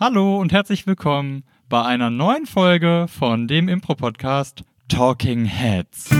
Hallo 0.00 0.38
und 0.38 0.52
herzlich 0.52 0.86
willkommen 0.86 1.42
bei 1.68 1.82
einer 1.82 2.08
neuen 2.08 2.46
Folge 2.46 3.06
von 3.08 3.48
dem 3.48 3.68
Impro-Podcast 3.68 4.62
Talking 4.86 5.44
Heads. 5.44 6.10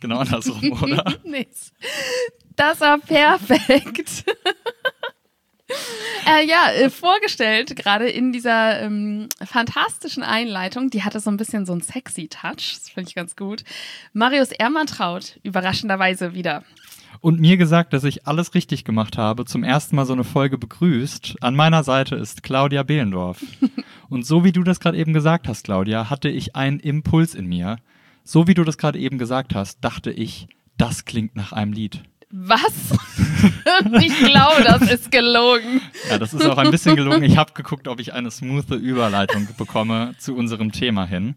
Genau 0.00 0.18
andersrum, 0.18 0.82
oder? 0.82 1.14
nee, 1.24 1.48
das 2.54 2.82
war 2.82 2.98
perfekt. 2.98 4.26
Äh, 6.26 6.46
ja, 6.46 6.70
äh, 6.72 6.90
vorgestellt, 6.90 7.76
gerade 7.76 8.08
in 8.08 8.32
dieser 8.32 8.80
ähm, 8.80 9.28
fantastischen 9.44 10.22
Einleitung, 10.22 10.90
die 10.90 11.02
hatte 11.02 11.20
so 11.20 11.30
ein 11.30 11.36
bisschen 11.36 11.66
so 11.66 11.72
einen 11.72 11.82
sexy 11.82 12.28
Touch, 12.28 12.74
das 12.74 12.90
finde 12.92 13.08
ich 13.08 13.14
ganz 13.14 13.36
gut. 13.36 13.64
Marius 14.12 14.52
Ermantraut, 14.52 15.38
überraschenderweise 15.42 16.34
wieder. 16.34 16.64
Und 17.20 17.38
mir 17.38 17.58
gesagt, 17.58 17.92
dass 17.92 18.04
ich 18.04 18.26
alles 18.26 18.54
richtig 18.54 18.84
gemacht 18.84 19.18
habe, 19.18 19.44
zum 19.44 19.62
ersten 19.62 19.94
Mal 19.96 20.06
so 20.06 20.14
eine 20.14 20.24
Folge 20.24 20.56
begrüßt. 20.56 21.36
An 21.42 21.54
meiner 21.54 21.84
Seite 21.84 22.16
ist 22.16 22.42
Claudia 22.42 22.82
Behlendorf. 22.82 23.42
Und 24.08 24.24
so 24.26 24.42
wie 24.42 24.52
du 24.52 24.62
das 24.62 24.80
gerade 24.80 24.96
eben 24.96 25.12
gesagt 25.12 25.46
hast, 25.46 25.64
Claudia, 25.64 26.08
hatte 26.08 26.30
ich 26.30 26.56
einen 26.56 26.80
Impuls 26.80 27.34
in 27.34 27.46
mir. 27.46 27.76
So 28.24 28.46
wie 28.46 28.54
du 28.54 28.64
das 28.64 28.78
gerade 28.78 28.98
eben 28.98 29.18
gesagt 29.18 29.54
hast, 29.54 29.84
dachte 29.84 30.10
ich, 30.10 30.48
das 30.78 31.04
klingt 31.04 31.36
nach 31.36 31.52
einem 31.52 31.72
Lied. 31.74 32.02
Was? 32.32 32.72
ich 34.00 34.16
glaube, 34.18 34.62
das 34.62 34.82
ist 34.82 35.10
gelogen. 35.10 35.80
Ja, 36.08 36.18
das 36.18 36.32
ist 36.32 36.46
auch 36.46 36.58
ein 36.58 36.70
bisschen 36.70 36.94
gelogen. 36.94 37.24
Ich 37.24 37.36
habe 37.36 37.52
geguckt, 37.54 37.88
ob 37.88 37.98
ich 37.98 38.14
eine 38.14 38.30
smoothe 38.30 38.76
Überleitung 38.76 39.48
bekomme 39.58 40.14
zu 40.18 40.36
unserem 40.36 40.70
Thema 40.70 41.06
hin. 41.06 41.34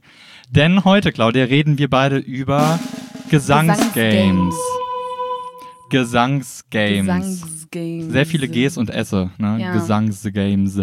Denn 0.52 0.86
heute, 0.86 1.12
Claudia, 1.12 1.46
reden 1.46 1.80
wir 1.80 1.90
beide 1.90 2.18
über 2.18 2.80
Gesangsgames. 3.30 4.56
Gesangsgames. 5.90 7.06
Gesangsgames. 7.06 8.12
Sehr 8.12 8.26
viele 8.28 8.48
Gs 8.48 8.78
und 8.78 8.92
S, 8.92 9.14
ne? 9.14 9.30
Ja. 9.60 9.74
Gesangsgames. 9.74 10.82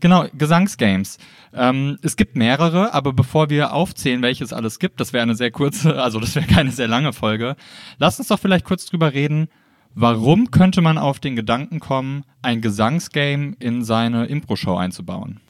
Genau, 0.00 0.26
Gesangsgames. 0.34 1.18
Ähm, 1.54 1.98
es 2.02 2.16
gibt 2.16 2.36
mehrere, 2.36 2.92
aber 2.92 3.12
bevor 3.12 3.50
wir 3.50 3.72
aufzählen, 3.72 4.22
welche 4.22 4.44
es 4.44 4.52
alles 4.52 4.78
gibt, 4.78 5.00
das 5.00 5.12
wäre 5.12 5.22
eine 5.22 5.34
sehr 5.34 5.50
kurze, 5.50 6.02
also 6.02 6.20
das 6.20 6.34
wäre 6.34 6.46
keine 6.46 6.70
sehr 6.70 6.88
lange 6.88 7.12
Folge. 7.12 7.56
Lass 7.98 8.18
uns 8.18 8.28
doch 8.28 8.38
vielleicht 8.38 8.64
kurz 8.64 8.86
drüber 8.86 9.12
reden, 9.12 9.48
warum 9.94 10.50
könnte 10.50 10.82
man 10.82 10.98
auf 10.98 11.18
den 11.18 11.36
Gedanken 11.36 11.80
kommen, 11.80 12.24
ein 12.42 12.60
Gesangsgame 12.60 13.54
in 13.58 13.84
seine 13.84 14.26
Impro-Show 14.26 14.76
einzubauen? 14.76 15.40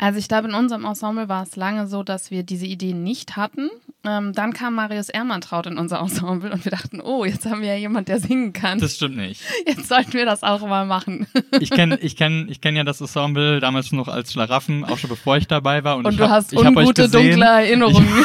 Also 0.00 0.18
ich 0.18 0.28
glaube, 0.28 0.48
in 0.48 0.54
unserem 0.54 0.86
Ensemble 0.86 1.28
war 1.28 1.42
es 1.42 1.56
lange 1.56 1.86
so, 1.86 2.02
dass 2.02 2.30
wir 2.30 2.42
diese 2.42 2.64
Idee 2.64 2.94
nicht 2.94 3.36
hatten. 3.36 3.68
Ähm, 4.02 4.32
dann 4.32 4.54
kam 4.54 4.74
Marius 4.74 5.10
Ermantraut 5.10 5.66
in 5.66 5.76
unser 5.76 5.98
Ensemble 6.00 6.50
und 6.50 6.64
wir 6.64 6.70
dachten, 6.70 7.02
oh, 7.02 7.26
jetzt 7.26 7.44
haben 7.44 7.60
wir 7.60 7.68
ja 7.68 7.76
jemand, 7.76 8.08
der 8.08 8.18
singen 8.18 8.54
kann. 8.54 8.78
Das 8.78 8.96
stimmt 8.96 9.18
nicht. 9.18 9.42
Jetzt 9.66 9.88
sollten 9.88 10.14
wir 10.14 10.24
das 10.24 10.42
auch 10.42 10.66
mal 10.66 10.86
machen. 10.86 11.26
Ich 11.60 11.68
kenne 11.70 11.96
ich 12.00 12.16
kenn, 12.16 12.48
ich 12.48 12.62
kenn 12.62 12.76
ja 12.76 12.82
das 12.82 13.02
Ensemble 13.02 13.60
damals 13.60 13.92
noch 13.92 14.08
als 14.08 14.32
Schlaraffen, 14.32 14.86
auch 14.86 14.96
schon 14.96 15.10
bevor 15.10 15.36
ich 15.36 15.46
dabei 15.46 15.84
war. 15.84 15.98
Und, 15.98 16.06
Und 16.06 16.12
ich 16.12 16.18
du 16.18 16.24
hab, 16.24 16.30
hast 16.30 16.52
ich 16.54 16.58
ungute, 16.58 17.02
gesehen, 17.02 17.32
dunkle 17.32 17.44
Erinnerungen. 17.44 18.24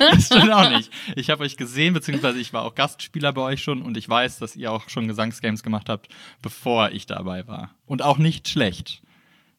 das 0.00 0.26
stimmt 0.26 0.50
auch 0.50 0.68
nicht. 0.70 0.90
Ich 1.14 1.30
habe 1.30 1.44
euch 1.44 1.56
gesehen, 1.56 1.94
beziehungsweise 1.94 2.40
ich 2.40 2.52
war 2.52 2.64
auch 2.64 2.74
Gastspieler 2.74 3.32
bei 3.32 3.42
euch 3.42 3.62
schon 3.62 3.82
und 3.82 3.96
ich 3.96 4.08
weiß, 4.08 4.40
dass 4.40 4.56
ihr 4.56 4.72
auch 4.72 4.88
schon 4.88 5.06
Gesangsgames 5.06 5.62
gemacht 5.62 5.88
habt, 5.88 6.08
bevor 6.42 6.90
ich 6.90 7.06
dabei 7.06 7.46
war. 7.46 7.70
Und 7.86 8.02
auch 8.02 8.18
nicht 8.18 8.48
schlecht. 8.48 9.00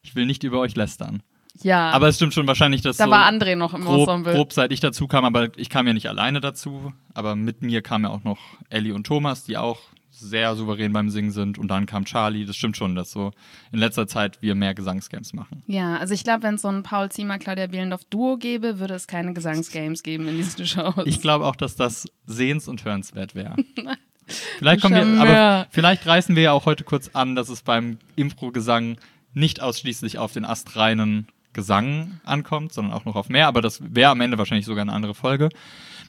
Ich 0.02 0.14
will 0.14 0.26
nicht 0.26 0.44
über 0.44 0.60
euch 0.60 0.76
lästern. 0.76 1.22
Ja, 1.62 1.90
Aber 1.90 2.08
es 2.08 2.16
stimmt 2.16 2.34
schon 2.34 2.46
wahrscheinlich, 2.46 2.82
dass 2.82 2.96
da 2.96 3.04
so 3.04 3.10
war 3.10 3.30
André 3.30 3.56
noch 3.56 3.74
im 3.74 3.84
grob, 3.84 4.08
Ensemble. 4.08 4.34
grob 4.34 4.52
seit 4.52 4.72
ich 4.72 4.80
dazu 4.80 5.06
kam, 5.06 5.24
aber 5.24 5.48
ich 5.56 5.70
kam 5.70 5.86
ja 5.86 5.92
nicht 5.92 6.08
alleine 6.08 6.40
dazu. 6.40 6.92
Aber 7.14 7.36
mit 7.36 7.62
mir 7.62 7.82
kamen 7.82 8.04
ja 8.04 8.10
auch 8.10 8.24
noch 8.24 8.38
Ellie 8.68 8.94
und 8.94 9.06
Thomas, 9.06 9.44
die 9.44 9.56
auch 9.56 9.78
sehr 10.10 10.56
souverän 10.56 10.92
beim 10.92 11.10
Singen 11.10 11.30
sind. 11.30 11.58
Und 11.58 11.68
dann 11.68 11.86
kam 11.86 12.04
Charlie. 12.04 12.46
Das 12.46 12.56
stimmt 12.56 12.76
schon, 12.76 12.94
dass 12.94 13.10
so 13.10 13.32
in 13.72 13.78
letzter 13.78 14.06
Zeit 14.06 14.40
wir 14.40 14.54
mehr 14.54 14.74
Gesangsgames 14.74 15.34
machen. 15.34 15.62
Ja, 15.66 15.96
also 15.98 16.14
ich 16.14 16.24
glaube, 16.24 16.42
wenn 16.42 16.54
es 16.54 16.62
so 16.62 16.68
ein 16.68 16.82
Paul 16.82 17.10
Ziemer, 17.10 17.38
Claudia 17.38 17.66
Bielendorf 17.66 18.04
Duo 18.04 18.36
gäbe, 18.38 18.78
würde 18.78 18.94
es 18.94 19.06
keine 19.06 19.34
Gesangsgames 19.34 20.02
geben 20.02 20.26
in 20.28 20.36
diesen 20.36 20.66
Shows. 20.66 20.94
Ich 21.04 21.20
glaube 21.20 21.46
auch, 21.46 21.56
dass 21.56 21.76
das 21.76 22.06
sehens- 22.26 22.68
und 22.68 22.84
hörenswert 22.84 23.34
wäre. 23.34 23.56
Vielleicht, 24.58 24.82
kommen 24.82 24.94
wir, 24.96 25.22
aber 25.22 25.68
vielleicht 25.70 26.04
reißen 26.04 26.34
wir 26.34 26.42
ja 26.42 26.52
auch 26.52 26.66
heute 26.66 26.82
kurz 26.82 27.10
an, 27.12 27.36
dass 27.36 27.48
es 27.48 27.62
beim 27.62 27.98
Impro-Gesang 28.16 28.96
nicht 29.34 29.62
ausschließlich 29.62 30.18
auf 30.18 30.32
den 30.32 30.44
astreinen 30.44 31.28
Gesang 31.56 32.20
ankommt, 32.22 32.72
sondern 32.72 32.92
auch 32.92 33.06
noch 33.06 33.16
auf 33.16 33.30
mehr. 33.30 33.48
Aber 33.48 33.62
das 33.62 33.80
wäre 33.82 34.10
am 34.10 34.20
Ende 34.20 34.38
wahrscheinlich 34.38 34.66
sogar 34.66 34.82
eine 34.82 34.92
andere 34.92 35.14
Folge. 35.14 35.48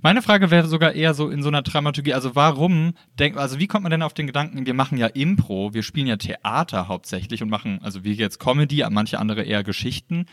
Meine 0.04 0.22
Frage 0.22 0.52
wäre 0.52 0.68
sogar 0.68 0.92
eher 0.92 1.14
so 1.14 1.30
in 1.30 1.42
so 1.42 1.48
einer 1.48 1.64
Dramaturgie, 1.64 2.14
also 2.14 2.36
warum 2.36 2.94
denkt, 3.18 3.40
also 3.40 3.58
wie 3.58 3.66
kommt 3.66 3.84
man 3.84 3.90
denn 3.90 4.04
auf 4.04 4.14
den 4.14 4.28
Gedanken, 4.28 4.68
wir 4.68 4.74
machen 4.76 4.98
ja 4.98 5.08
Impro, 5.08 5.74
wir 5.74 5.82
spielen 5.82 6.06
ja 6.06 6.18
Theater 6.18 6.88
hauptsächlich 6.88 7.42
und 7.42 7.50
machen, 7.50 7.80
also 7.82 8.04
wie 8.04 8.12
jetzt 8.12 8.40
Comedy, 8.40 8.86
manche 8.92 9.18
andere 9.18 9.42
eher 9.44 9.64
Geschichten. 9.64 10.26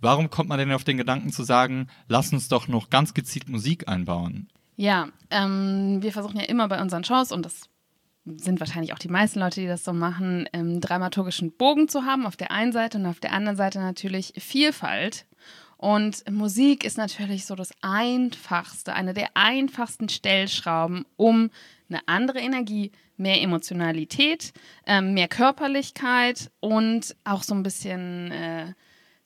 Warum 0.00 0.30
kommt 0.30 0.50
man 0.50 0.58
denn 0.58 0.70
auf 0.70 0.84
den 0.84 0.98
Gedanken 0.98 1.30
zu 1.30 1.42
sagen, 1.42 1.88
lass 2.06 2.32
uns 2.32 2.48
doch 2.48 2.68
noch 2.68 2.90
ganz 2.90 3.14
gezielt 3.14 3.48
Musik 3.48 3.88
einbauen? 3.88 4.48
Ja, 4.76 5.08
ähm, 5.30 5.98
wir 6.02 6.12
versuchen 6.12 6.38
ja 6.38 6.44
immer 6.44 6.68
bei 6.68 6.80
unseren 6.80 7.02
Shows, 7.02 7.32
und 7.32 7.44
das 7.44 7.68
sind 8.36 8.60
wahrscheinlich 8.60 8.92
auch 8.92 8.98
die 8.98 9.08
meisten 9.08 9.40
Leute, 9.40 9.60
die 9.60 9.66
das 9.66 9.84
so 9.84 9.92
machen, 9.92 10.48
ähm, 10.52 10.80
dramaturgischen 10.80 11.52
Bogen 11.52 11.88
zu 11.88 12.04
haben 12.04 12.26
auf 12.26 12.36
der 12.36 12.50
einen 12.50 12.72
Seite 12.72 12.98
und 12.98 13.06
auf 13.06 13.20
der 13.20 13.32
anderen 13.32 13.56
Seite 13.56 13.80
natürlich 13.80 14.32
Vielfalt. 14.38 15.26
Und 15.76 16.28
Musik 16.28 16.84
ist 16.84 16.98
natürlich 16.98 17.46
so 17.46 17.54
das 17.54 17.70
einfachste, 17.82 18.94
eine 18.94 19.14
der 19.14 19.28
einfachsten 19.34 20.08
Stellschrauben, 20.08 21.06
um 21.16 21.50
eine 21.88 22.00
andere 22.06 22.40
Energie, 22.40 22.90
mehr 23.16 23.40
Emotionalität, 23.40 24.52
ähm, 24.86 25.14
mehr 25.14 25.28
Körperlichkeit 25.28 26.50
und 26.60 27.14
auch 27.24 27.42
so 27.42 27.54
ein 27.54 27.62
bisschen 27.62 28.32
äh, 28.32 28.72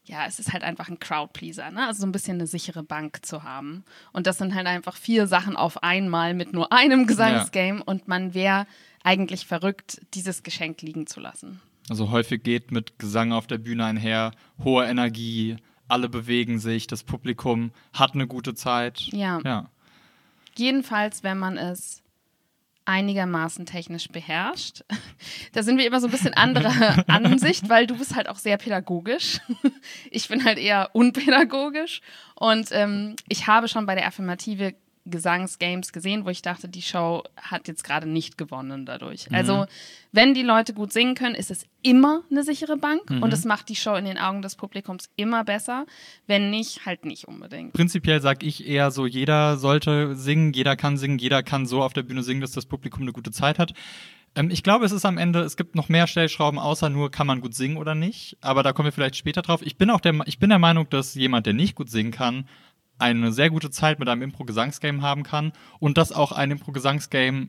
ja, 0.05 0.27
es 0.27 0.39
ist 0.41 0.53
halt 0.53 0.65
einfach 0.65 0.89
ein 0.89 0.99
Crowdpleaser, 0.99 1.71
ne? 1.71 1.87
Also 1.87 2.01
so 2.01 2.07
ein 2.07 2.13
bisschen 2.13 2.35
eine 2.35 2.47
sichere 2.47 2.83
Bank 2.83 3.25
zu 3.25 3.45
haben. 3.45 3.85
Und 4.13 4.27
das 4.27 4.39
sind 4.39 4.55
halt 4.55 4.67
einfach 4.67 4.97
vier 4.97 5.29
Sachen 5.29 5.57
auf 5.57 5.83
einmal 5.83 6.35
mit 6.35 6.53
nur 6.53 6.73
einem 6.73 7.07
Gesangsgame 7.07 7.83
und 7.85 8.09
man 8.09 8.35
wäre 8.35 8.67
eigentlich 9.05 9.47
verrückt, 9.47 10.01
dieses 10.15 10.43
Geschenk 10.43 10.83
liegen 10.83 11.07
zu 11.07 11.21
lassen. 11.21 11.61
Also 11.89 12.11
häufig 12.11 12.43
geht 12.43 12.71
mit 12.71 12.99
Gesang 12.99 13.33
auf 13.33 13.47
der 13.47 13.59
Bühne 13.59 13.85
einher, 13.85 14.33
hohe 14.63 14.87
Energie, 14.87 15.57
alle 15.89 16.09
bewegen 16.09 16.59
sich, 16.59 16.87
das 16.87 17.03
Publikum 17.03 17.73
hat 17.93 18.15
eine 18.15 18.27
gute 18.27 18.55
Zeit. 18.55 19.01
Ja. 19.13 19.41
Ja. 19.45 19.71
Jedenfalls, 20.57 21.23
wenn 21.23 21.39
man 21.39 21.57
es 21.57 22.03
einigermaßen 22.85 23.67
technisch 23.67 24.09
beherrscht. 24.09 24.85
Da 25.53 25.63
sind 25.63 25.79
wir 25.79 25.87
immer 25.87 26.01
so 26.01 26.09
ein 26.09 26.11
bisschen 26.11 26.35
anderer 26.35 27.05
Ansicht, 27.09 27.69
weil 27.69 27.87
du 27.87 27.97
bist 27.97 28.17
halt 28.17 28.29
auch 28.29 28.39
sehr 28.39 28.57
pädagogisch. 28.57 29.41
Ich 30.11 30.29
bin 30.29 30.45
halt 30.45 30.59
eher 30.59 30.91
unpädagogisch. 30.95 32.01
Und 32.35 32.69
ähm, 32.73 33.17
ich 33.29 33.47
habe 33.47 33.69
schon 33.69 33.87
bei 33.87 33.95
der 33.95 34.07
Affirmative 34.07 34.75
Gesangsgames 35.05 35.93
gesehen, 35.93 36.25
wo 36.25 36.31
ich 36.31 36.43
dachte, 36.43 36.69
die 36.69 36.83
Show 36.83 37.25
hat 37.37 37.67
jetzt 37.67 37.83
gerade 37.83 38.09
nicht 38.09 38.39
gewonnen 38.39 38.87
dadurch. 38.87 39.33
Also, 39.33 39.67
wenn 40.13 40.33
die 40.33 40.43
Leute 40.43 40.75
gut 40.75 40.93
singen 40.93 41.15
können, 41.15 41.35
ist 41.35 41.51
es 41.51 41.67
immer 41.83 42.23
eine 42.31 42.45
sichere 42.45 42.77
Bank 42.77 43.11
und 43.11 43.33
es 43.33 43.45
macht 43.45 43.69
die 43.69 43.75
Show 43.75 43.95
in 43.95 44.05
den 44.05 44.19
Augen 44.19 44.43
des 44.43 44.55
Publikums 44.55 45.11
immer 45.17 45.43
besser. 45.45 45.87
Wenn 46.27 46.51
nicht, 46.51 46.87
halt 46.87 47.05
nicht 47.05 47.27
unbedingt. 47.27 47.73
Prinzipiell 47.73 48.21
sage 48.21 48.47
ich 48.47 48.67
eher 48.67 48.91
so, 48.93 49.07
jeder 49.07 49.57
sollte 49.57 50.15
singen, 50.15 50.53
jeder 50.53 50.77
kann 50.77 50.97
singen, 50.97 51.19
jeder 51.19 51.43
kann 51.43 51.67
so 51.67 51.83
auf 51.83 51.93
der 51.93 52.03
Bühne 52.03 52.23
singen, 52.23 52.41
dass 52.41 52.53
das 52.53 52.67
Publikum 52.67 53.03
eine 53.03 53.13
gute 53.13 53.33
Zeit 53.33 53.59
hat. 53.59 53.73
Ähm, 54.35 54.51
ich 54.51 54.63
glaube, 54.63 54.85
es 54.85 54.93
ist 54.93 55.05
am 55.05 55.19
Ende, 55.19 55.41
es 55.41 55.57
gibt 55.57 55.75
noch 55.75 55.89
mehr 55.89 56.07
Stellschrauben, 56.07 56.59
außer 56.59 56.89
nur, 56.89 57.11
kann 57.11 57.27
man 57.27 57.41
gut 57.41 57.55
singen 57.55 57.77
oder 57.77 57.95
nicht. 57.95 58.37
Aber 58.41 58.63
da 58.63 58.73
kommen 58.73 58.87
wir 58.87 58.93
vielleicht 58.93 59.17
später 59.17 59.43
drauf. 59.43 59.63
Ich 59.63 59.77
bin 59.77 59.91
auch 59.91 60.01
der, 60.01 60.15
ich 60.27 60.39
bin 60.39 60.51
der 60.51 60.59
Meinung, 60.59 60.89
dass 60.89 61.15
jemand, 61.15 61.47
der 61.47 61.55
nicht 61.55 61.75
gut 61.75 61.91
singen 61.91 62.13
kann, 62.13 62.47
eine 62.99 63.33
sehr 63.33 63.51
gute 63.51 63.71
Zeit 63.71 63.99
mit 63.99 64.09
einem 64.09 64.23
Impro-Gesangsgame 64.23 65.03
haben 65.03 65.23
kann 65.23 65.53
und 65.81 65.99
dass 65.99 66.13
auch 66.13 66.33
ein 66.33 66.51
Impro-Gesangsgame 66.51 67.49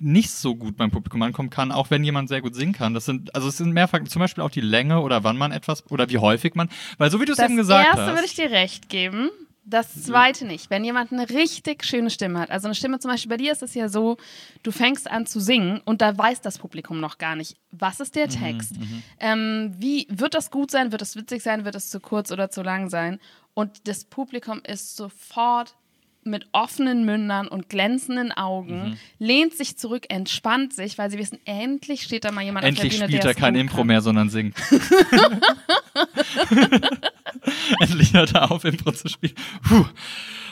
nicht 0.00 0.30
so 0.30 0.54
gut 0.54 0.76
beim 0.76 0.90
Publikum 0.92 1.20
ankommen 1.22 1.50
kann, 1.50 1.72
auch 1.72 1.90
wenn 1.90 2.04
jemand 2.04 2.28
sehr 2.28 2.40
gut 2.40 2.54
singen 2.54 2.72
kann. 2.72 2.94
Das 2.94 3.04
sind, 3.04 3.34
also 3.34 3.48
es 3.48 3.56
sind 3.56 3.72
mehrfach, 3.72 4.02
zum 4.04 4.20
Beispiel 4.20 4.44
auch 4.44 4.50
die 4.50 4.60
Länge 4.60 5.00
oder 5.00 5.24
wann 5.24 5.36
man 5.36 5.50
etwas 5.50 5.90
oder 5.90 6.08
wie 6.08 6.18
häufig 6.18 6.54
man, 6.54 6.68
weil 6.98 7.10
so 7.10 7.20
wie 7.20 7.24
du 7.24 7.32
es 7.32 7.38
Das 7.38 7.46
eben 7.46 7.56
gesagt 7.56 7.84
erste 7.86 8.02
hast. 8.02 8.12
würde 8.14 8.24
ich 8.26 8.34
dir 8.36 8.50
recht 8.50 8.88
geben. 8.88 9.30
Das 9.64 10.02
zweite 10.02 10.46
nicht. 10.46 10.70
Wenn 10.70 10.82
jemand 10.82 11.12
eine 11.12 11.28
richtig 11.28 11.84
schöne 11.84 12.08
Stimme 12.08 12.38
hat, 12.38 12.50
also 12.50 12.68
eine 12.68 12.74
Stimme 12.74 13.00
zum 13.00 13.10
Beispiel 13.10 13.28
bei 13.28 13.36
dir 13.36 13.52
ist 13.52 13.62
es 13.62 13.74
ja 13.74 13.90
so, 13.90 14.16
du 14.62 14.70
fängst 14.70 15.10
an 15.10 15.26
zu 15.26 15.40
singen 15.40 15.82
und 15.84 16.00
da 16.00 16.16
weiß 16.16 16.40
das 16.40 16.58
Publikum 16.58 17.00
noch 17.00 17.18
gar 17.18 17.36
nicht, 17.36 17.56
was 17.70 18.00
ist 18.00 18.14
Mhm, 18.14 18.18
der 18.20 18.28
Text. 18.30 18.76
ähm, 19.20 19.74
wie 19.76 20.06
wird 20.10 20.32
das 20.32 20.50
gut 20.50 20.70
sein, 20.70 20.90
wird 20.90 21.02
es 21.02 21.16
witzig 21.16 21.42
sein, 21.42 21.66
wird 21.66 21.74
es 21.74 21.90
zu 21.90 22.00
kurz 22.00 22.32
oder 22.32 22.50
zu 22.50 22.62
lang 22.62 22.88
sein? 22.88 23.18
Und 23.58 23.88
das 23.88 24.04
Publikum 24.04 24.60
ist 24.62 24.94
sofort 24.96 25.74
mit 26.22 26.46
offenen 26.52 27.04
Mündern 27.04 27.48
und 27.48 27.68
glänzenden 27.68 28.30
Augen, 28.30 28.90
Mhm. 28.90 28.96
lehnt 29.18 29.52
sich 29.54 29.76
zurück, 29.76 30.04
entspannt 30.10 30.72
sich, 30.74 30.96
weil 30.96 31.10
sie 31.10 31.18
wissen, 31.18 31.40
endlich 31.44 32.04
steht 32.04 32.24
da 32.24 32.30
mal 32.30 32.44
jemand 32.44 32.64
Endlich 32.66 32.92
auf 32.92 32.98
der 32.98 33.06
Bühne, 33.06 33.08
spielt 33.08 33.24
der 33.24 33.30
er 33.32 33.34
kein 33.34 33.56
Impro 33.56 33.78
kann. 33.78 33.86
mehr, 33.88 34.00
sondern 34.00 34.30
singt. 34.30 34.54
Endlich 37.80 38.12
hört 38.14 38.32
er 38.34 38.50
auf, 38.52 38.64
Impro 38.64 38.92
zu 38.92 39.08
spielen. 39.08 39.34
Puh. 39.66 39.86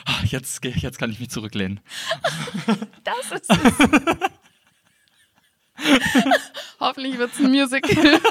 Ah, 0.05 0.23
jetzt, 0.25 0.63
jetzt 0.65 0.99
kann 0.99 1.11
ich 1.11 1.19
mich 1.19 1.29
zurücklehnen. 1.29 1.79
Das 3.03 3.31
ist 3.41 3.49
es. 3.49 3.57
Hoffentlich 6.79 7.17
wird 7.17 7.31
es 7.33 7.39
ein 7.39 7.51
Musical. 7.51 8.19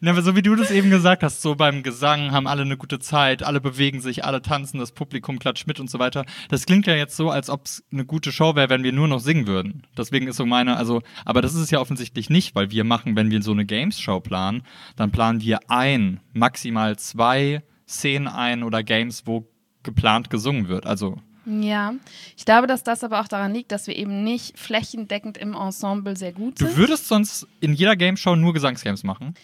Ja, 0.00 0.20
so 0.20 0.34
wie 0.34 0.42
du 0.42 0.54
das 0.56 0.70
eben 0.70 0.90
gesagt 0.90 1.22
hast, 1.22 1.42
so 1.42 1.54
beim 1.54 1.82
Gesang 1.82 2.32
haben 2.32 2.46
alle 2.46 2.62
eine 2.62 2.76
gute 2.76 2.98
Zeit, 2.98 3.42
alle 3.42 3.60
bewegen 3.60 4.00
sich, 4.00 4.24
alle 4.24 4.42
tanzen, 4.42 4.78
das 4.78 4.92
Publikum 4.92 5.38
klatscht 5.38 5.66
mit 5.66 5.78
und 5.78 5.88
so 5.88 5.98
weiter. 5.98 6.24
Das 6.48 6.66
klingt 6.66 6.86
ja 6.86 6.94
jetzt 6.94 7.16
so, 7.16 7.30
als 7.30 7.50
ob 7.50 7.66
es 7.66 7.84
eine 7.92 8.04
gute 8.04 8.32
Show 8.32 8.56
wäre, 8.56 8.68
wenn 8.68 8.82
wir 8.82 8.92
nur 8.92 9.08
noch 9.08 9.20
singen 9.20 9.46
würden. 9.46 9.86
Deswegen 9.96 10.26
ist 10.26 10.36
so 10.36 10.46
meine, 10.46 10.76
also, 10.76 11.02
aber 11.24 11.42
das 11.42 11.54
ist 11.54 11.60
es 11.60 11.70
ja 11.70 11.80
offensichtlich 11.80 12.30
nicht, 12.30 12.54
weil 12.54 12.70
wir 12.70 12.84
machen, 12.84 13.16
wenn 13.16 13.30
wir 13.30 13.42
so 13.42 13.52
eine 13.52 13.64
Games-Show 13.64 14.20
planen, 14.20 14.62
dann 14.96 15.12
planen 15.12 15.40
wir 15.40 15.60
ein, 15.68 16.20
maximal 16.32 16.98
zwei 16.98 17.62
Szenen 17.86 18.28
ein 18.28 18.62
oder 18.62 18.82
Games, 18.82 19.22
wo 19.26 19.48
geplant 19.82 20.30
gesungen 20.30 20.68
wird. 20.68 20.86
Also 20.86 21.18
Ja, 21.46 21.94
ich 22.36 22.44
glaube, 22.44 22.66
dass 22.66 22.82
das 22.82 23.04
aber 23.04 23.20
auch 23.20 23.28
daran 23.28 23.54
liegt, 23.54 23.70
dass 23.70 23.86
wir 23.86 23.94
eben 23.94 24.24
nicht 24.24 24.58
flächendeckend 24.58 25.38
im 25.38 25.54
Ensemble 25.54 26.16
sehr 26.16 26.32
gut 26.32 26.58
sind. 26.58 26.72
du 26.72 26.76
würdest 26.76 27.06
sonst 27.06 27.46
in 27.60 27.72
jeder 27.72 27.94
Game-Show 27.94 28.34
nur 28.34 28.52
Gesangsgames 28.52 29.04
machen. 29.04 29.34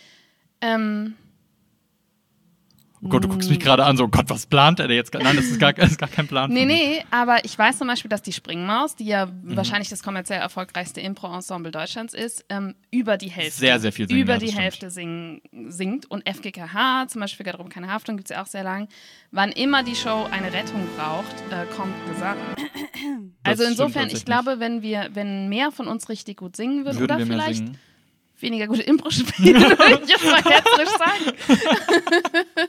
Ähm, 0.61 1.15
Oh 3.05 3.09
Gott, 3.09 3.25
du 3.25 3.29
guckst 3.29 3.51
mich 3.51 3.59
gerade 3.59 3.85
an, 3.85 3.97
so 3.97 4.07
Gott, 4.07 4.27
was 4.31 4.47
plant 4.47 4.79
er 4.79 4.87
denn 4.87 4.97
jetzt? 4.97 5.13
Nein, 5.13 5.35
das 5.35 5.47
ist 5.47 5.59
gar, 5.59 5.73
das 5.73 5.91
ist 5.91 5.99
gar 5.99 6.09
kein 6.09 6.29
Plan. 6.29 6.51
nee, 6.53 6.65
nee, 6.65 7.05
aber 7.11 7.45
ich 7.45 7.59
weiß 7.59 7.79
zum 7.79 7.89
Beispiel, 7.89 8.09
dass 8.09 8.23
die 8.23 8.33
Springmaus, 8.33 8.95
die 8.95 9.07
ja 9.07 9.27
Mhm. 9.27 9.57
wahrscheinlich 9.57 9.89
das 9.89 10.05
kommerziell 10.05 10.39
erfolgreichste 10.41 11.01
Impro-Ensemble 11.01 11.73
Deutschlands 11.73 12.15
ist, 12.15 12.45
ähm, 12.49 12.77
über 12.93 13.17
die 13.17 13.29
Hälfte. 13.31 13.59
Sehr, 13.59 13.81
sehr 13.81 13.91
viel 13.93 14.07
singen, 14.07 14.21
Über 14.21 14.35
ja, 14.35 14.39
die 14.39 14.47
stimmt. 14.47 14.63
Hälfte 14.63 14.91
singen, 14.93 15.41
singt. 15.69 16.09
Und 16.11 16.29
FGKH, 16.29 17.09
zum 17.09 17.21
Beispiel 17.23 17.45
Garderobe 17.45 17.71
keine 17.71 17.91
Haftung, 17.91 18.17
gibt 18.17 18.31
es 18.31 18.37
ja 18.37 18.41
auch 18.43 18.47
sehr 18.47 18.63
lang. 18.63 18.87
Wann 19.33 19.51
immer 19.51 19.83
die 19.83 19.97
Show 19.97 20.29
eine 20.31 20.53
Rettung 20.53 20.87
braucht, 20.97 21.35
äh, 21.51 21.67
kommt 21.77 21.95
Gesang. 22.09 22.37
Also 23.43 23.65
insofern, 23.65 24.11
ich 24.11 24.25
glaube, 24.25 24.61
wenn 24.61 24.83
wir, 24.83 25.09
wenn 25.13 25.49
mehr 25.49 25.73
von 25.73 25.89
uns 25.89 26.09
richtig 26.09 26.37
gut 26.37 26.55
singen 26.55 26.85
würden, 26.85 26.99
Würden 27.01 27.05
oder 27.05 27.19
wir 27.19 27.27
mehr 27.27 27.37
vielleicht 27.39 27.59
singen? 27.67 27.79
weniger 28.39 28.67
gute 28.67 28.83
Impro 28.83 29.09
spielen, 29.11 29.55
würde 29.63 30.01
ich 30.05 30.09
jetzt 30.11 30.25
mal 30.25 30.43
herzlich 30.45 30.89
sagen. 30.99 32.62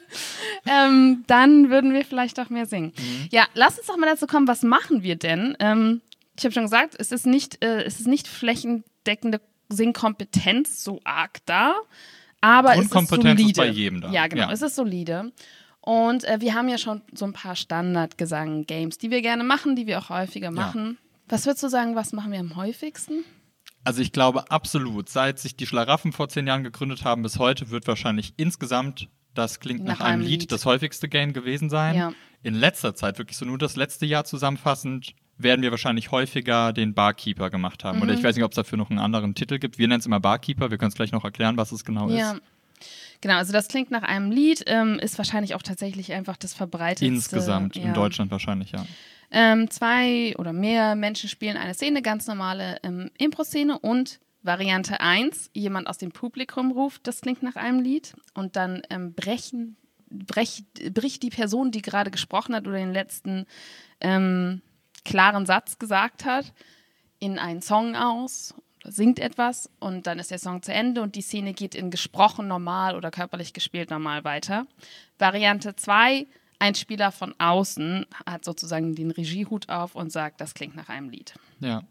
Dann 1.28 1.70
würden 1.70 1.94
wir 1.94 2.06
vielleicht 2.06 2.40
auch 2.40 2.50
mehr 2.50 2.66
singen. 2.66 2.94
Mhm. 2.98 3.28
Ja, 3.32 3.46
lass 3.54 3.78
uns 3.78 3.88
doch 3.88 3.98
mal 3.98 4.08
dazu 4.08 4.28
kommen, 4.28 4.48
was 4.48 4.64
machen 4.64 5.04
wir 5.04 5.16
denn? 5.16 5.56
Ähm, 5.60 6.02
ich 6.38 6.44
habe 6.44 6.54
schon 6.54 6.64
gesagt, 6.64 6.96
es 6.98 7.12
ist 7.12 7.26
nicht, 7.26 7.64
äh, 7.64 7.84
es 7.84 8.00
ist 8.00 8.08
nicht 8.08 8.28
flächendeckende 8.28 9.42
Singkompetenz 9.70 10.84
so 10.84 11.00
arg 11.04 11.40
da, 11.46 11.76
aber 12.42 12.74
es 12.76 12.82
ist 12.86 12.92
Grundkompetenz 12.92 13.40
ist 13.40 13.56
solide. 13.56 13.62
bei 13.62 13.68
jedem 13.68 14.02
da. 14.02 14.12
Ja, 14.12 14.28
genau, 14.28 14.44
Ja. 14.44 14.52
es 14.52 14.62
ist 14.62 14.76
solide. 14.76 15.32
Und 15.82 16.24
äh, 16.24 16.40
wir 16.40 16.54
haben 16.54 16.70
ja 16.70 16.78
schon 16.78 17.02
so 17.14 17.26
ein 17.26 17.34
paar 17.34 17.56
Standardgesang-Games, 17.56 18.98
die 18.98 19.12
wir 19.12 19.22
gerne 19.22 19.44
machen, 19.44 19.76
die 19.76 19.86
wir 19.88 20.00
auch 20.00 20.10
häufiger 20.10 20.52
machen. 20.52 20.98
Was 21.28 21.46
würdest 21.46 21.64
du 21.64 21.68
sagen, 21.70 21.96
was 21.96 22.14
machen 22.14 22.32
wir 22.32 22.40
am 22.40 22.56
häufigsten? 22.56 23.24
Also 23.84 24.02
ich 24.02 24.14
glaube 24.14 24.50
absolut, 24.50 25.10
seit 25.10 25.40
sich 25.40 25.58
die 25.58 25.68
Schlaraffen 25.68 26.14
vor 26.14 26.30
zehn 26.30 26.48
Jahren 26.48 26.64
gegründet 26.64 27.04
haben 27.04 27.22
bis 27.22 27.38
heute, 27.38 27.70
wird 27.70 27.86
wahrscheinlich 27.88 28.34
insgesamt 28.38 29.10
das 29.34 29.60
klingt 29.60 29.84
nach, 29.84 30.00
Nach 30.00 30.06
einem 30.06 30.22
Lied, 30.22 30.42
Lied. 30.42 30.52
das 30.52 30.66
häufigste 30.66 31.10
Game 31.10 31.34
gewesen 31.34 31.70
sein. 31.70 31.96
Ja. 31.96 32.14
In 32.44 32.56
letzter 32.56 32.96
Zeit, 32.96 33.18
wirklich 33.18 33.38
so 33.38 33.46
nur 33.46 33.58
das 33.58 33.76
letzte 33.76 34.06
Jahr 34.06 34.26
zusammenfassend, 34.26 35.14
werden 35.38 35.62
wir 35.62 35.72
wahrscheinlich 35.72 36.12
häufiger 36.12 36.74
den 36.74 36.94
Barkeeper 36.94 37.50
gemacht 37.50 37.84
haben. 37.84 37.98
Mhm. 37.98 38.04
Oder 38.04 38.14
ich 38.14 38.24
weiß 38.24 38.36
nicht, 38.36 38.46
ob 38.46 38.52
es 38.52 38.56
dafür 38.56 38.78
noch 38.78 38.90
einen 38.90 39.00
anderen 39.00 39.34
Titel 39.34 39.58
gibt. 39.60 39.78
Wir 39.78 39.88
nennen 39.88 40.00
es 40.00 40.06
immer 40.06 40.20
Barkeeper. 40.20 40.70
Wir 40.70 40.78
können 40.78 40.90
es 40.90 40.96
gleich 40.96 41.12
noch 41.12 41.24
erklären, 41.24 41.58
was 41.58 41.72
es 41.72 41.84
genau 41.84 42.10
Ja. 42.10 42.34
ist. 42.34 42.42
Genau, 43.22 43.36
also 43.38 43.54
das 43.54 43.70
klingt 43.70 43.90
nach 43.90 44.04
einem 44.04 44.32
Lied, 44.32 44.64
ähm, 44.68 45.00
ist 45.00 45.18
wahrscheinlich 45.18 45.56
auch 45.56 45.62
tatsächlich 45.62 46.12
einfach 46.12 46.36
das 46.36 46.54
verbreitetste. 46.54 47.06
Insgesamt 47.06 47.78
ja. 47.78 47.84
in 47.84 47.94
Deutschland 47.94 48.32
wahrscheinlich, 48.32 48.74
ja. 48.74 48.86
Ähm, 49.32 49.70
zwei 49.72 50.36
oder 50.38 50.52
mehr 50.52 50.96
Menschen 50.96 51.30
spielen 51.30 51.56
eine 51.56 51.74
Szene, 51.74 52.02
ganz 52.02 52.28
normale 52.28 52.78
ähm, 52.84 53.10
Impro-Szene 53.18 53.80
und 53.80 54.20
Variante 54.44 55.00
1, 55.00 55.52
jemand 55.54 55.88
aus 55.88 55.98
dem 55.98 56.12
Publikum 56.12 56.72
ruft, 56.72 57.08
das 57.08 57.22
klingt 57.22 57.44
nach 57.44 57.56
einem 57.56 57.80
Lied 57.80 58.14
und 58.34 58.56
dann 58.56 58.82
ähm, 58.90 59.14
brechen, 59.14 59.78
brech, 60.10 60.66
bricht 60.92 61.24
die 61.24 61.30
Person, 61.30 61.72
die 61.72 61.82
gerade 61.82 62.12
gesprochen 62.12 62.54
hat 62.54 62.68
oder 62.68 62.78
den 62.78 62.94
letzten 62.94 63.46
ähm, 64.02 64.62
klaren 65.06 65.46
Satz 65.46 65.80
gesagt 65.80 66.26
hat, 66.26 66.54
in 67.20 67.40
einen 67.40 67.62
Song 67.62 67.96
aus, 67.96 68.54
singt 68.84 69.20
etwas 69.20 69.70
und 69.80 70.08
dann 70.08 70.20
ist 70.20 70.32
der 70.32 70.40
Song 70.40 70.62
zu 70.62 70.74
Ende 70.74 71.02
und 71.02 71.16
die 71.16 71.22
Szene 71.22 71.54
geht 71.54 71.74
in 71.74 71.90
gesprochen 71.90 72.48
normal 72.48 72.98
oder 72.98 73.12
körperlich 73.12 73.54
gespielt 73.54 73.90
normal 73.90 74.26
weiter. 74.26 74.68
Variante 75.18 75.76
2, 75.76 76.28
ein 76.60 76.76
Spieler 76.76 77.12
von 77.12 77.34
außen 77.40 78.06
hat 78.26 78.44
sozusagen 78.44 78.96
den 78.96 79.12
Regiehut 79.12 79.70
auf 79.70 79.96
und 79.96 80.12
sagt, 80.12 80.42
das 80.42 80.54
klingt 80.54 80.76
nach 80.76 80.90
einem 80.90 81.10
Lied. 81.10 81.34
Ja. 81.60 81.84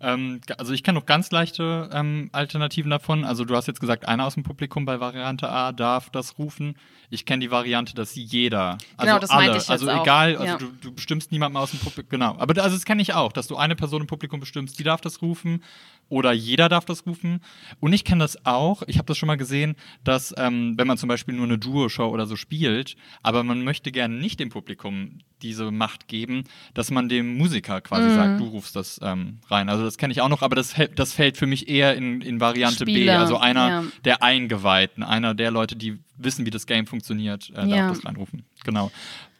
Ähm, 0.00 0.40
also 0.58 0.72
ich 0.72 0.82
kenne 0.82 0.98
noch 0.98 1.06
ganz 1.06 1.30
leichte 1.30 1.90
ähm, 1.92 2.30
Alternativen 2.32 2.90
davon. 2.90 3.24
Also 3.24 3.44
du 3.44 3.54
hast 3.54 3.66
jetzt 3.66 3.80
gesagt, 3.80 4.08
einer 4.08 4.24
aus 4.26 4.34
dem 4.34 4.42
Publikum 4.42 4.84
bei 4.86 4.98
Variante 5.00 5.48
A 5.50 5.72
darf 5.72 6.08
das 6.10 6.38
rufen. 6.38 6.74
Ich 7.10 7.26
kenne 7.26 7.40
die 7.44 7.50
Variante, 7.50 7.94
dass 7.94 8.14
jeder, 8.14 8.78
also 8.96 9.06
Genau, 9.08 9.18
das 9.18 9.30
alle, 9.30 9.40
meinte 9.42 9.56
ich 9.58 9.62
jetzt 9.64 9.70
also 9.70 9.90
auch. 9.90 10.02
egal, 10.02 10.36
also 10.36 10.44
Ja. 10.52 10.56
du, 10.58 10.66
du 10.80 10.92
bestimmst 10.92 11.32
niemanden 11.32 11.56
aus 11.58 11.70
dem 11.72 11.80
Publikum, 11.80 12.08
genau. 12.10 12.36
Aber 12.38 12.62
also 12.62 12.76
das 12.76 12.84
kenne 12.84 13.02
ich 13.02 13.14
auch, 13.14 13.32
dass 13.32 13.46
du 13.46 13.56
eine 13.56 13.76
Person 13.76 14.02
im 14.02 14.06
Publikum 14.06 14.40
bestimmst, 14.40 14.78
die 14.78 14.84
darf 14.84 15.00
das 15.00 15.20
rufen 15.22 15.62
oder 16.08 16.32
jeder 16.32 16.68
darf 16.68 16.84
das 16.86 17.04
rufen. 17.06 17.40
Und 17.80 17.92
ich 17.92 18.04
kenne 18.04 18.24
das 18.24 18.46
auch, 18.46 18.82
ich 18.86 18.96
habe 18.96 19.06
das 19.06 19.18
schon 19.18 19.26
mal 19.26 19.36
gesehen, 19.36 19.76
dass 20.04 20.34
ähm, 20.38 20.74
wenn 20.78 20.86
man 20.86 20.98
zum 20.98 21.08
Beispiel 21.08 21.34
nur 21.34 21.44
eine 21.44 21.58
Duo-Show 21.58 22.08
oder 22.08 22.26
so 22.26 22.36
spielt, 22.36 22.96
aber 23.22 23.42
man 23.44 23.62
möchte 23.64 23.92
gerne 23.92 24.14
nicht 24.16 24.40
dem 24.40 24.48
Publikum 24.48 25.18
diese 25.42 25.70
Macht 25.70 26.06
geben, 26.06 26.44
dass 26.74 26.90
man 26.90 27.08
dem 27.08 27.36
Musiker 27.38 27.80
quasi 27.80 28.08
Mhm. 28.10 28.14
sagt, 28.14 28.40
du 28.40 28.44
rufst 28.44 28.76
das 28.76 29.00
ähm, 29.02 29.38
rein. 29.48 29.68
Also 29.70 29.84
das 29.90 29.98
kenne 29.98 30.12
ich 30.12 30.20
auch 30.20 30.28
noch, 30.28 30.42
aber 30.42 30.56
das, 30.56 30.74
das 30.94 31.12
fällt 31.12 31.36
für 31.36 31.46
mich 31.46 31.68
eher 31.68 31.96
in, 31.96 32.20
in 32.20 32.40
Variante 32.40 32.84
B. 32.84 32.92
Spieler, 32.92 33.18
Also 33.18 33.36
einer 33.38 33.68
ja. 33.68 33.84
der 34.04 34.22
Eingeweihten, 34.22 35.02
einer 35.02 35.34
der 35.34 35.50
Leute, 35.50 35.76
die 35.76 35.98
wissen, 36.16 36.46
wie 36.46 36.50
das 36.50 36.66
Game 36.66 36.86
funktioniert, 36.86 37.50
äh, 37.50 37.54
darf 37.54 37.66
Ja. 37.68 37.88
das 37.88 38.04
reinrufen. 38.04 38.44
Genau. 38.64 38.90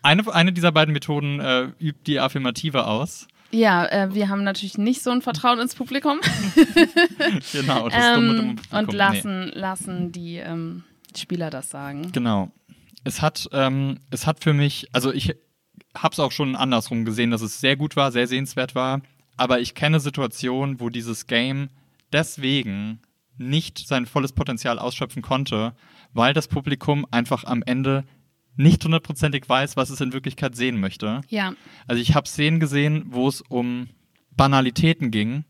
Eine, 0.03 0.33
eine 0.35 0.53
dieser 0.53 0.73
beiden 0.73 0.93
Methoden 0.93 1.41
äh, 1.41 1.69
übt 1.79 2.01
die 2.07 2.19
Affirmative 2.21 2.87
aus. 2.87 3.29
Ja, 3.53 3.85
äh, 3.87 4.15
wir 4.15 4.29
haben 4.29 4.45
natürlich 4.45 4.79
nicht 4.79 5.03
so 5.03 5.11
ein 5.11 5.23
Vertrauen 5.23 5.59
ins 5.61 5.75
Publikum 5.75 6.21
Genau, 7.53 7.89
das 7.89 8.15
dumme, 8.15 8.35
dumme 8.37 8.49
ähm, 8.51 8.57
Publikum. 8.57 8.79
und 8.79 8.89
Nee. 8.91 8.97
lassen, 8.97 9.51
lassen 9.55 10.13
die 10.13 10.37
ähm, 10.37 10.85
Spieler 11.17 11.51
das 11.51 11.71
sagen. 11.71 12.13
Genau. 12.13 12.51
Es 13.05 13.23
hat, 13.23 13.49
ähm, 13.53 13.99
es 14.11 14.27
hat 14.27 14.43
für 14.45 14.53
mich, 14.53 14.89
also 14.93 15.13
ich 15.13 15.35
habe 15.97 16.13
es 16.13 16.21
auch 16.21 16.33
schon 16.33 16.55
andersrum 16.55 17.05
gesehen, 17.05 17.31
dass 17.31 17.41
es 17.43 17.61
sehr 17.61 17.77
gut 17.77 17.97
war, 17.97 18.13
sehr 18.13 18.27
sehenswert 18.27 18.75
war. 18.75 19.01
Aber 19.41 19.59
ich 19.59 19.75
kenne 19.75 20.01
Situationen, 20.01 20.81
wo 20.81 20.91
dieses 20.91 21.27
Game 21.27 21.71
deswegen 22.13 23.01
nicht 23.39 23.79
sein 23.79 24.05
volles 24.05 24.33
Potenzial 24.35 24.79
ausschöpfen 24.79 25.23
konnte, 25.23 25.75
weil 26.13 26.35
das 26.35 26.47
Publikum 26.47 27.07
einfach 27.11 27.45
am 27.45 27.63
Ende 27.65 28.05
nicht 28.57 28.85
hundertprozentig 28.85 29.49
weiß, 29.49 29.79
was 29.79 29.89
es 29.89 30.03
in 30.03 30.13
Wirklichkeit 30.13 30.57
sehen 30.57 30.79
möchte. 30.79 31.23
Ja, 31.29 31.55
Also 31.87 32.03
ich 32.03 32.15
habe 32.15 32.29
Szenen 32.29 32.61
gesehen, 32.61 33.07
wo 33.07 33.29
es 33.29 33.41
um 33.41 33.89
Banalitäten 34.33 35.11
ging 35.11 35.47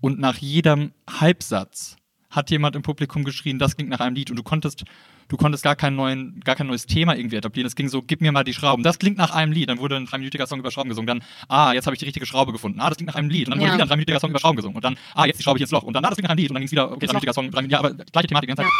und 0.00 0.18
nach 0.18 0.38
jedem 0.38 0.90
Halbsatz 1.08 1.98
hat 2.30 2.50
jemand 2.50 2.74
im 2.74 2.82
Publikum 2.82 3.22
geschrien, 3.22 3.60
das 3.60 3.76
klingt 3.76 3.90
nach 3.90 4.00
einem 4.00 4.16
Lied 4.16 4.30
und 4.30 4.38
du 4.38 4.42
konntest, 4.42 4.82
du 5.30 5.36
konntest 5.36 5.62
gar 5.64 5.76
kein, 5.76 5.94
neuen, 5.94 6.40
gar 6.40 6.56
kein 6.56 6.66
neues 6.66 6.86
Thema 6.86 7.16
irgendwie 7.16 7.36
etablieren. 7.36 7.66
Es 7.66 7.76
ging 7.76 7.88
so, 7.88 8.02
gib 8.02 8.20
mir 8.20 8.32
mal 8.32 8.44
die 8.44 8.52
Schrauben. 8.52 8.82
Das 8.82 8.98
klingt 8.98 9.16
nach 9.16 9.30
einem 9.30 9.52
Lied. 9.52 9.70
Dann 9.70 9.78
wurde 9.78 9.96
ein 9.96 10.04
dreiminütiger 10.06 10.46
Song 10.46 10.58
über 10.58 10.70
Schrauben 10.70 10.90
gesungen. 10.90 11.06
Dann, 11.06 11.22
ah, 11.48 11.72
jetzt 11.72 11.86
habe 11.86 11.94
ich 11.94 12.00
die 12.00 12.04
richtige 12.04 12.26
Schraube 12.26 12.52
gefunden. 12.52 12.80
Ah, 12.80 12.88
das 12.88 12.98
klingt 12.98 13.08
nach 13.08 13.14
einem 13.14 13.30
Lied. 13.30 13.46
Und 13.46 13.52
dann 13.52 13.60
wurde 13.60 13.68
Ja. 13.68 13.74
wieder 13.74 13.84
ein 13.84 13.88
dreiminütiger 13.88 14.20
Song 14.20 14.30
über 14.30 14.40
Schrauben 14.40 14.56
gesungen. 14.56 14.76
Und 14.76 14.84
dann, 14.84 14.96
ah, 15.14 15.24
jetzt 15.26 15.38
die 15.38 15.44
Schraube 15.44 15.58
ich 15.58 15.62
ins 15.62 15.70
Loch. 15.70 15.84
Und 15.84 15.94
dann, 15.94 16.04
ah, 16.04 16.08
das 16.08 16.16
klingt 16.16 16.24
nach 16.24 16.30
einem 16.30 16.38
Lied. 16.38 16.50
Und 16.50 16.54
dann 16.54 16.60
ging 16.62 16.66
es 16.66 16.72
wieder, 16.72 16.90
okay, 16.90 17.06
dreiminütiger 17.06 17.32
Song, 17.32 17.50
drei, 17.50 17.62
ja, 17.62 17.78
aber 17.78 17.94
gleiche 17.94 18.26
Thematik 18.28 18.48
die 18.48 18.54
ganze 18.56 18.62
Zeit. 18.64 18.72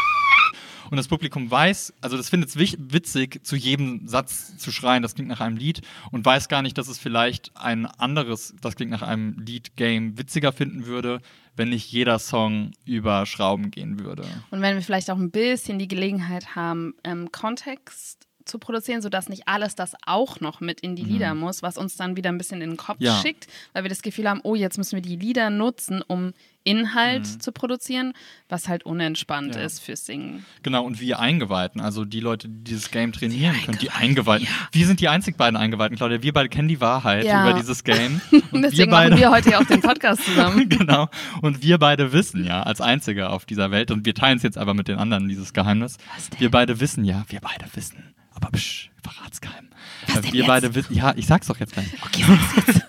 Und 0.89 0.97
das 0.97 1.07
Publikum 1.07 1.49
weiß, 1.49 1.93
also 2.01 2.17
das 2.17 2.27
findet 2.27 2.49
es 2.49 2.57
witzig, 2.57 3.39
zu 3.45 3.55
jedem 3.55 4.09
Satz 4.09 4.57
zu 4.57 4.73
schreien, 4.73 5.01
das 5.01 5.15
klingt 5.15 5.29
nach 5.29 5.39
einem 5.39 5.55
Lied 5.55 5.81
und 6.11 6.25
weiß 6.25 6.49
gar 6.49 6.61
nicht, 6.61 6.77
dass 6.77 6.89
es 6.89 6.99
vielleicht 6.99 7.55
ein 7.55 7.85
anderes, 7.85 8.53
das 8.59 8.75
klingt 8.75 8.91
nach 8.91 9.01
einem 9.01 9.39
Lied-Game, 9.39 10.17
witziger 10.17 10.51
finden 10.51 10.87
würde, 10.87 11.21
wenn 11.55 11.69
nicht 11.69 11.91
jeder 11.91 12.19
Song 12.19 12.71
über 12.85 13.25
Schrauben 13.25 13.71
gehen 13.71 13.99
würde. 13.99 14.23
und 14.51 14.61
wenn 14.61 14.75
wir 14.75 14.81
vielleicht 14.81 15.11
auch 15.11 15.17
ein 15.17 15.31
bisschen 15.31 15.79
die 15.79 15.87
Gelegenheit 15.87 16.55
haben, 16.55 16.93
ähm, 17.03 17.31
Kontext 17.31 18.20
zu 18.45 18.59
produzieren, 18.59 19.01
sodass 19.01 19.29
nicht 19.29 19.47
alles 19.47 19.75
das 19.75 19.93
auch 20.05 20.39
noch 20.39 20.61
mit 20.61 20.81
in 20.81 20.95
die 20.95 21.03
Lieder 21.03 21.33
muss, 21.35 21.61
was 21.63 21.77
uns 21.77 21.95
dann 21.95 22.15
wieder 22.15 22.29
ein 22.29 22.37
bisschen 22.37 22.61
in 22.61 22.71
den 22.71 22.77
Kopf 22.77 22.99
Mhm. 22.99 23.05
Ja. 23.05 23.21
schickt, 23.21 23.47
weil 23.73 23.83
wir 23.83 23.89
das 23.89 24.01
Gefühl 24.01 24.29
haben, 24.29 24.41
oh, 24.43 24.55
jetzt 24.55 24.77
müssen 24.77 24.95
wir 24.95 25.01
die 25.01 25.15
Lieder 25.15 25.49
nutzen, 25.49 26.01
um 26.05 26.33
Inhalt 26.63 27.25
zu 27.41 27.51
produzieren, 27.51 28.13
was 28.47 28.67
halt 28.67 28.83
unentspannt 28.85 29.55
Mhm. 29.55 29.59
Ja. 29.59 29.65
ist 29.65 29.79
fürs 29.79 30.05
Singen. 30.05 30.45
Genau, 30.61 30.83
und 30.85 30.99
wir 30.99 31.19
Eingeweihten, 31.19 31.81
also 31.81 32.05
die 32.05 32.19
Leute, 32.19 32.47
die 32.49 32.63
dieses 32.65 32.91
Game 32.91 33.11
trainieren 33.13 33.55
können, 33.65 33.79
die 33.79 33.89
Eingeweihten. 33.89 34.47
Wir 34.71 34.85
sind 34.85 34.99
die 34.99 35.07
einzig 35.09 35.37
beiden 35.37 35.57
Eingeweihten, 35.57 35.97
Claudia. 35.97 36.21
Wir 36.21 36.33
beide 36.33 36.49
kennen 36.49 36.67
die 36.67 36.79
Wahrheit 36.79 37.25
Ja. 37.25 37.49
über 37.49 37.57
dieses 37.59 37.83
Game. 37.83 38.21
Und 38.31 38.43
Und 38.53 38.61
wir 38.61 38.69
deswegen 38.69 38.91
beide. 38.91 39.09
machen 39.11 39.21
wir 39.21 39.31
heute 39.31 39.49
ja 39.51 39.59
auch 39.59 39.65
den 39.65 39.81
Podcast 39.81 40.23
zusammen. 40.23 40.69
genau. 40.69 41.07
Und 41.41 41.63
wir 41.63 41.79
beide 41.79 42.13
wissen 42.13 42.45
ja, 42.45 42.61
als 42.61 42.79
Einzige 42.79 43.29
auf 43.31 43.45
dieser 43.45 43.71
Welt, 43.71 43.89
und 43.89 44.05
wir 44.05 44.13
teilen 44.13 44.37
es 44.37 44.43
jetzt 44.43 44.59
aber 44.59 44.75
mit 44.75 44.87
den 44.87 44.99
anderen, 44.99 45.27
dieses 45.29 45.53
Geheimnis. 45.53 45.97
Wir 46.37 46.51
beide 46.51 46.79
wissen 46.79 47.03
ja, 47.05 47.25
wir 47.29 47.39
beide 47.41 47.65
wissen. 47.73 48.13
Aber 48.41 48.51
psch, 48.57 48.89
verrat's 49.03 49.39
keinem. 49.41 49.69
Was 50.07 50.21
denn 50.21 50.33
wir 50.33 50.39
jetzt? 50.39 50.47
beide 50.47 50.75
wissen, 50.75 50.93
ja, 50.95 51.13
ich 51.15 51.27
sag's 51.27 51.47
doch 51.47 51.59
jetzt 51.59 51.73
gleich. 51.73 51.87
Okay, 52.05 52.23
sag's 52.55 52.67
jetzt. 52.67 52.81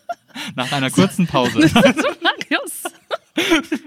Nach 0.56 0.72
einer 0.72 0.90
kurzen 0.90 1.26
Pause. 1.26 1.58
Marius. 2.22 2.82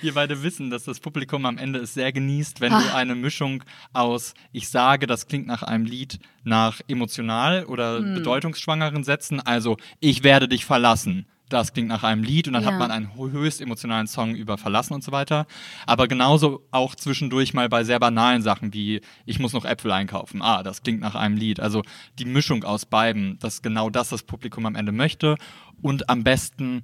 Wir 0.00 0.14
beide 0.14 0.42
wissen, 0.42 0.70
dass 0.70 0.84
das 0.84 1.00
Publikum 1.00 1.44
am 1.44 1.58
Ende 1.58 1.80
es 1.80 1.92
sehr 1.94 2.12
genießt, 2.12 2.60
wenn 2.60 2.72
Ah. 2.72 2.80
du 2.80 2.94
eine 2.94 3.14
Mischung 3.14 3.62
aus, 3.92 4.32
ich 4.52 4.68
sage, 4.68 5.06
das 5.06 5.26
klingt 5.26 5.46
nach 5.46 5.62
einem 5.62 5.84
Lied, 5.84 6.18
nach 6.44 6.80
emotional 6.88 7.64
oder 7.64 7.98
Hm. 7.98 8.14
bedeutungsschwangeren 8.14 9.04
Sätzen, 9.04 9.40
also 9.40 9.76
ich 9.98 10.22
werde 10.22 10.48
dich 10.48 10.64
verlassen. 10.64 11.26
Das 11.50 11.72
klingt 11.74 11.88
nach 11.88 12.02
einem 12.04 12.22
Lied 12.22 12.46
und 12.46 12.54
dann 12.54 12.62
Ja. 12.62 12.70
hat 12.72 12.78
man 12.78 12.90
einen 12.90 13.08
hö- 13.16 13.30
höchst 13.32 13.60
emotionalen 13.60 14.06
Song 14.06 14.34
über 14.34 14.56
Verlassen 14.56 14.94
und 14.94 15.04
so 15.04 15.12
weiter. 15.12 15.46
Aber 15.84 16.08
genauso 16.08 16.66
auch 16.70 16.94
zwischendurch 16.94 17.52
mal 17.52 17.68
bei 17.68 17.84
sehr 17.84 17.98
banalen 18.00 18.40
Sachen 18.40 18.72
wie 18.72 19.02
ich 19.26 19.38
muss 19.38 19.52
noch 19.52 19.64
Äpfel 19.64 19.90
einkaufen. 19.92 20.40
Ah, 20.42 20.62
das 20.62 20.82
klingt 20.82 21.00
nach 21.00 21.14
einem 21.16 21.36
Lied. 21.36 21.60
Also 21.60 21.82
die 22.18 22.24
Mischung 22.24 22.64
aus 22.64 22.86
beiden, 22.86 23.38
dass 23.40 23.60
genau 23.62 23.90
das 23.90 24.08
das 24.08 24.22
Publikum 24.22 24.64
am 24.64 24.76
Ende 24.76 24.92
möchte 24.92 25.36
und 25.82 26.08
am 26.08 26.24
besten 26.24 26.82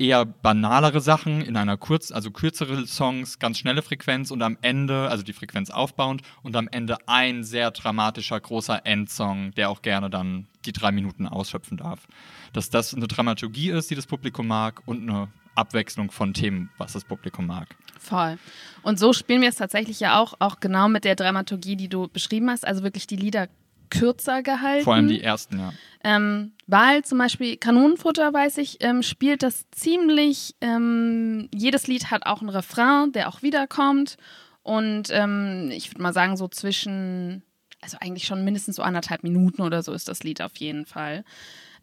eher 0.00 0.24
banalere 0.24 1.00
Sachen 1.00 1.42
in 1.42 1.56
einer 1.56 1.76
kurz, 1.76 2.10
also 2.10 2.30
kürzere 2.30 2.86
Songs, 2.86 3.38
ganz 3.38 3.58
schnelle 3.58 3.82
Frequenz 3.82 4.30
und 4.30 4.42
am 4.42 4.56
Ende, 4.62 5.08
also 5.08 5.22
die 5.22 5.34
Frequenz 5.34 5.68
aufbauend 5.68 6.22
und 6.42 6.56
am 6.56 6.68
Ende 6.68 6.96
ein 7.06 7.44
sehr 7.44 7.70
dramatischer, 7.70 8.40
großer 8.40 8.86
Endsong, 8.86 9.52
der 9.52 9.68
auch 9.68 9.82
gerne 9.82 10.08
dann 10.08 10.46
die 10.64 10.72
drei 10.72 10.90
Minuten 10.90 11.28
ausschöpfen 11.28 11.76
darf. 11.76 12.08
Dass 12.54 12.70
das 12.70 12.94
eine 12.94 13.08
Dramaturgie 13.08 13.70
ist, 13.70 13.90
die 13.90 13.94
das 13.94 14.06
Publikum 14.06 14.46
mag 14.46 14.82
und 14.86 15.08
eine 15.08 15.28
Abwechslung 15.54 16.10
von 16.10 16.32
Themen, 16.32 16.70
was 16.78 16.94
das 16.94 17.04
Publikum 17.04 17.46
mag. 17.46 17.68
Voll. 17.98 18.38
Und 18.82 18.98
so 18.98 19.12
spielen 19.12 19.42
wir 19.42 19.50
es 19.50 19.56
tatsächlich 19.56 20.00
ja 20.00 20.18
auch, 20.18 20.32
auch 20.38 20.60
genau 20.60 20.88
mit 20.88 21.04
der 21.04 21.16
Dramaturgie, 21.16 21.76
die 21.76 21.90
du 21.90 22.08
beschrieben 22.08 22.48
hast, 22.48 22.66
also 22.66 22.82
wirklich 22.82 23.06
die 23.06 23.16
Lieder 23.16 23.48
kürzer 23.90 24.42
gehalten. 24.42 24.84
Vor 24.84 24.94
allem 24.94 25.08
die 25.08 25.22
ersten, 25.22 25.58
ja. 25.58 25.72
Ähm, 26.02 26.52
weil 26.66 27.04
zum 27.04 27.18
Beispiel 27.18 27.56
Kanonenfutter, 27.56 28.32
weiß 28.32 28.58
ich, 28.58 28.82
ähm, 28.82 29.02
spielt 29.02 29.42
das 29.42 29.66
ziemlich, 29.70 30.54
ähm, 30.60 31.48
jedes 31.54 31.86
Lied 31.86 32.10
hat 32.10 32.24
auch 32.24 32.40
einen 32.40 32.50
Refrain, 32.50 33.12
der 33.12 33.28
auch 33.28 33.42
wiederkommt. 33.42 34.16
Und 34.62 35.08
ähm, 35.10 35.70
ich 35.72 35.90
würde 35.90 36.02
mal 36.02 36.12
sagen, 36.12 36.36
so 36.36 36.48
zwischen, 36.48 37.42
also 37.80 37.98
eigentlich 38.00 38.24
schon 38.24 38.44
mindestens 38.44 38.76
so 38.76 38.82
anderthalb 38.82 39.22
Minuten 39.22 39.62
oder 39.62 39.82
so 39.82 39.92
ist 39.92 40.08
das 40.08 40.22
Lied 40.22 40.40
auf 40.40 40.56
jeden 40.56 40.86
Fall. 40.86 41.24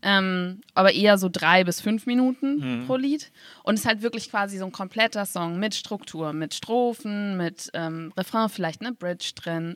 Ähm, 0.04 0.62
aber 0.76 0.94
eher 0.94 1.18
so 1.18 1.28
drei 1.28 1.64
bis 1.64 1.82
fünf 1.82 2.06
Minuten 2.06 2.84
pro 2.86 2.98
Lied. 2.98 3.32
Und 3.64 3.76
es 3.76 3.82
ist 3.82 3.88
halt 3.88 4.04
wirklich 4.04 4.30
quasi 4.30 4.58
so 4.60 4.66
ein 4.66 4.72
kompletter 4.72 5.26
Song 5.26 5.58
mit 5.58 5.74
Struktur, 5.74 6.34
mit 6.34 6.54
Strophen, 6.54 7.36
mit 7.36 7.72
ähm, 7.74 8.14
Refrain, 8.16 8.50
vielleicht 8.50 8.82
eine 8.82 8.94
Bridge 8.94 9.32
drin. 9.36 9.76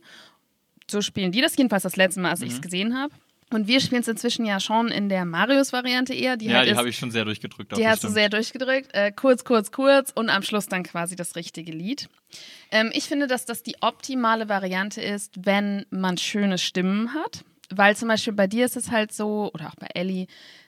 So 0.92 1.02
spielen 1.02 1.32
die 1.32 1.42
das 1.42 1.58
jedenfalls 1.58 1.84
das 1.84 1.96
letzte 1.96 2.20
Mal, 2.22 2.32
als 2.32 2.42
ich 2.42 2.54
es 2.54 2.62
gesehen 2.62 2.98
habe. 2.98 3.14
Und 3.52 3.68
wir 3.68 3.82
spielen 3.82 4.02
es 4.02 4.08
inzwischen 4.08 4.46
ja 4.46 4.62
schon 4.62 4.88
in 4.88 5.10
der 5.10 5.26
Marius-Variante 5.26 6.14
eher. 6.14 6.38
Die 6.38 6.46
ja, 6.46 6.60
halt 6.60 6.70
die 6.70 6.76
habe 6.76 6.88
ich 6.88 6.98
schon 6.98 7.12
sehr 7.12 7.26
durchgedrückt. 7.26 7.76
die 7.76 7.86
hast 7.86 8.04
du 8.04 8.08
sehr 8.08 8.30
durchgedrückt. 8.30 8.94
Äh, 8.94 9.12
kurz, 9.12 9.44
kurz, 9.44 9.72
kurz 9.72 10.12
und 10.16 10.30
am 10.30 10.42
Schluss 10.42 10.68
dann 10.68 10.84
quasi 10.84 11.18
das 11.18 11.36
richtige 11.36 11.72
Lied. 11.74 12.08
Ähm, 12.72 12.92
ich 12.94 13.06
finde, 13.06 13.28
dass 13.28 13.46
das 13.46 13.62
die 13.62 13.76
optimale 13.82 14.48
Variante 14.48 15.02
ist, 15.02 15.46
wenn 15.46 15.86
man 15.90 16.18
schöne 16.18 16.58
Stimmen 16.58 17.14
hat. 17.14 17.44
Weil 17.70 17.96
zum 17.96 18.08
Beispiel 18.08 18.34
bei 18.34 18.48
dir 18.48 18.66
ist 18.66 18.78
es 18.78 18.90
halt 18.90 19.14
so, 19.14 19.52
oder 19.54 19.68
auch 19.68 19.76
bei 19.76 19.88
Ellie, 19.94 20.28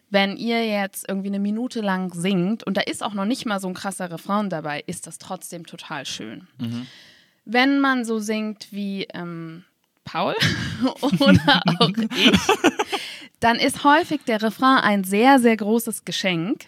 wenn 0.10 0.38
ihr 0.38 0.65
jetzt 0.65 1.08
irgendwie 1.08 1.30
eine 1.30 1.39
Minute 1.39 1.82
lang 1.82 2.13
singt 2.13 2.63
und 2.63 2.77
da 2.77 2.82
ist 2.82 3.01
auch 3.01 3.13
noch 3.13 3.25
nicht 3.25 3.46
mal 3.46 3.60
so 3.60 3.68
ein 3.68 3.74
krasser 3.74 4.12
Refrain 4.12 4.50
dabei, 4.50 4.84
ist 4.86 5.08
das 5.08 5.18
trotzdem 5.18 5.65
total 5.65 6.06
schön. 6.06 6.48
Wenn 7.46 7.80
man 7.80 8.06
so 8.06 8.20
singt 8.20 8.68
wie 8.72 9.08
ähm, 9.13 9.63
Paul 10.03 10.36
oder 11.01 11.62
auch 11.79 11.89
ich, 12.15 12.39
dann 13.39 13.57
ist 13.57 13.83
häufig 13.83 14.22
der 14.25 14.41
Refrain 14.41 14.77
ein 14.79 15.03
sehr, 15.03 15.39
sehr 15.39 15.57
großes 15.57 16.05
Geschenk, 16.05 16.65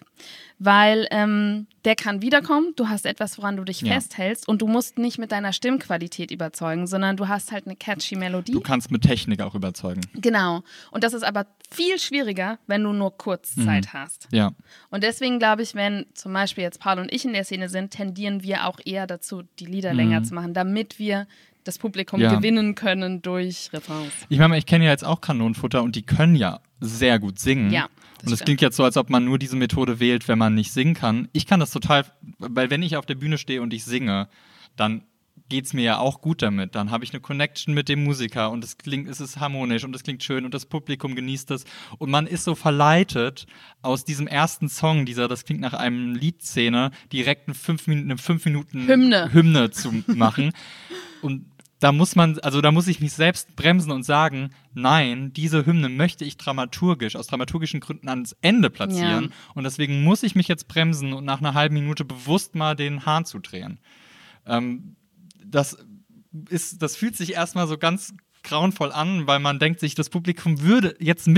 weil 0.58 1.06
ähm, 1.10 1.66
der 1.84 1.94
kann 1.96 2.20
wiederkommen, 2.22 2.72
du 2.76 2.88
hast 2.88 3.06
etwas, 3.06 3.38
woran 3.38 3.56
du 3.56 3.64
dich 3.64 3.80
Ja. 3.82 3.94
festhältst 3.94 4.48
und 4.48 4.60
du 4.62 4.66
musst 4.66 4.98
nicht 4.98 5.18
mit 5.18 5.32
deiner 5.32 5.52
Stimmqualität 5.52 6.30
überzeugen, 6.30 6.86
sondern 6.86 7.16
du 7.16 7.28
hast 7.28 7.52
halt 7.52 7.66
eine 7.66 7.76
catchy 7.76 8.16
Melodie. 8.16 8.52
Du 8.52 8.60
kannst 8.60 8.90
mit 8.90 9.02
Technik 9.02 9.40
auch 9.42 9.54
überzeugen. 9.54 10.00
Genau. 10.14 10.62
Und 10.90 11.04
das 11.04 11.12
ist 11.14 11.22
aber 11.24 11.46
viel 11.70 11.98
schwieriger, 11.98 12.58
wenn 12.66 12.82
du 12.82 12.92
nur 12.92 13.16
Kurzzeit 13.16 13.84
Mhm. 13.86 13.92
hast. 13.92 14.28
Ja. 14.32 14.52
Und 14.90 15.02
deswegen 15.02 15.38
glaube 15.38 15.62
ich, 15.62 15.74
wenn 15.74 16.06
zum 16.14 16.32
Beispiel 16.32 16.64
jetzt 16.64 16.80
Paul 16.80 16.98
und 16.98 17.12
ich 17.12 17.24
in 17.24 17.32
der 17.34 17.44
Szene 17.44 17.68
sind, 17.68 17.90
tendieren 17.90 18.42
wir 18.42 18.66
auch 18.66 18.80
eher 18.84 19.06
dazu, 19.06 19.42
die 19.58 19.66
Lieder 19.66 19.92
länger 19.94 20.22
zu 20.24 20.34
machen, 20.34 20.52
damit 20.54 20.98
wir 20.98 21.26
das 21.66 21.78
Publikum. 21.78 22.20
Ja. 22.20 22.34
gewinnen 22.34 22.74
können 22.74 23.22
durch 23.22 23.70
Refrains. 23.72 24.12
Ich 24.28 24.38
meine, 24.38 24.56
ich 24.58 24.66
kenne 24.66 24.84
ja 24.84 24.90
jetzt 24.90 25.04
auch 25.04 25.20
Kanonenfutter 25.20 25.82
und 25.82 25.96
die 25.96 26.02
können 26.02 26.36
ja 26.36 26.60
sehr 26.80 27.18
gut 27.18 27.38
singen. 27.38 27.70
Ja, 27.70 27.88
das 28.18 28.26
und 28.26 28.32
es 28.32 28.40
klingt 28.40 28.60
jetzt 28.60 28.76
so, 28.76 28.84
als 28.84 28.96
ob 28.96 29.10
man 29.10 29.24
nur 29.24 29.38
diese 29.38 29.56
Methode 29.56 30.00
wählt, 30.00 30.28
wenn 30.28 30.38
man 30.38 30.54
nicht 30.54 30.72
singen 30.72 30.94
kann. 30.94 31.28
Ich 31.32 31.46
kann 31.46 31.60
das 31.60 31.70
total, 31.70 32.04
weil 32.38 32.70
wenn 32.70 32.82
ich 32.82 32.96
auf 32.96 33.06
der 33.06 33.14
Bühne 33.14 33.38
stehe 33.38 33.62
und 33.62 33.72
ich 33.72 33.84
singe, 33.84 34.28
dann 34.76 35.02
geht 35.48 35.66
es 35.66 35.74
mir 35.74 35.82
ja 35.82 35.98
auch 35.98 36.20
gut 36.20 36.42
damit. 36.42 36.74
Dann 36.74 36.90
habe 36.90 37.04
ich 37.04 37.12
eine 37.12 37.20
Connection 37.20 37.72
mit 37.74 37.88
dem 37.88 38.02
Musiker 38.02 38.50
und 38.50 38.64
es 38.64 38.78
klingt, 38.78 39.08
es 39.08 39.20
ist 39.20 39.38
harmonisch 39.38 39.84
und 39.84 39.94
es 39.94 40.02
klingt 40.02 40.22
schön 40.22 40.44
und 40.44 40.54
das 40.54 40.66
Publikum 40.66 41.14
genießt 41.14 41.50
es. 41.52 41.64
Und 41.98 42.10
man 42.10 42.26
ist 42.26 42.44
so 42.44 42.54
verleitet, 42.54 43.46
aus 43.82 44.04
diesem 44.04 44.26
ersten 44.26 44.68
Song, 44.68 45.06
dieser, 45.06 45.28
das 45.28 45.44
klingt 45.44 45.60
nach 45.60 45.74
einem 45.74 46.14
Liedszene, 46.14 46.90
direkt 47.12 47.48
eine 47.48 47.54
fünf 47.54 47.86
Minuten, 47.86 48.10
eine 48.10 48.18
fünf 48.18 48.44
Minuten 48.44 48.88
Hymne. 48.88 49.32
Hymne 49.32 49.70
zu 49.70 50.02
machen. 50.06 50.52
und 51.22 51.46
da 51.86 51.92
muss 51.92 52.16
man, 52.16 52.36
also 52.40 52.60
da 52.60 52.72
muss 52.72 52.88
ich 52.88 52.98
mich 52.98 53.12
selbst 53.12 53.54
bremsen 53.54 53.92
und 53.92 54.02
sagen, 54.02 54.50
nein, 54.74 55.32
diese 55.32 55.66
Hymne 55.66 55.88
möchte 55.88 56.24
ich 56.24 56.36
dramaturgisch, 56.36 57.14
aus 57.14 57.28
dramaturgischen 57.28 57.78
Gründen 57.78 58.08
ans 58.08 58.34
Ende 58.40 58.70
platzieren. 58.70 59.26
Ja. 59.26 59.52
Und 59.54 59.62
deswegen 59.62 60.02
muss 60.02 60.24
ich 60.24 60.34
mich 60.34 60.48
jetzt 60.48 60.66
bremsen 60.66 61.12
und 61.12 61.24
nach 61.24 61.38
einer 61.38 61.54
halben 61.54 61.74
Minute 61.74 62.04
bewusst 62.04 62.56
mal 62.56 62.74
den 62.74 63.06
Hahn 63.06 63.24
zudrehen. 63.24 63.78
Ähm, 64.46 64.96
das 65.44 65.78
ist, 66.48 66.82
das 66.82 66.96
fühlt 66.96 67.16
sich 67.16 67.34
erstmal 67.34 67.68
so 67.68 67.78
ganz 67.78 68.14
grauenvoll 68.42 68.90
an, 68.90 69.28
weil 69.28 69.38
man 69.38 69.60
denkt 69.60 69.78
sich, 69.78 69.94
das 69.94 70.10
Publikum 70.10 70.62
würde 70.62 70.96
jetzt 70.98 71.28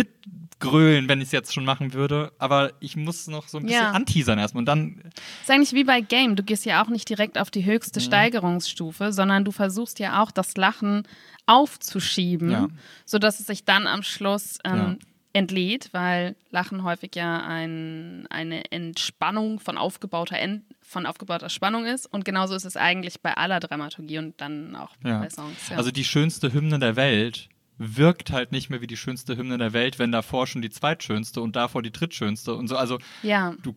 mitgrölen, 0.61 1.09
wenn 1.09 1.21
ich 1.21 1.27
es 1.27 1.33
jetzt 1.33 1.55
schon 1.55 1.65
machen 1.65 1.93
würde, 1.93 2.33
aber 2.39 2.73
ich 2.81 2.97
muss 2.97 3.27
noch 3.29 3.49
so 3.49 3.59
ein 3.59 3.65
bisschen 3.67 3.83
Ja. 3.83 3.91
anteasern 3.93 4.39
erstmal 4.39 4.63
und 4.63 4.67
dann 4.67 5.01
ist 5.43 5.51
eigentlich 5.51 5.73
wie 5.73 5.85
bei 5.85 6.01
Game. 6.01 6.37
Du 6.37 6.43
gehst 6.43 6.65
ja 6.65 6.83
auch 6.83 6.89
nicht 6.89 7.09
direkt 7.09 7.39
auf 7.39 7.51
die 7.51 7.61
Mhm. 7.63 7.67
höchste 7.67 8.01
Steigerungsstufe, 8.01 9.13
sondern 9.13 9.45
du 9.45 9.53
versuchst 9.53 9.99
ja 9.99 10.23
auch 10.23 10.31
das 10.31 10.57
Lachen 10.57 11.05
aufzuschieben, 11.47 12.51
Ja. 12.51 12.69
sodass 13.05 13.41
es 13.41 13.47
sich 13.47 13.65
dann 13.65 13.87
am 13.87 14.03
Schluss 14.03 14.59
ähm, 14.65 14.75
Ja. 14.77 14.97
entlädt, 15.33 15.91
weil 15.93 16.35
Lachen 16.51 16.83
häufig 16.83 17.15
ja 17.15 17.41
ein, 17.47 18.27
eine 18.31 18.71
Entspannung 18.73 19.61
von 19.61 19.79
aufgebauter, 19.79 20.39
Ent 20.39 20.65
von 20.83 21.05
aufgebauter 21.07 21.51
Spannung 21.51 21.85
ist. 21.85 22.07
Und 22.07 22.25
genauso 22.25 22.55
ist 22.55 22.65
es 22.65 22.77
eigentlich 22.77 23.21
bei 23.21 23.35
aller 23.37 23.61
Dramaturgie 23.61 24.19
und 24.19 24.41
dann 24.41 24.75
auch 24.75 24.91
Ja. 25.05 25.21
bei 25.21 25.29
Songs. 25.29 25.69
Ja. 25.71 25.77
Also 25.77 25.91
die 25.91 26.05
schönste 26.05 26.53
Hymne 26.53 26.79
der 26.79 26.97
Welt 26.97 27.49
wirkt 27.79 28.31
halt 28.33 28.53
nicht 28.53 28.71
mehr 28.71 28.81
wie 28.81 28.87
die 28.87 28.97
schönste 28.97 29.37
Hymne 29.37 29.57
der 29.57 29.73
Welt, 29.73 29.99
wenn 29.99 30.13
davor 30.13 30.47
schon 30.47 30.63
die 30.63 30.71
zweitschönste 30.71 31.41
und 31.41 31.57
davor 31.57 31.83
die 31.83 31.93
drittschönste 31.93 32.55
und 32.55 32.69
so. 32.69 32.77
Also 32.77 32.99
ja. 33.23 33.55
du, 33.63 33.77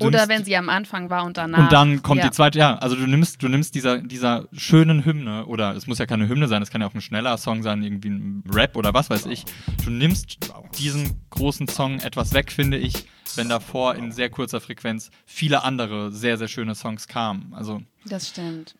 Oder 0.00 0.28
wenn 0.28 0.44
sie 0.44 0.56
am 0.56 0.68
Anfang 0.68 1.10
war 1.10 1.24
und 1.24 1.36
danach. 1.36 1.58
und 1.58 1.72
dann 1.72 2.02
kommt 2.02 2.20
ja. 2.20 2.28
die 2.28 2.30
zweite, 2.30 2.58
ja, 2.58 2.76
also 2.76 2.94
du 2.94 3.06
nimmst, 3.06 3.42
du 3.42 3.48
nimmst 3.48 3.74
dieser, 3.74 3.98
dieser 3.98 4.48
schönen 4.52 5.04
Hymne, 5.04 5.46
oder 5.46 5.74
es 5.74 5.86
muss 5.86 5.98
ja 5.98 6.06
keine 6.06 6.28
Hymne 6.28 6.46
sein, 6.48 6.62
es 6.62 6.70
kann 6.70 6.80
ja 6.80 6.86
auch 6.86 6.94
ein 6.94 7.00
schneller 7.00 7.36
Song 7.36 7.62
sein, 7.62 7.82
irgendwie 7.82 8.10
ein 8.10 8.44
Rap 8.48 8.76
oder 8.76 8.94
was 8.94 9.10
weiß 9.10 9.26
ich. 9.26 9.44
Du 9.84 9.90
nimmst 9.90 10.38
diesen 10.78 11.26
großen 11.30 11.68
Song 11.68 11.98
etwas 12.00 12.32
weg, 12.32 12.52
finde 12.52 12.78
ich, 12.78 13.06
wenn 13.34 13.48
davor 13.48 13.96
in 13.96 14.12
sehr 14.12 14.30
kurzer 14.30 14.60
Frequenz 14.60 15.10
viele 15.24 15.64
andere 15.64 16.12
sehr, 16.12 16.38
sehr 16.38 16.48
schöne 16.48 16.74
Songs 16.74 17.08
kamen. 17.08 17.52
Also 17.54 17.82
Das 18.04 18.28
stimmt. 18.28 18.76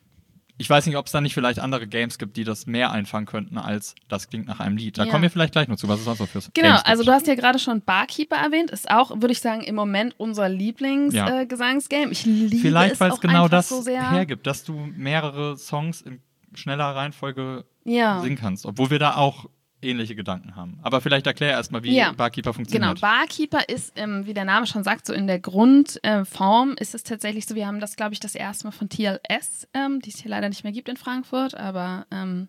Ich 0.59 0.69
weiß 0.69 0.85
nicht, 0.87 0.97
ob 0.97 1.05
es 1.05 1.11
da 1.11 1.21
nicht 1.21 1.33
vielleicht 1.35 1.59
andere 1.59 1.85
Games 1.87 2.17
gibt, 2.17 2.35
die 2.35 2.43
das 2.43 2.65
mehr 2.65 2.91
einfangen 2.91 3.27
könnten, 3.27 3.57
als 3.57 3.93
das 4.07 4.27
klingt 4.29 4.47
nach 4.47 4.59
einem 4.59 4.75
Lied. 4.77 4.97
Da 4.97 5.03
Ja. 5.05 5.11
kommen 5.11 5.21
wir 5.23 5.29
vielleicht 5.29 5.51
gleich 5.53 5.67
noch 5.67 5.77
zu, 5.77 5.87
was 5.87 5.99
es 5.99 6.05
sonst 6.05 6.19
noch 6.19 6.27
für 6.27 6.39
Genau, 6.53 6.69
Games 6.69 6.85
also 6.85 7.03
du 7.03 7.11
hast 7.11 7.27
ja 7.27 7.35
gerade 7.35 7.59
schon 7.59 7.81
Barkeeper 7.81 8.37
erwähnt, 8.37 8.71
ist 8.71 8.89
auch, 8.89 9.11
würde 9.11 9.31
ich 9.33 9.39
sagen, 9.41 9.61
im 9.61 9.75
Moment 9.75 10.15
unser 10.17 10.47
Ja. 10.47 10.53
Lieblingsgesangsgame. 10.55 11.41
Äh, 11.41 11.45
Gesangsgame. 11.45 12.11
ich 12.11 12.25
liebe 12.25 12.57
Vielleicht, 12.57 12.93
es 12.95 12.99
weil 12.99 13.11
es 13.11 13.19
genau 13.19 13.47
das 13.47 13.69
so 13.69 13.81
sehr. 13.81 14.09
hergibt, 14.09 14.47
dass 14.47 14.63
du 14.63 14.73
mehrere 14.95 15.57
Songs 15.57 16.01
in 16.01 16.21
schneller 16.55 16.95
Reihenfolge 16.95 17.65
Ja. 17.83 18.19
singen 18.21 18.37
kannst, 18.37 18.65
obwohl 18.65 18.89
wir 18.89 18.99
da 18.99 19.15
auch 19.15 19.45
ähnliche 19.81 20.15
Gedanken 20.15 20.55
haben. 20.55 20.79
Aber 20.81 21.01
vielleicht 21.01 21.27
erklär 21.27 21.51
erstmal, 21.51 21.83
wie 21.83 21.95
Ja. 21.95 22.11
Barkeeper 22.11 22.49
Genau, 22.51 22.55
funktioniert. 22.55 23.01
Barkeeper 23.01 23.69
ist, 23.69 23.93
ähm, 23.95 24.25
wie 24.25 24.33
der 24.33 24.45
Name 24.45 24.65
schon 24.65 24.83
sagt, 24.83 25.05
so 25.05 25.13
in 25.13 25.27
der 25.27 25.39
Grundform 25.39 26.75
ist 26.79 26.95
es 26.95 27.03
tatsächlich 27.03 27.45
so, 27.45 27.55
wir 27.55 27.67
haben 27.67 27.79
das, 27.79 27.95
glaube 27.95 28.13
ich, 28.13 28.19
das 28.19 28.35
erste 28.35 28.65
Mal 28.65 28.71
von 28.71 28.89
TLS, 28.89 29.67
ähm, 29.73 29.99
die 30.01 30.09
es 30.09 30.17
hier 30.19 30.31
leider 30.31 30.49
nicht 30.49 30.63
mehr 30.63 30.73
gibt 30.73 30.89
in 30.89 30.97
Frankfurt, 30.97 31.55
aber 31.55 32.05
ähm, 32.11 32.47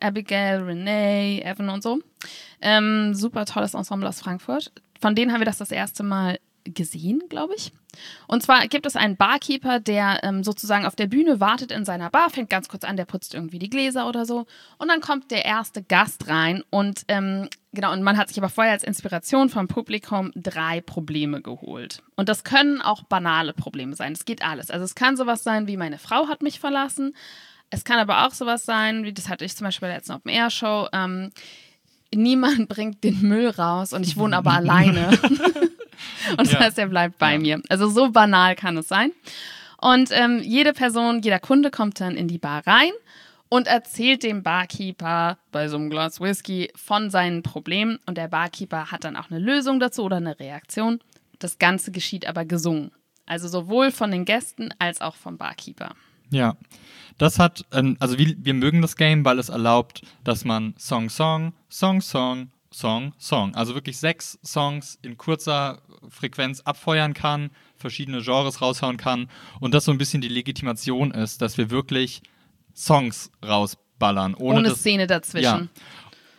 Abigail, 0.00 0.62
Renee, 0.62 1.40
Evan 1.42 1.68
und 1.70 1.82
so. 1.82 2.00
Ähm, 2.60 3.14
super 3.14 3.44
tolles 3.46 3.74
Ensemble 3.74 4.08
aus 4.08 4.20
Frankfurt. 4.20 4.72
Von 5.00 5.14
denen 5.14 5.32
haben 5.32 5.40
wir 5.40 5.46
das 5.46 5.58
das 5.58 5.70
erste 5.70 6.02
Mal 6.02 6.38
gesehen, 6.74 7.22
glaube 7.28 7.54
ich. 7.56 7.72
Und 8.26 8.42
zwar 8.42 8.66
gibt 8.68 8.86
es 8.86 8.96
einen 8.96 9.16
Barkeeper, 9.16 9.80
der 9.80 10.20
ähm, 10.22 10.44
sozusagen 10.44 10.86
auf 10.86 10.96
der 10.96 11.06
Bühne 11.06 11.40
wartet 11.40 11.72
in 11.72 11.84
seiner 11.84 12.10
Bar, 12.10 12.30
fängt 12.30 12.50
ganz 12.50 12.68
kurz 12.68 12.84
an, 12.84 12.96
der 12.96 13.04
putzt 13.04 13.34
irgendwie 13.34 13.58
die 13.58 13.70
Gläser 13.70 14.08
oder 14.08 14.26
so. 14.26 14.46
Und 14.78 14.88
dann 14.88 15.00
kommt 15.00 15.30
der 15.30 15.44
erste 15.44 15.82
Gast 15.82 16.28
rein 16.28 16.62
und 16.70 17.02
ähm, 17.08 17.48
genau, 17.72 17.92
und 17.92 18.02
man 18.02 18.16
hat 18.16 18.28
sich 18.28 18.38
aber 18.38 18.48
vorher 18.48 18.72
als 18.72 18.84
Inspiration 18.84 19.48
vom 19.48 19.68
Publikum 19.68 20.32
drei 20.34 20.80
Probleme 20.80 21.40
geholt. 21.40 22.02
Und 22.16 22.28
das 22.28 22.44
können 22.44 22.82
auch 22.82 23.04
banale 23.04 23.52
Probleme 23.52 23.94
sein. 23.94 24.12
Es 24.12 24.24
geht 24.24 24.44
alles. 24.44 24.70
Also 24.70 24.84
es 24.84 24.94
kann 24.94 25.16
sowas 25.16 25.42
sein 25.42 25.66
wie 25.66 25.76
meine 25.76 25.98
Frau 25.98 26.28
hat 26.28 26.42
mich 26.42 26.60
verlassen. 26.60 27.14
Es 27.70 27.84
kann 27.84 27.98
aber 27.98 28.26
auch 28.26 28.32
sowas 28.32 28.64
sein, 28.64 29.04
wie 29.04 29.12
das 29.12 29.28
hatte 29.28 29.44
ich 29.44 29.56
zum 29.56 29.64
Beispiel 29.64 29.86
bei 29.86 29.88
der 29.88 29.96
letzten 29.98 30.12
Open 30.12 30.30
Air 30.30 30.50
Show. 30.50 30.88
Ähm, 30.92 31.30
niemand 32.14 32.68
bringt 32.68 33.02
den 33.04 33.22
Müll 33.22 33.48
raus 33.48 33.92
und 33.92 34.06
ich 34.06 34.16
wohne 34.16 34.36
aber 34.36 34.52
alleine. 34.54 35.18
und 36.30 36.40
das 36.40 36.52
ja. 36.52 36.60
heißt, 36.60 36.78
er 36.78 36.86
bleibt 36.86 37.18
bei 37.18 37.32
ja. 37.32 37.38
mir. 37.38 37.62
Also 37.68 37.88
so 37.88 38.10
banal 38.10 38.54
kann 38.54 38.76
es 38.76 38.88
sein. 38.88 39.12
Und 39.78 40.10
ähm, 40.12 40.40
jede 40.42 40.72
Person, 40.72 41.20
jeder 41.22 41.38
Kunde 41.38 41.70
kommt 41.70 42.00
dann 42.00 42.16
in 42.16 42.28
die 42.28 42.38
Bar 42.38 42.66
rein 42.66 42.92
und 43.48 43.66
erzählt 43.66 44.22
dem 44.22 44.42
Barkeeper 44.42 45.38
bei 45.52 45.68
so 45.68 45.76
einem 45.76 45.90
Glas 45.90 46.20
Whisky 46.20 46.70
von 46.74 47.10
seinen 47.10 47.42
Problemen. 47.42 47.98
Und 48.06 48.18
der 48.18 48.28
Barkeeper 48.28 48.90
hat 48.90 49.04
dann 49.04 49.16
auch 49.16 49.30
eine 49.30 49.38
Lösung 49.38 49.78
dazu 49.78 50.04
oder 50.04 50.16
eine 50.16 50.38
Reaktion. 50.38 51.00
Das 51.38 51.58
Ganze 51.58 51.92
geschieht 51.92 52.26
aber 52.26 52.44
gesungen. 52.44 52.90
Also 53.26 53.48
sowohl 53.48 53.90
von 53.90 54.10
den 54.10 54.24
Gästen 54.24 54.70
als 54.78 55.00
auch 55.00 55.14
vom 55.14 55.36
Barkeeper. 55.36 55.94
Ja, 56.30 56.56
das 57.18 57.38
hat, 57.38 57.64
ähm, 57.72 57.96
also 58.00 58.18
wir, 58.18 58.34
wir 58.38 58.54
mögen 58.54 58.82
das 58.82 58.96
Game, 58.96 59.24
weil 59.24 59.38
es 59.38 59.48
erlaubt, 59.48 60.02
dass 60.24 60.44
man 60.44 60.74
Song, 60.78 61.08
Song, 61.08 61.52
Song, 61.68 62.00
Song, 62.00 62.50
Song, 62.76 63.14
Song, 63.16 63.54
also 63.54 63.74
wirklich 63.74 63.96
sechs 63.96 64.38
Songs 64.44 64.98
in 65.00 65.16
kurzer 65.16 65.80
Frequenz 66.10 66.60
abfeuern 66.60 67.14
kann, 67.14 67.50
verschiedene 67.74 68.20
Genres 68.20 68.60
raushauen 68.60 68.98
kann 68.98 69.30
und 69.60 69.72
das 69.72 69.86
so 69.86 69.92
ein 69.92 69.98
bisschen 69.98 70.20
die 70.20 70.28
Legitimation 70.28 71.10
ist, 71.10 71.40
dass 71.40 71.56
wir 71.56 71.70
wirklich 71.70 72.20
Songs 72.74 73.30
rausballern. 73.42 74.34
Ohne, 74.34 74.58
ohne 74.58 74.68
das, 74.68 74.80
Szene 74.80 75.06
dazwischen. 75.06 75.42
Ja. 75.42 75.82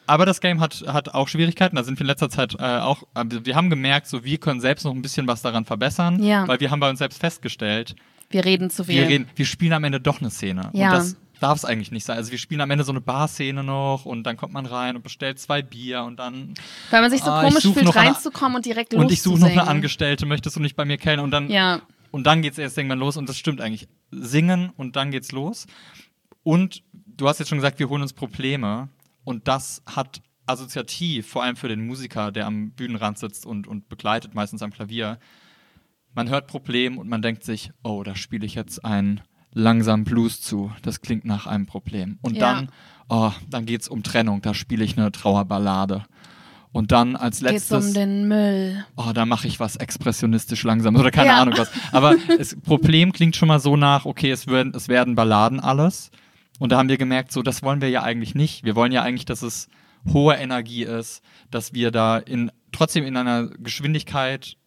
Aber 0.05 0.27
das 0.27 0.39
Game 0.39 0.61
hat, 0.61 0.83
hat 0.85 1.09
auch 1.15 1.27
Schwierigkeiten. 1.27 1.75
Da 1.75 1.83
sind 1.83 1.97
wir 1.97 2.01
in 2.01 2.07
letzter 2.07 2.29
Zeit 2.29 2.53
äh, 2.59 2.63
auch, 2.63 3.01
äh, 3.15 3.25
wir 3.27 3.55
haben 3.55 3.71
gemerkt, 3.71 4.05
so 4.05 4.23
wir 4.23 4.37
können 4.37 4.61
selbst 4.61 4.85
noch 4.85 4.93
ein 4.93 5.01
bisschen 5.01 5.27
was 5.27 5.41
daran 5.41 5.65
verbessern, 5.65 6.21
ja. 6.21 6.47
weil 6.47 6.59
wir 6.59 6.69
haben 6.69 6.79
bei 6.79 6.89
uns 6.91 6.99
selbst 6.99 7.19
festgestellt, 7.19 7.95
wir 8.29 8.45
reden 8.45 8.69
zu 8.69 8.83
viel. 8.83 8.95
Wir, 8.95 9.07
reden, 9.07 9.27
wir 9.35 9.45
spielen 9.45 9.73
am 9.73 9.83
Ende 9.85 9.99
doch 9.99 10.19
eine 10.19 10.29
Szene. 10.29 10.69
Ja. 10.73 10.89
Und 10.89 10.97
das 10.97 11.17
darf 11.39 11.57
es 11.57 11.65
eigentlich 11.65 11.91
nicht 11.91 12.05
sein. 12.05 12.17
Also 12.17 12.31
wir 12.31 12.37
spielen 12.37 12.61
am 12.61 12.71
Ende 12.71 12.83
so 12.83 12.91
eine 12.91 13.01
Bar-Szene 13.01 13.63
noch 13.63 14.05
und 14.05 14.23
dann 14.23 14.37
kommt 14.37 14.53
man 14.53 14.65
rein 14.65 14.95
und 14.95 15.03
bestellt 15.03 15.39
zwei 15.39 15.61
Bier 15.61 16.03
und 16.03 16.17
dann. 16.17 16.53
Weil 16.89 17.01
man 17.01 17.11
sich 17.11 17.21
so 17.21 17.31
ah, 17.31 17.43
komisch 17.43 17.63
fühlt, 17.63 17.95
reinzukommen 17.95 18.57
und 18.57 18.65
direkt 18.65 18.93
Und 18.93 19.11
ich 19.11 19.21
suche 19.21 19.39
noch 19.39 19.49
eine 19.49 19.67
Angestellte, 19.67 20.25
möchtest 20.25 20.55
du 20.55 20.59
nicht 20.59 20.75
bei 20.75 20.85
mir 20.85 20.97
kennen? 20.97 21.21
Und 21.21 21.31
dann, 21.31 21.49
ja. 21.49 21.81
und 22.11 22.25
dann 22.25 22.41
geht's 22.41 22.57
erst 22.57 22.77
irgendwann 22.77 22.99
los 22.99 23.17
und 23.17 23.27
das 23.29 23.37
stimmt 23.37 23.61
eigentlich. 23.61 23.87
Singen 24.11 24.71
und 24.77 24.95
dann 24.95 25.11
geht's 25.11 25.31
los. 25.31 25.67
Und 26.43 26.83
du 26.93 27.27
hast 27.27 27.39
jetzt 27.39 27.49
schon 27.49 27.57
gesagt, 27.57 27.79
wir 27.79 27.89
holen 27.89 28.01
uns 28.01 28.13
Probleme 28.13 28.89
und 29.23 29.47
das 29.47 29.81
hat 29.85 30.21
assoziativ, 30.45 31.27
vor 31.27 31.43
allem 31.43 31.57
für 31.57 31.67
den 31.67 31.85
Musiker, 31.85 32.31
der 32.31 32.45
am 32.45 32.71
Bühnenrand 32.71 33.17
sitzt 33.17 33.45
und, 33.45 33.67
und 33.67 33.89
begleitet, 33.89 34.33
meistens 34.33 34.61
am 34.61 34.71
Klavier, 34.71 35.19
man 36.13 36.29
hört 36.29 36.47
Problem 36.47 36.97
und 36.97 37.07
man 37.09 37.21
denkt 37.21 37.43
sich, 37.43 37.71
oh, 37.83 38.01
da 38.03 38.15
spiele 38.15 38.45
ich 38.45 38.55
jetzt 38.55 38.83
einen 38.83 39.21
langsamen 39.53 40.05
Blues 40.05 40.41
zu. 40.41 40.71
Das 40.81 41.01
klingt 41.01 41.25
nach 41.25 41.47
einem 41.47 41.65
Problem. 41.65 42.19
Und 42.21 42.35
ja. 42.35 42.53
dann, 42.53 42.69
oh, 43.09 43.31
dann 43.49 43.65
geht 43.65 43.81
es 43.81 43.87
um 43.87 44.03
Trennung. 44.03 44.41
Da 44.41 44.53
spiele 44.53 44.83
ich 44.83 44.97
eine 44.97 45.11
Trauerballade. 45.11 46.05
Und 46.71 46.91
dann 46.91 47.15
als 47.15 47.41
letztes. 47.41 47.69
Geht's 47.69 47.87
um 47.87 47.93
den 47.93 48.27
Müll. 48.27 48.85
Oh, 48.97 49.11
da 49.13 49.25
mache 49.25 49.47
ich 49.47 49.59
was 49.59 49.77
expressionistisch 49.77 50.63
langsam 50.63 50.95
oder 50.95 51.11
keine 51.11 51.29
ja. 51.29 51.41
Ahnung 51.41 51.55
was. 51.57 51.71
Aber 51.91 52.15
das 52.37 52.55
Problem 52.59 53.13
klingt 53.13 53.35
schon 53.35 53.47
mal 53.47 53.59
so 53.59 53.75
nach, 53.75 54.05
okay, 54.05 54.31
es 54.31 54.47
werden, 54.47 54.73
es 54.75 54.87
werden 54.87 55.15
Balladen 55.15 55.59
alles. 55.59 56.11
Und 56.59 56.71
da 56.71 56.77
haben 56.77 56.89
wir 56.89 56.97
gemerkt, 56.97 57.31
so, 57.31 57.41
das 57.41 57.63
wollen 57.63 57.81
wir 57.81 57.89
ja 57.89 58.03
eigentlich 58.03 58.35
nicht. 58.35 58.63
Wir 58.63 58.75
wollen 58.75 58.91
ja 58.91 59.01
eigentlich, 59.01 59.25
dass 59.25 59.41
es 59.41 59.69
hohe 60.11 60.35
Energie 60.35 60.83
ist, 60.83 61.21
dass 61.51 61.73
wir 61.73 61.91
da 61.91 62.17
in, 62.17 62.51
trotzdem 62.71 63.03
in 63.05 63.17
einer 63.17 63.47
Geschwindigkeit 63.47 64.57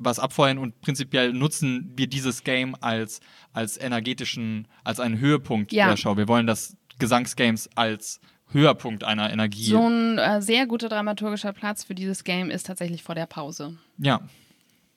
was 0.00 0.18
abfeuern 0.18 0.58
und 0.58 0.80
prinzipiell 0.80 1.32
nutzen 1.32 1.92
wir 1.94 2.06
dieses 2.06 2.42
Game 2.42 2.74
als, 2.80 3.20
als 3.52 3.80
energetischen, 3.80 4.66
als 4.82 4.98
einen 4.98 5.20
Höhepunkt 5.20 5.72
ja. 5.72 5.88
der 5.88 5.96
Show. 5.96 6.16
Wir 6.16 6.26
wollen 6.26 6.46
das 6.46 6.76
Gesangsgames 6.98 7.68
als 7.76 8.20
Höhepunkt 8.48 9.04
einer 9.04 9.32
Energie. 9.32 9.64
So 9.64 9.88
ein 9.88 10.18
äh, 10.18 10.42
sehr 10.42 10.66
guter 10.66 10.88
dramaturgischer 10.88 11.52
Platz 11.52 11.84
für 11.84 11.94
dieses 11.94 12.24
Game 12.24 12.50
ist 12.50 12.66
tatsächlich 12.66 13.02
vor 13.02 13.14
der 13.14 13.26
Pause. 13.26 13.78
Ja, 13.98 14.20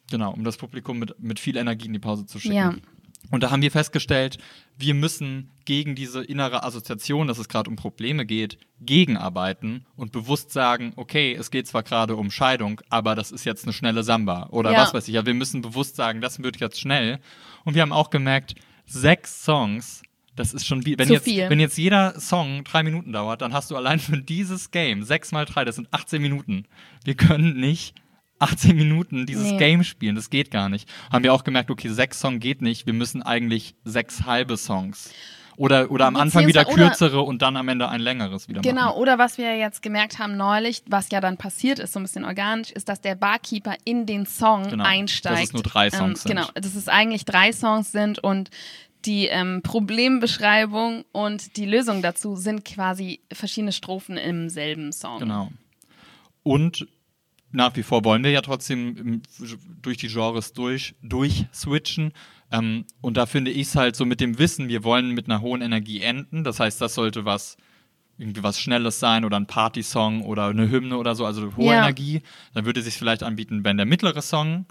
genau, 0.10 0.34
um 0.34 0.44
das 0.44 0.58
Publikum 0.58 1.00
mit, 1.00 1.20
mit 1.20 1.40
viel 1.40 1.58
Energie 1.58 1.88
in 1.88 1.94
die 1.94 2.00
Pause 2.00 2.26
zu 2.26 2.40
schicken. 2.40 2.56
Ja. 2.56 2.74
Und 3.32 3.42
da 3.42 3.52
haben 3.52 3.62
wir 3.62 3.72
festgestellt, 3.72 4.38
wir 4.78 4.94
müssen 4.94 5.50
gegen 5.66 5.96
diese 5.96 6.24
innere 6.24 6.64
Assoziation, 6.64 7.28
dass 7.28 7.38
es 7.38 7.48
gerade 7.48 7.70
um 7.70 7.76
Probleme 7.76 8.26
geht, 8.26 8.58
gegenarbeiten 8.82 9.86
und 9.96 10.12
bewusst 10.12 10.52
sagen, 10.52 10.94
okay, 10.98 11.34
es 11.34 11.50
geht 11.50 11.68
zwar 11.68 11.84
gerade 11.84 12.16
um 12.16 12.32
Scheidung, 12.32 12.82
aber 12.90 13.16
das 13.16 13.32
ist 13.32 13.46
jetzt 13.46 13.64
eine 13.64 13.74
schnelle 13.74 14.04
Samba 14.04 14.48
oder 14.52 14.72
ja. 14.72 14.82
was 14.82 14.94
weiß 14.94 15.08
ich. 15.08 15.14
Ja, 15.14 15.26
wir 15.26 15.34
müssen 15.34 15.62
bewusst 15.62 15.96
sagen, 15.96 16.22
das 16.22 16.44
wird 16.44 16.60
jetzt 16.60 16.80
schnell. 16.80 17.20
Und 17.64 17.76
wir 17.76 17.82
haben 17.82 17.94
auch 17.94 18.10
gemerkt, 18.10 18.56
sechs 18.86 19.44
Songs, 19.44 20.04
das 20.36 20.54
ist 20.54 20.66
schon 20.66 20.86
wie, 20.86 20.98
wenn 20.98 21.10
jetzt, 21.10 21.28
wenn 21.28 21.60
jetzt 21.60 21.78
jeder 21.78 22.20
Song 22.20 22.64
drei 22.64 22.84
Minuten 22.84 23.14
dauert, 23.14 23.42
dann 23.42 23.54
hast 23.54 23.72
du 23.72 23.78
allein 23.78 24.00
für 24.00 24.18
dieses 24.18 24.72
Game 24.72 25.04
sechs 25.04 25.32
mal 25.32 25.46
drei, 25.46 25.64
das 25.64 25.76
sind 25.76 25.88
18 25.92 26.22
Minuten. 26.22 26.66
Wir 27.04 27.16
können 27.16 27.60
nicht 27.60 27.96
18 28.44 28.76
Minuten 28.76 29.26
dieses 29.26 29.52
nee. 29.52 29.58
Game 29.58 29.84
spielen. 29.84 30.16
Das 30.16 30.30
geht 30.30 30.52
gar 30.52 30.70
nicht. 30.70 30.88
Haben 31.12 31.24
wir 31.24 31.34
auch 31.34 31.44
gemerkt, 31.44 31.72
okay, 31.72 31.90
sechs 31.90 32.20
Songs 32.20 32.40
geht 32.40 32.62
nicht. 32.62 32.86
Wir 32.86 32.94
müssen 32.94 33.24
eigentlich 33.24 33.76
sechs 33.84 34.26
halbe 34.26 34.58
Songs. 34.58 35.12
Oder, 35.56 35.92
oder 35.92 36.08
am 36.08 36.16
Anfang 36.16 36.48
wieder 36.48 36.66
kürzere 36.66 37.22
und 37.22 37.42
dann 37.42 37.58
am 37.58 37.68
Ende 37.68 37.88
ein 37.88 38.02
längeres 38.02 38.48
wieder 38.48 38.62
Genau, 38.62 38.86
machen. 38.86 38.98
oder 38.98 39.20
was 39.20 39.38
wir 39.38 39.56
jetzt 39.56 39.82
gemerkt 39.82 40.18
haben 40.18 40.36
neulich, 40.36 40.82
was 40.88 41.12
ja 41.12 41.22
dann 41.22 41.38
passiert 41.38 41.80
ist, 41.80 41.94
so 41.94 42.00
ein 42.00 42.04
bisschen 42.04 42.26
organisch, 42.26 42.72
ist, 42.72 42.90
dass 42.90 43.02
der 43.02 43.16
Barkeeper 43.16 43.76
in 43.86 44.06
den 44.06 44.26
Song 44.26 44.70
genau, 44.70 44.84
einsteigt. 44.84 45.38
Dass 45.38 45.44
es 45.44 45.54
nur 45.54 45.64
drei 45.64 45.92
Songs 45.92 46.02
ähm, 46.02 46.16
sind. 46.16 46.36
Genau, 46.38 46.48
dass 46.56 46.76
es 46.76 46.88
eigentlich 46.88 47.26
drei 47.26 47.52
Songs 47.52 47.92
sind 47.92 48.20
und 48.20 48.50
die 49.06 49.28
ähm, 49.28 49.62
Problembeschreibung 49.64 51.06
und 51.12 51.58
die 51.58 51.66
Lösung 51.66 52.02
dazu 52.02 52.36
sind 52.36 52.66
quasi 52.66 53.20
verschiedene 53.32 53.74
Strophen 53.74 54.18
im 54.18 54.50
selben 54.50 54.92
Song. 54.92 55.20
Genau. 55.20 55.50
Und 56.42 56.88
nach 57.54 57.76
wie 57.76 57.84
vor 57.84 58.04
wollen 58.04 58.24
wir 58.24 58.32
ja 58.32 58.42
trotzdem 58.42 59.22
durch 59.82 59.98
die 59.98 60.08
Genres 60.08 60.54
durch, 60.54 60.96
durchswitchen. 61.02 62.12
Ähm, 62.52 62.86
und 63.02 63.16
da 63.16 63.26
finde 63.26 63.52
ich 63.52 63.68
es 63.68 63.76
halt 63.76 63.96
so 63.96 64.06
mit 64.06 64.20
dem 64.20 64.40
Wissen, 64.40 64.68
wir 64.68 64.84
wollen 64.84 65.12
mit 65.12 65.28
einer 65.28 65.42
hohen 65.42 65.62
Energie 65.62 66.02
enden. 66.02 66.44
Das 66.44 66.60
heißt, 66.60 66.82
das 66.82 66.96
sollte 66.96 67.26
was 67.26 67.58
irgendwie 68.18 68.44
was 68.44 68.60
Schnelles 68.60 69.00
sein 69.00 69.26
oder 69.26 69.38
ein 69.38 69.48
Party-Song 69.48 70.22
oder 70.24 70.48
eine 70.48 70.70
Hymne 70.70 70.98
oder 70.98 71.16
so, 71.16 71.26
also 71.26 71.56
hohe 71.56 71.74
ja. 71.74 71.84
Energie. 71.84 72.22
Dann 72.54 72.66
würde 72.66 72.80
es 72.80 72.86
sich 72.86 72.98
vielleicht 72.98 73.24
anbieten, 73.24 73.64
wenn 73.64 73.78
der 73.78 73.86
mittlere 73.86 74.22
Song, 74.22 74.66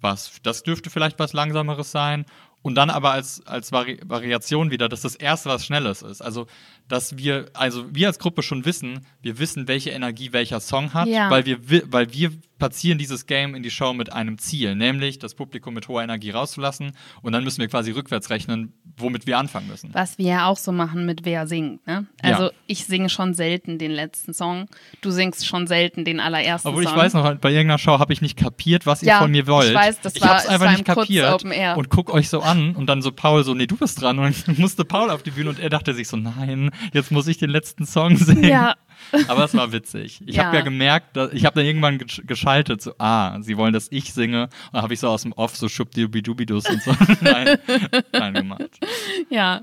was, 0.00 0.40
das 0.42 0.62
dürfte 0.62 0.90
vielleicht 0.90 1.18
was 1.18 1.32
Langsameres 1.32 1.90
sein. 1.90 2.26
Und 2.64 2.76
dann 2.76 2.88
aber 2.88 3.10
als, 3.12 3.46
als 3.46 3.72
Vari 3.72 4.00
Variation 4.06 4.70
wieder, 4.70 4.88
dass 4.88 5.02
das 5.02 5.16
erste 5.16 5.50
was 5.50 5.66
Schnelles 5.66 6.00
ist. 6.00 6.22
Also, 6.22 6.46
dass 6.88 7.18
wir, 7.18 7.50
also 7.52 7.84
wir 7.94 8.06
als 8.06 8.18
Gruppe 8.18 8.42
schon 8.42 8.64
wissen, 8.64 9.04
wir 9.20 9.38
wissen, 9.38 9.68
welche 9.68 9.90
Energie 9.90 10.32
welcher 10.32 10.60
Song 10.60 10.94
hat, 10.94 11.06
ja. 11.06 11.28
weil, 11.28 11.44
wir, 11.44 11.58
weil 11.92 12.10
wir 12.14 12.32
platzieren 12.58 12.98
dieses 12.98 13.26
Game 13.26 13.54
in 13.54 13.62
die 13.62 13.70
Show 13.70 13.92
mit 13.92 14.12
einem 14.12 14.38
Ziel, 14.38 14.74
nämlich 14.74 15.18
das 15.18 15.34
Publikum 15.34 15.74
mit 15.74 15.88
hoher 15.88 16.02
Energie 16.02 16.30
rauszulassen. 16.30 16.92
Und 17.22 17.32
dann 17.32 17.44
müssen 17.44 17.60
wir 17.60 17.68
quasi 17.68 17.90
rückwärts 17.90 18.30
rechnen, 18.30 18.72
womit 18.96 19.26
wir 19.26 19.38
anfangen 19.38 19.68
müssen. 19.68 19.90
Was 19.92 20.18
wir 20.18 20.26
ja 20.26 20.46
auch 20.46 20.56
so 20.56 20.72
machen 20.72 21.06
mit 21.06 21.24
Wer 21.24 21.46
singt. 21.46 21.86
Ne? 21.86 22.06
Also, 22.22 22.44
ja. 22.44 22.50
ich 22.66 22.84
singe 22.84 23.08
schon 23.08 23.34
selten 23.34 23.78
den 23.78 23.90
letzten 23.90 24.34
Song. 24.34 24.66
Du 25.00 25.10
singst 25.10 25.46
schon 25.46 25.66
selten 25.66 26.04
den 26.04 26.20
allerersten 26.20 26.68
Obwohl 26.68 26.84
Song. 26.84 26.92
ich 26.92 26.98
weiß 26.98 27.14
noch, 27.14 27.34
bei 27.36 27.50
irgendeiner 27.50 27.78
Show 27.78 27.98
habe 27.98 28.12
ich 28.12 28.20
nicht 28.20 28.38
kapiert, 28.38 28.86
was 28.86 29.02
ja, 29.02 29.16
ihr 29.16 29.18
von 29.20 29.30
mir 29.30 29.46
wollt. 29.46 29.70
Ich 29.70 29.74
weiß, 29.74 30.00
das 30.00 30.16
ich 30.16 30.22
war, 30.22 30.30
hab's 30.30 30.46
einfach 30.46 30.70
nicht 30.70 30.84
kapiert 30.84 31.44
und 31.76 31.88
guck 31.90 32.12
euch 32.12 32.28
so 32.28 32.40
an 32.40 32.76
und 32.76 32.86
dann 32.86 33.02
so 33.02 33.10
Paul 33.10 33.44
so, 33.44 33.54
nee, 33.54 33.66
du 33.66 33.76
bist 33.76 34.00
dran. 34.00 34.18
Und 34.18 34.46
dann 34.46 34.56
musste 34.58 34.84
Paul 34.84 35.10
auf 35.10 35.22
die 35.22 35.32
Bühne 35.32 35.50
und 35.50 35.58
er 35.58 35.70
dachte 35.70 35.94
sich 35.94 36.08
so, 36.08 36.16
nein, 36.16 36.70
jetzt 36.92 37.10
muss 37.10 37.26
ich 37.26 37.38
den 37.38 37.50
letzten 37.50 37.86
Song 37.86 38.16
singen. 38.16 38.44
Ja. 38.44 38.74
Aber 39.28 39.44
es 39.44 39.54
war 39.54 39.72
witzig. 39.72 40.20
Ich 40.26 40.36
ja. 40.36 40.44
habe 40.44 40.56
ja 40.56 40.62
gemerkt, 40.62 41.16
dass, 41.16 41.32
ich 41.32 41.44
habe 41.44 41.56
dann 41.56 41.66
irgendwann 41.66 41.98
geschaltet, 41.98 42.82
so, 42.82 42.92
ah, 42.98 43.40
sie 43.40 43.56
wollen, 43.56 43.72
dass 43.72 43.88
ich 43.90 44.12
singe. 44.12 44.48
Und 44.72 44.82
habe 44.82 44.94
ich 44.94 45.00
so 45.00 45.08
aus 45.08 45.22
dem 45.22 45.32
Off 45.32 45.56
so 45.56 45.68
schubdibidubidus 45.68 46.68
und 46.68 46.82
so 46.82 46.94
nein, 47.20 47.58
nein 48.12 48.34
gemacht. 48.34 48.70
Ja. 49.30 49.62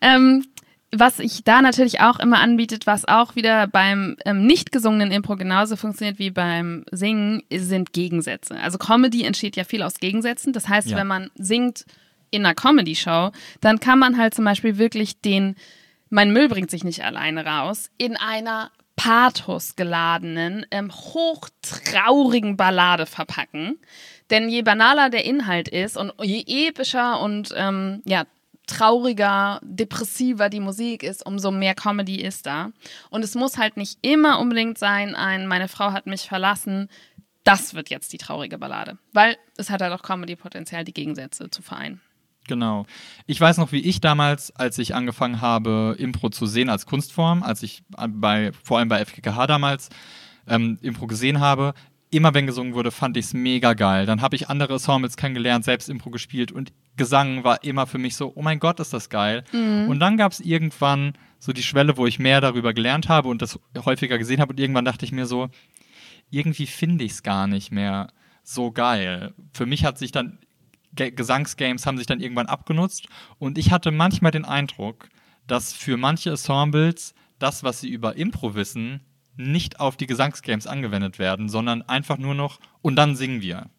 Ähm, 0.00 0.44
was 0.90 1.18
ich 1.18 1.44
da 1.44 1.60
natürlich 1.60 2.00
auch 2.00 2.18
immer 2.18 2.40
anbietet, 2.40 2.86
was 2.86 3.06
auch 3.06 3.36
wieder 3.36 3.66
beim 3.66 4.16
ähm, 4.24 4.46
nicht 4.46 4.72
gesungenen 4.72 5.12
Impro 5.12 5.36
genauso 5.36 5.76
funktioniert 5.76 6.18
wie 6.18 6.30
beim 6.30 6.86
Singen, 6.90 7.42
sind 7.52 7.92
Gegensätze. 7.92 8.58
Also 8.58 8.78
Comedy 8.78 9.24
entsteht 9.24 9.56
ja 9.56 9.64
viel 9.64 9.82
aus 9.82 10.00
Gegensätzen. 10.00 10.52
Das 10.52 10.68
heißt, 10.68 10.88
Ja. 10.90 10.96
wenn 10.96 11.06
man 11.06 11.30
singt 11.34 11.84
in 12.30 12.44
einer 12.44 12.54
Comedy-Show, 12.54 13.32
dann 13.60 13.80
kann 13.80 13.98
man 13.98 14.16
halt 14.16 14.34
zum 14.34 14.44
Beispiel 14.44 14.78
wirklich 14.78 15.20
den 15.20 15.56
Mein 16.10 16.32
Müll 16.32 16.48
bringt 16.48 16.70
sich 16.70 16.84
nicht 16.84 17.04
alleine 17.04 17.44
raus 17.44 17.90
in 17.98 18.16
einer 18.16 18.70
pathosgeladenen, 18.96 20.66
ähm, 20.70 20.92
hochtraurigen 20.92 22.56
Ballade 22.56 23.06
verpacken. 23.06 23.78
Denn 24.30 24.48
je 24.48 24.62
banaler 24.62 25.08
der 25.08 25.24
Inhalt 25.24 25.68
ist 25.68 25.96
und 25.96 26.12
je 26.20 26.44
epischer 26.68 27.20
und 27.20 27.54
ähm, 27.56 28.02
ja, 28.04 28.24
trauriger, 28.66 29.60
depressiver 29.62 30.50
die 30.50 30.60
Musik 30.60 31.02
ist, 31.02 31.24
umso 31.24 31.50
mehr 31.50 31.74
Comedy 31.74 32.20
ist 32.20 32.46
da. 32.46 32.72
Und 33.08 33.24
es 33.24 33.34
muss 33.34 33.56
halt 33.56 33.76
nicht 33.76 33.98
immer 34.02 34.40
unbedingt 34.40 34.78
sein, 34.78 35.14
ein 35.14 35.46
Meine 35.46 35.68
Frau 35.68 35.92
hat 35.92 36.06
mich 36.06 36.28
verlassen, 36.28 36.90
das 37.44 37.72
wird 37.74 37.88
jetzt 37.88 38.12
die 38.12 38.18
traurige 38.18 38.58
Ballade. 38.58 38.98
Weil 39.12 39.38
es 39.56 39.70
hat 39.70 39.80
halt 39.80 39.92
auch 39.92 40.02
Comedy-Potenzial, 40.02 40.84
die 40.84 40.92
Gegensätze 40.92 41.48
zu 41.50 41.62
vereinen. 41.62 42.02
Genau. 42.48 42.86
Ich 43.26 43.40
weiß 43.40 43.58
noch, 43.58 43.70
wie 43.70 43.80
ich 43.80 44.00
damals, 44.00 44.50
als 44.56 44.78
ich 44.78 44.94
angefangen 44.94 45.40
habe, 45.40 45.94
Impro 45.98 46.30
zu 46.30 46.46
sehen 46.46 46.68
als 46.68 46.86
Kunstform, 46.86 47.42
als 47.42 47.62
ich 47.62 47.82
bei, 48.08 48.50
vor 48.64 48.78
allem 48.78 48.88
bei 48.88 49.04
FKKH 49.04 49.46
damals 49.46 49.90
ähm, 50.48 50.78
Impro 50.82 51.06
gesehen 51.06 51.38
habe, 51.38 51.74
immer 52.10 52.34
wenn 52.34 52.46
gesungen 52.46 52.74
wurde, 52.74 52.90
fand 52.90 53.16
ich 53.16 53.26
es 53.26 53.34
mega 53.34 53.74
geil. 53.74 54.06
Dann 54.06 54.22
habe 54.22 54.34
ich 54.34 54.48
andere 54.48 54.74
Ensembles 54.74 55.16
kennengelernt, 55.16 55.64
selbst 55.64 55.88
Impro 55.88 56.10
gespielt 56.10 56.50
und 56.50 56.72
Gesang 56.96 57.44
war 57.44 57.62
immer 57.62 57.86
für 57.86 57.98
mich 57.98 58.16
so, 58.16 58.32
oh 58.34 58.42
mein 58.42 58.58
Gott, 58.58 58.80
ist 58.80 58.92
das 58.92 59.08
geil. 59.08 59.44
Mhm. 59.52 59.88
Und 59.88 60.00
dann 60.00 60.16
gab 60.16 60.32
es 60.32 60.40
irgendwann 60.40 61.12
so 61.38 61.52
die 61.52 61.62
Schwelle, 61.62 61.96
wo 61.96 62.06
ich 62.06 62.18
mehr 62.18 62.40
darüber 62.40 62.72
gelernt 62.72 63.08
habe 63.08 63.28
und 63.28 63.42
das 63.42 63.60
häufiger 63.84 64.18
gesehen 64.18 64.40
habe 64.40 64.52
und 64.52 64.58
irgendwann 64.58 64.84
dachte 64.84 65.04
ich 65.04 65.12
mir 65.12 65.26
so, 65.26 65.48
irgendwie 66.30 66.66
finde 66.66 67.04
ich 67.04 67.12
es 67.12 67.22
gar 67.22 67.46
nicht 67.46 67.70
mehr 67.70 68.08
so 68.42 68.72
geil. 68.72 69.34
Für 69.52 69.66
mich 69.66 69.84
hat 69.84 69.98
sich 69.98 70.10
dann 70.10 70.38
Gesangsgames 70.92 71.86
haben 71.86 71.98
sich 71.98 72.06
dann 72.06 72.20
irgendwann 72.20 72.46
abgenutzt 72.46 73.06
und 73.38 73.58
ich 73.58 73.70
hatte 73.70 73.90
manchmal 73.90 74.32
den 74.32 74.44
Eindruck, 74.44 75.08
dass 75.46 75.72
für 75.72 75.96
manche 75.96 76.30
Ensembles 76.30 77.14
das, 77.38 77.62
was 77.62 77.80
sie 77.80 77.88
über 77.88 78.16
Impro 78.16 78.54
wissen, 78.54 79.00
nicht 79.36 79.80
auf 79.80 79.96
die 79.96 80.06
Gesangsgames 80.06 80.66
angewendet 80.66 81.18
werden, 81.18 81.48
sondern 81.48 81.82
einfach 81.82 82.18
nur 82.18 82.34
noch 82.34 82.58
und 82.82 82.96
dann 82.96 83.16
singen 83.16 83.40
wir. 83.40 83.70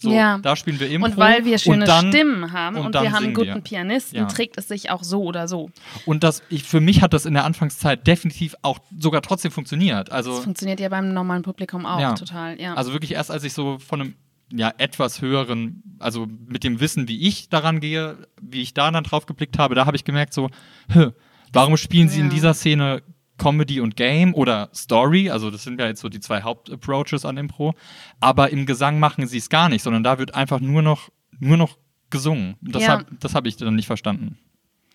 So, 0.00 0.12
ja. 0.12 0.38
da 0.38 0.54
spielen 0.54 0.78
wir 0.78 0.88
Impro. 0.88 1.10
Und 1.10 1.16
weil 1.16 1.44
wir 1.44 1.58
schöne 1.58 1.84
dann, 1.84 2.12
Stimmen 2.12 2.52
haben 2.52 2.76
und, 2.76 2.86
und 2.86 3.02
wir 3.02 3.10
haben 3.10 3.24
einen 3.24 3.34
guten 3.34 3.54
wir. 3.54 3.60
Pianisten, 3.60 4.16
ja. 4.16 4.26
trägt 4.26 4.56
es 4.56 4.68
sich 4.68 4.90
auch 4.90 5.02
so 5.02 5.24
oder 5.24 5.48
so. 5.48 5.70
Und 6.06 6.22
das, 6.22 6.44
ich, 6.50 6.62
für 6.62 6.80
mich 6.80 7.02
hat 7.02 7.12
das 7.12 7.26
in 7.26 7.34
der 7.34 7.44
Anfangszeit 7.44 8.06
definitiv 8.06 8.54
auch 8.62 8.78
sogar 8.96 9.22
trotzdem 9.22 9.50
funktioniert. 9.50 10.12
Also, 10.12 10.36
das 10.36 10.44
funktioniert 10.44 10.78
ja 10.78 10.88
beim 10.88 11.12
normalen 11.12 11.42
Publikum 11.42 11.84
auch 11.84 11.98
ja. 11.98 12.14
total, 12.14 12.60
ja. 12.60 12.74
Also 12.74 12.92
wirklich 12.92 13.12
erst 13.12 13.32
als 13.32 13.42
ich 13.42 13.52
so 13.52 13.80
von 13.80 14.00
einem 14.00 14.14
ja, 14.52 14.72
etwas 14.78 15.20
höheren, 15.20 15.82
also 15.98 16.26
mit 16.46 16.64
dem 16.64 16.80
Wissen, 16.80 17.08
wie 17.08 17.26
ich 17.26 17.48
daran 17.48 17.80
gehe, 17.80 18.26
wie 18.40 18.62
ich 18.62 18.74
da 18.74 18.90
dann 18.90 19.04
drauf 19.04 19.26
geblickt 19.26 19.58
habe, 19.58 19.74
da 19.74 19.86
habe 19.86 19.96
ich 19.96 20.04
gemerkt, 20.04 20.32
so, 20.32 20.48
hä, 20.90 21.10
warum 21.52 21.76
spielen 21.76 22.08
sie 22.08 22.18
ja. 22.18 22.24
in 22.24 22.30
dieser 22.30 22.54
Szene 22.54 23.02
Comedy 23.36 23.80
und 23.80 23.96
Game 23.96 24.34
oder 24.34 24.68
Story, 24.74 25.30
also 25.30 25.50
das 25.50 25.62
sind 25.62 25.80
ja 25.80 25.86
jetzt 25.86 26.00
so 26.00 26.08
die 26.08 26.20
zwei 26.20 26.42
Hauptapproaches 26.42 27.24
an 27.24 27.36
Impro, 27.36 27.74
aber 28.20 28.50
im 28.50 28.66
Gesang 28.66 28.98
machen 28.98 29.26
sie 29.26 29.38
es 29.38 29.48
gar 29.48 29.68
nicht, 29.68 29.82
sondern 29.82 30.02
da 30.02 30.18
wird 30.18 30.34
einfach 30.34 30.60
nur 30.60 30.82
noch, 30.82 31.10
nur 31.38 31.56
noch 31.56 31.78
gesungen. 32.10 32.56
Das 32.60 32.82
ja. 32.82 32.88
habe 32.88 33.06
hab 33.22 33.46
ich 33.46 33.56
dann 33.56 33.76
nicht 33.76 33.86
verstanden. 33.86 34.38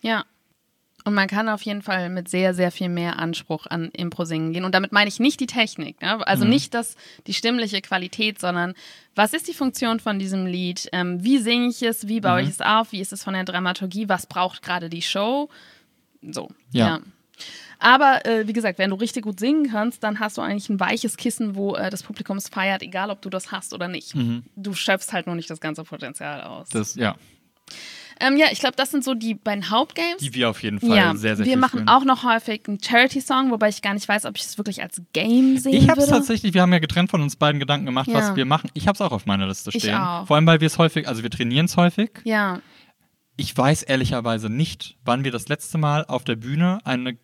Ja, 0.02 0.26
und 1.06 1.14
man 1.14 1.28
kann 1.28 1.50
auf 1.50 1.62
jeden 1.64 1.82
Fall 1.82 2.10
mit 2.10 2.30
sehr, 2.30 2.54
sehr 2.54 2.72
viel 2.72 2.90
mehr 2.90 3.20
Anspruch 3.20 3.68
an 3.68 3.90
Impro-Singen 3.92 4.54
gehen. 4.54 4.64
Und 4.64 4.74
damit 4.74 4.92
meine 4.92 5.10
ich 5.10 5.20
nicht 5.20 5.40
die 5.40 5.48
Technik. 5.48 6.02
Ne? 6.02 6.26
Also 6.26 6.46
mhm. 6.46 6.52
nicht 6.52 6.74
das, 6.74 6.96
die 7.28 7.34
stimmliche 7.34 7.82
Qualität, 7.82 8.40
sondern 8.40 8.74
was 9.16 9.34
ist 9.34 9.48
die 9.48 9.54
Funktion 9.54 10.00
von 10.00 10.18
diesem 10.18 10.46
Lied? 10.46 10.90
Ähm, 10.94 11.24
wie 11.24 11.40
singe 11.40 11.68
ich 11.68 11.82
es? 11.84 12.08
Wie 12.08 12.22
baue 12.22 12.42
mhm. 12.42 12.48
ich 12.48 12.54
es 12.54 12.62
auf? 12.62 12.92
Wie 12.92 13.02
ist 13.02 13.12
es 13.12 13.24
von 13.24 13.34
der 13.34 13.44
Dramaturgie? 13.44 14.08
Was 14.08 14.28
braucht 14.28 14.62
gerade 14.62 14.90
die 14.90 15.02
Show? 15.02 15.50
So. 16.22 16.50
ja. 16.72 16.88
ja. 16.88 17.00
Aber 17.80 18.26
äh, 18.26 18.48
wie 18.48 18.54
gesagt, 18.54 18.80
wenn 18.80 18.92
du 18.92 18.96
richtig 18.96 19.24
gut 19.24 19.42
singen 19.42 19.70
kannst, 19.70 20.04
dann 20.04 20.22
hast 20.22 20.38
du 20.38 20.42
eigentlich 20.42 20.70
ein 20.70 20.80
weiches 20.80 21.18
Kissen, 21.18 21.56
wo 21.56 21.76
äh, 21.76 21.90
das 21.90 22.02
Publikum 22.02 22.38
es 22.38 22.48
feiert, 22.48 22.82
egal 22.82 23.10
ob 23.10 23.22
du 23.22 23.30
das 23.30 23.52
hast 23.52 23.74
oder 23.74 23.90
nicht. 23.90 24.16
Mhm. 24.16 24.44
Du 24.56 24.74
schöpfst 24.74 25.12
halt 25.12 25.28
nur 25.28 25.36
nicht 25.36 25.50
das 25.50 25.60
ganze 25.60 25.84
Potenzial 25.84 26.44
aus. 26.44 26.70
Das, 26.70 26.96
ja. 26.96 27.18
Ähm, 28.20 28.38
ja, 28.38 28.48
ich 28.52 28.60
glaube, 28.60 28.76
das 28.76 28.92
sind 28.92 29.04
so 29.04 29.14
die 29.14 29.36
beiden 29.36 29.70
Hauptgames. 29.70 30.18
Die 30.18 30.34
wir 30.34 30.50
auf 30.50 30.62
jeden 30.64 30.80
Fall 30.80 30.96
ja, 30.96 31.16
sehr, 31.16 31.36
sehr 31.36 31.46
Wir 31.46 31.58
machen 31.58 31.80
spielen. 31.80 31.90
auch 31.90 32.04
noch 32.04 32.24
häufig 32.24 32.62
einen 32.68 32.82
Charity-Song, 32.82 33.52
wobei 33.52 33.70
ich 33.70 33.82
gar 33.82 33.94
nicht 33.94 34.08
weiß, 34.08 34.26
ob 34.26 34.36
ich 34.38 34.44
es 34.44 34.58
wirklich 34.58 34.82
als 34.82 35.02
Game 35.14 35.58
sehen 35.58 35.74
Ich 35.74 35.90
habe 35.90 36.02
es 36.02 36.08
tatsächlich, 36.08 36.54
wir 36.54 36.62
haben 36.62 36.74
ja 36.74 36.80
getrennt 36.80 37.10
von 37.10 37.22
uns 37.22 37.36
beiden 37.36 37.60
Gedanken 37.60 37.86
gemacht, 37.86 38.08
ja. 38.08 38.16
was 38.16 38.36
wir 38.36 38.46
machen. 38.46 38.70
Ich 38.74 38.88
habe 38.88 38.96
es 38.96 39.02
auch 39.02 39.12
auf 39.12 39.26
meiner 39.26 39.48
Liste 39.48 39.72
stehen. 39.72 39.90
Ich 39.90 39.96
auch. 39.96 40.28
Vor 40.28 40.36
allem, 40.36 40.46
weil 40.46 40.62
wir 40.62 40.68
es 40.68 40.78
häufig, 40.78 41.08
also 41.08 41.24
wir 41.24 41.30
trainieren 41.30 41.66
es 41.66 41.78
häufig. 41.78 42.12
Ja. 42.24 42.60
Ich 43.36 43.56
weiß 43.56 43.84
ehrlicherweise 43.84 44.50
nicht, 44.50 44.98
wann 45.04 45.24
wir 45.24 45.32
das 45.32 45.48
letzte 45.48 45.78
Mal 45.78 46.06
auf 46.06 46.24
der 46.24 46.36
Bühne 46.36 46.80
eine 46.84 47.18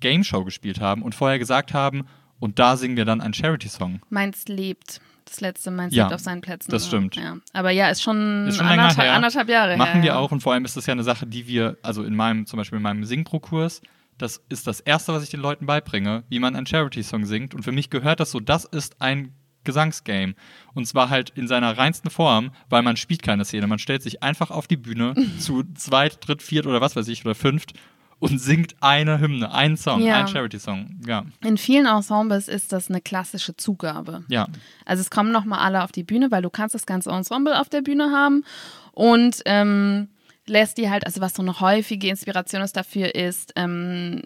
Game 0.00 0.24
Show 0.24 0.44
gespielt 0.44 0.80
haben 0.80 1.02
und 1.02 1.14
vorher 1.14 1.38
gesagt 1.38 1.74
haben, 1.74 2.06
und 2.40 2.58
da 2.58 2.76
singen 2.76 2.96
wir 2.96 3.04
dann 3.04 3.20
einen 3.20 3.32
Charity-Song. 3.32 4.00
Meins 4.10 4.48
lebt 4.48 5.00
das 5.24 5.40
letzte 5.40 5.70
Mainz 5.70 5.94
ja, 5.94 6.08
auf 6.08 6.20
seinen 6.20 6.40
Plätzen. 6.40 6.70
Das 6.70 6.86
stimmt. 6.86 7.16
Ja. 7.16 7.36
Aber 7.52 7.70
ja, 7.70 7.88
ist 7.88 8.02
schon, 8.02 8.46
ist 8.46 8.56
schon 8.56 8.66
anderthalb, 8.66 9.12
anderthalb, 9.12 9.48
Jahre 9.48 9.76
Machen 9.76 9.94
her, 9.94 10.02
wir 10.02 10.08
ja. 10.08 10.16
auch 10.16 10.32
und 10.32 10.40
vor 10.40 10.52
allem 10.52 10.64
ist 10.64 10.76
das 10.76 10.86
ja 10.86 10.92
eine 10.92 11.04
Sache, 11.04 11.26
die 11.26 11.46
wir, 11.46 11.76
also 11.82 12.02
in 12.02 12.14
meinem, 12.14 12.46
zum 12.46 12.58
Beispiel 12.58 12.76
in 12.76 12.82
meinem 12.82 13.04
Singpro-Kurs, 13.04 13.80
das 14.18 14.42
ist 14.48 14.66
das 14.66 14.80
Erste, 14.80 15.12
was 15.12 15.22
ich 15.22 15.30
den 15.30 15.40
Leuten 15.40 15.66
beibringe, 15.66 16.24
wie 16.28 16.38
man 16.38 16.54
einen 16.54 16.66
Charity-Song 16.66 17.24
singt. 17.24 17.54
Und 17.54 17.62
für 17.62 17.72
mich 17.72 17.90
gehört 17.90 18.20
das 18.20 18.30
so, 18.30 18.40
das 18.40 18.64
ist 18.64 19.00
ein 19.00 19.34
Gesangsgame. 19.64 20.34
Und 20.74 20.86
zwar 20.86 21.10
halt 21.10 21.30
in 21.30 21.48
seiner 21.48 21.76
reinsten 21.76 22.10
Form, 22.10 22.52
weil 22.68 22.82
man 22.82 22.96
spielt 22.96 23.22
keine 23.22 23.44
Szene. 23.44 23.66
Man 23.66 23.78
stellt 23.78 24.02
sich 24.02 24.22
einfach 24.22 24.50
auf 24.50 24.66
die 24.66 24.76
Bühne 24.76 25.14
zu 25.38 25.64
zweit, 25.74 26.18
dritt, 26.26 26.42
viert 26.42 26.66
oder 26.66 26.80
was 26.80 26.96
weiß 26.96 27.08
ich, 27.08 27.24
oder 27.24 27.34
fünft 27.34 27.72
und 28.18 28.38
singt 28.40 28.76
eine 28.80 29.20
Hymne, 29.20 29.52
einen 29.52 29.76
Song, 29.76 30.00
ja. 30.02 30.18
einen 30.18 30.28
Charity-Song. 30.28 31.00
Ja. 31.06 31.24
In 31.42 31.58
vielen 31.58 31.86
Ensembles 31.86 32.48
ist 32.48 32.72
das 32.72 32.88
eine 32.88 33.00
klassische 33.00 33.56
Zugabe. 33.56 34.24
Ja. 34.28 34.46
Also 34.84 35.00
es 35.00 35.10
kommen 35.10 35.32
nochmal 35.32 35.60
alle 35.60 35.82
auf 35.84 35.92
die 35.92 36.04
Bühne, 36.04 36.30
weil 36.30 36.42
du 36.42 36.50
kannst 36.50 36.74
das 36.74 36.86
ganze 36.86 37.10
Ensemble 37.10 37.60
auf 37.60 37.68
der 37.68 37.82
Bühne 37.82 38.10
haben 38.12 38.44
und 38.92 39.42
ähm, 39.46 40.08
lässt 40.46 40.78
die 40.78 40.90
halt, 40.90 41.06
also 41.06 41.20
was 41.20 41.34
so 41.34 41.42
eine 41.42 41.60
häufige 41.60 42.08
Inspiration 42.08 42.62
ist 42.62 42.76
dafür 42.76 43.14
ist, 43.14 43.52
ähm, 43.56 44.22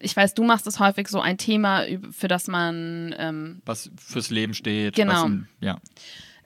ich 0.00 0.16
weiß, 0.16 0.34
du 0.34 0.44
machst 0.44 0.66
es 0.66 0.80
häufig 0.80 1.08
so 1.08 1.20
ein 1.20 1.36
Thema, 1.36 1.84
für 2.10 2.26
das 2.26 2.48
man 2.48 3.14
ähm, 3.18 3.60
was 3.66 3.90
fürs 4.02 4.30
Leben 4.30 4.54
steht. 4.54 4.96
Genau. 4.96 5.26
Im, 5.26 5.46
ja. 5.60 5.78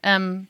Ähm, 0.03 0.49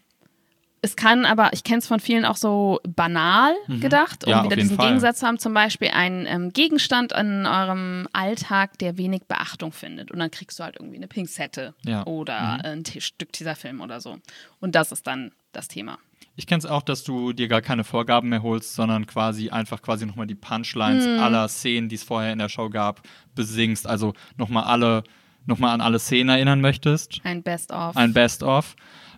es 0.81 0.95
kann 0.95 1.25
aber, 1.25 1.51
ich 1.53 1.63
kenne 1.63 1.79
es 1.79 1.87
von 1.87 1.99
vielen 1.99 2.25
auch 2.25 2.37
so 2.37 2.79
banal 2.87 3.53
mhm. 3.67 3.79
gedacht, 3.79 4.25
um 4.25 4.29
ja, 4.29 4.43
wieder 4.43 4.55
diesen 4.55 4.77
Fall. 4.77 4.87
Gegensatz 4.87 5.19
zu 5.19 5.27
haben, 5.27 5.39
zum 5.39 5.53
Beispiel 5.53 5.89
einen 5.89 6.27
ähm, 6.27 6.53
Gegenstand 6.53 7.11
in 7.11 7.45
eurem 7.45 8.07
Alltag, 8.13 8.77
der 8.77 8.97
wenig 8.97 9.23
Beachtung 9.27 9.71
findet. 9.71 10.11
Und 10.11 10.19
dann 10.19 10.29
kriegst 10.29 10.59
du 10.59 10.63
halt 10.63 10.75
irgendwie 10.77 10.97
eine 10.97 11.07
Pinzette 11.07 11.73
ja. 11.83 12.05
oder 12.05 12.59
mhm. 12.59 12.61
ein 12.63 12.85
Stück 12.85 13.31
dieser 13.33 13.55
Film 13.55 13.81
oder 13.81 13.99
so. 13.99 14.17
Und 14.59 14.75
das 14.75 14.91
ist 14.91 15.07
dann 15.07 15.31
das 15.53 15.67
Thema. 15.67 15.97
Ich 16.35 16.47
kenne 16.47 16.59
es 16.59 16.65
auch, 16.65 16.81
dass 16.81 17.03
du 17.03 17.33
dir 17.33 17.47
gar 17.47 17.61
keine 17.61 17.83
Vorgaben 17.83 18.29
mehr 18.29 18.43
holst, 18.43 18.75
sondern 18.75 19.07
quasi 19.07 19.49
einfach 19.49 19.81
quasi 19.81 20.05
nochmal 20.05 20.27
die 20.27 20.35
Punchlines 20.35 21.07
mhm. 21.07 21.19
aller 21.19 21.47
Szenen, 21.47 21.89
die 21.89 21.95
es 21.95 22.03
vorher 22.03 22.33
in 22.33 22.39
der 22.39 22.49
Show 22.49 22.69
gab, 22.69 23.01
besingst. 23.33 23.87
Also 23.87 24.13
nochmal 24.37 24.65
alle, 24.65 25.03
nochmal 25.45 25.73
an 25.73 25.81
alle 25.81 25.97
Szenen 25.97 26.29
erinnern 26.29 26.61
möchtest. 26.61 27.21
Ein 27.23 27.41
Best-of. 27.41 27.95
Ein 27.95 28.13
Best-of. 28.13 28.75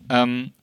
Ähm, 0.09 0.53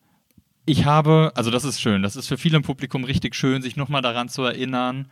ich 0.67 0.85
habe, 0.85 1.33
also 1.35 1.51
das 1.51 1.65
ist 1.65 1.81
schön, 1.81 2.03
das 2.03 2.17
ist 2.17 2.29
für 2.29 2.39
viele 2.39 2.57
im 2.57 2.63
Publikum 2.63 3.05
richtig 3.05 3.35
schön, 3.35 3.63
sich 3.63 3.77
nochmal 3.77 4.03
daran 4.03 4.29
zu 4.29 4.43
erinnern. 4.43 5.11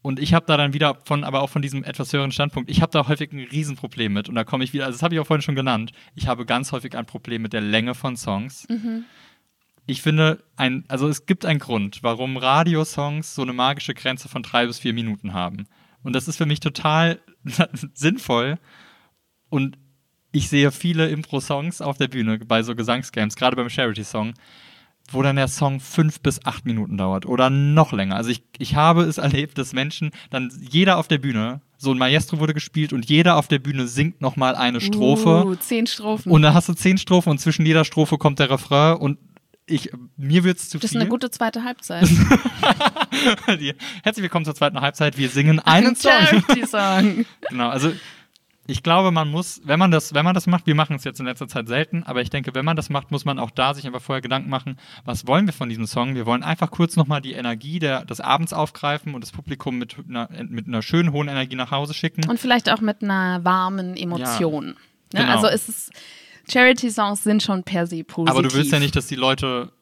Und 0.00 0.20
ich 0.20 0.32
habe 0.32 0.46
da 0.46 0.56
dann 0.56 0.72
wieder 0.72 0.98
von, 1.04 1.24
aber 1.24 1.42
auch 1.42 1.50
von 1.50 1.62
diesem 1.62 1.82
etwas 1.82 2.12
höheren 2.12 2.30
Standpunkt, 2.30 2.70
ich 2.70 2.80
habe 2.80 2.92
da 2.92 3.08
häufig 3.08 3.32
ein 3.32 3.40
Riesenproblem 3.40 4.12
mit. 4.12 4.28
Und 4.28 4.36
da 4.36 4.44
komme 4.44 4.62
ich 4.62 4.72
wieder, 4.72 4.86
also 4.86 4.96
das 4.96 5.02
habe 5.02 5.14
ich 5.14 5.20
auch 5.20 5.26
vorhin 5.26 5.42
schon 5.42 5.56
genannt, 5.56 5.92
ich 6.14 6.28
habe 6.28 6.46
ganz 6.46 6.70
häufig 6.70 6.96
ein 6.96 7.06
Problem 7.06 7.42
mit 7.42 7.52
der 7.52 7.60
Länge 7.60 7.94
von 7.94 8.16
Songs. 8.16 8.66
Mhm. 8.68 9.04
Ich 9.86 10.02
finde, 10.02 10.44
ein, 10.56 10.84
also 10.88 11.08
es 11.08 11.26
gibt 11.26 11.44
einen 11.44 11.58
Grund, 11.58 12.02
warum 12.02 12.36
Radiosongs 12.36 13.34
so 13.34 13.42
eine 13.42 13.54
magische 13.54 13.94
Grenze 13.94 14.28
von 14.28 14.42
drei 14.42 14.66
bis 14.66 14.78
vier 14.78 14.92
Minuten 14.92 15.32
haben. 15.32 15.66
Und 16.04 16.14
das 16.14 16.28
ist 16.28 16.36
für 16.36 16.46
mich 16.46 16.60
total 16.60 17.18
sinnvoll. 17.94 18.58
Und 19.48 19.78
ich 20.30 20.48
sehe 20.48 20.70
viele 20.70 21.08
Impro-Songs 21.08 21.80
auf 21.80 21.96
der 21.96 22.08
Bühne 22.08 22.38
bei 22.38 22.62
so 22.62 22.74
Gesangsgames, 22.74 23.34
gerade 23.34 23.56
beim 23.56 23.70
Charity-Song, 23.70 24.34
wo 25.10 25.22
dann 25.22 25.36
der 25.36 25.48
Song 25.48 25.80
fünf 25.80 26.20
bis 26.20 26.44
acht 26.44 26.66
Minuten 26.66 26.96
dauert 26.96 27.26
oder 27.26 27.50
noch 27.50 27.92
länger. 27.92 28.16
Also 28.16 28.30
ich, 28.30 28.42
ich 28.58 28.74
habe 28.74 29.02
es 29.02 29.18
erlebt, 29.18 29.58
dass 29.58 29.72
Menschen, 29.72 30.10
dann 30.30 30.52
jeder 30.60 30.98
auf 30.98 31.08
der 31.08 31.18
Bühne, 31.18 31.60
so 31.76 31.92
ein 31.92 31.98
Maestro 31.98 32.40
wurde 32.40 32.54
gespielt 32.54 32.92
und 32.92 33.06
jeder 33.06 33.36
auf 33.36 33.48
der 33.48 33.60
Bühne 33.60 33.86
singt 33.86 34.20
nochmal 34.20 34.56
eine 34.56 34.80
Strophe. 34.80 35.44
Uh, 35.46 35.54
zehn 35.54 35.86
Strophen. 35.86 36.30
Und 36.30 36.42
dann 36.42 36.54
hast 36.54 36.68
du 36.68 36.74
zehn 36.74 36.98
Strophen 36.98 37.30
und 37.30 37.38
zwischen 37.38 37.64
jeder 37.64 37.84
Strophe 37.84 38.18
kommt 38.18 38.38
der 38.38 38.50
Refrain 38.50 38.96
und 38.96 39.18
ich, 39.70 39.90
mir 40.16 40.44
wird 40.44 40.58
es 40.58 40.70
zu 40.70 40.78
das 40.78 40.90
viel. 40.90 40.98
Das 40.98 41.02
ist 41.02 41.02
eine 41.02 41.10
gute 41.10 41.30
zweite 41.30 41.62
Halbzeit. 41.62 42.08
Herzlich 44.02 44.22
willkommen 44.22 44.46
zur 44.46 44.54
zweiten 44.54 44.80
Halbzeit. 44.80 45.18
Wir 45.18 45.28
singen 45.28 45.60
einen 45.60 45.94
Song. 45.94 46.12
Song. 46.66 47.26
genau, 47.50 47.68
also 47.68 47.92
ich 48.70 48.82
glaube, 48.82 49.10
man 49.10 49.30
muss, 49.30 49.62
wenn 49.64 49.78
man 49.78 49.90
das, 49.90 50.12
wenn 50.12 50.26
man 50.26 50.34
das 50.34 50.46
macht, 50.46 50.66
wir 50.66 50.74
machen 50.74 50.96
es 50.96 51.04
jetzt 51.04 51.18
in 51.20 51.26
letzter 51.26 51.48
Zeit 51.48 51.68
selten, 51.68 52.02
aber 52.02 52.20
ich 52.20 52.28
denke, 52.28 52.54
wenn 52.54 52.66
man 52.66 52.76
das 52.76 52.90
macht, 52.90 53.10
muss 53.10 53.24
man 53.24 53.38
auch 53.38 53.50
da 53.50 53.72
sich 53.72 53.86
einfach 53.86 54.02
vorher 54.02 54.20
Gedanken 54.20 54.50
machen, 54.50 54.78
was 55.06 55.26
wollen 55.26 55.46
wir 55.46 55.54
von 55.54 55.70
diesem 55.70 55.86
Song? 55.86 56.14
Wir 56.14 56.26
wollen 56.26 56.42
einfach 56.42 56.70
kurz 56.70 56.94
nochmal 56.94 57.22
die 57.22 57.32
Energie 57.32 57.78
der, 57.78 58.04
des 58.04 58.20
Abends 58.20 58.52
aufgreifen 58.52 59.14
und 59.14 59.22
das 59.22 59.32
Publikum 59.32 59.78
mit 59.78 59.96
einer, 60.06 60.28
mit 60.50 60.68
einer 60.68 60.82
schönen 60.82 61.12
hohen 61.12 61.28
Energie 61.28 61.56
nach 61.56 61.70
Hause 61.70 61.94
schicken. 61.94 62.28
Und 62.28 62.38
vielleicht 62.38 62.70
auch 62.70 62.82
mit 62.82 63.02
einer 63.02 63.42
warmen 63.42 63.96
Emotion. 63.96 64.76
Ja, 65.14 65.20
ne? 65.20 65.26
genau. 65.26 65.36
Also 65.36 65.46
es 65.46 65.70
ist, 65.70 65.92
Charity-Songs 66.52 67.24
sind 67.24 67.42
schon 67.42 67.64
per 67.64 67.86
se 67.86 68.04
positiv. 68.04 68.30
aber 68.30 68.46
du 68.46 68.54
willst 68.54 68.70
ja 68.70 68.80
nicht, 68.80 68.94
dass 68.94 69.06
die 69.06 69.16
Leute 69.16 69.72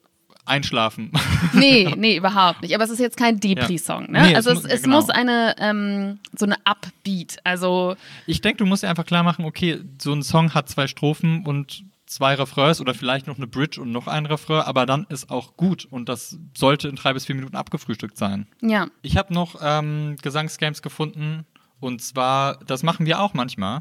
einschlafen. 0.47 1.11
Nee, 1.53 1.93
nee, 1.97 2.17
überhaupt 2.17 2.63
nicht. 2.63 2.75
Aber 2.75 2.85
es 2.85 2.91
ist 2.91 3.01
jetzt 3.01 3.17
kein 3.17 3.41
Depri-Song. 3.41 4.11
Ne? 4.11 4.23
Nee, 4.23 4.31
es 4.33 4.37
also 4.37 4.51
es, 4.51 4.63
muss- 4.63 4.65
es 4.73 4.83
genau. 4.83 4.97
muss 4.97 5.11
eine, 5.11 5.55
ähm, 5.59 6.19
so 6.37 6.47
eine 6.47 6.57
Upbeat, 6.65 7.37
also 7.45 7.97
Ich 8.27 8.41
denke, 8.41 8.59
du 8.59 8.67
musst 8.67 8.83
dir 8.83 8.89
einfach 8.89 9.07
klar 9.07 9.23
machen, 9.23 9.45
okay, 9.45 9.81
so 10.01 10.13
ein 10.13 10.23
Song 10.23 10.55
hat 10.55 10.69
zwei 10.69 10.87
Strophen 10.87 11.45
und 11.45 11.85
zwei 12.07 12.35
Refrains 12.35 12.81
oder 12.81 12.95
vielleicht 12.95 13.27
noch 13.27 13.37
eine 13.37 13.49
Bridge 13.49 13.81
und 13.81 13.91
noch 13.91 14.07
ein 14.07 14.27
Refrain, 14.27 14.63
aber 14.63 14.87
dann 14.87 15.07
ist 15.09 15.29
auch 15.29 15.57
gut 15.57 15.85
und 15.91 16.09
das 16.09 16.39
sollte 16.57 16.87
in 16.89 16.95
drei 16.95 17.13
bis 17.13 17.27
vier 17.27 17.35
Minuten 17.35 17.57
abgefrühstückt 17.57 18.17
sein. 18.17 18.47
ja. 18.63 18.87
Ich 19.03 19.17
habe 19.17 19.35
noch 19.35 19.57
ähm, 19.61 20.17
Gesangsgames 20.23 20.83
gefunden 20.83 21.45
und 21.81 22.01
zwar, 22.03 22.59
das 22.65 22.85
machen 22.85 23.07
wir 23.07 23.21
auch 23.21 23.35
manchmal, 23.35 23.81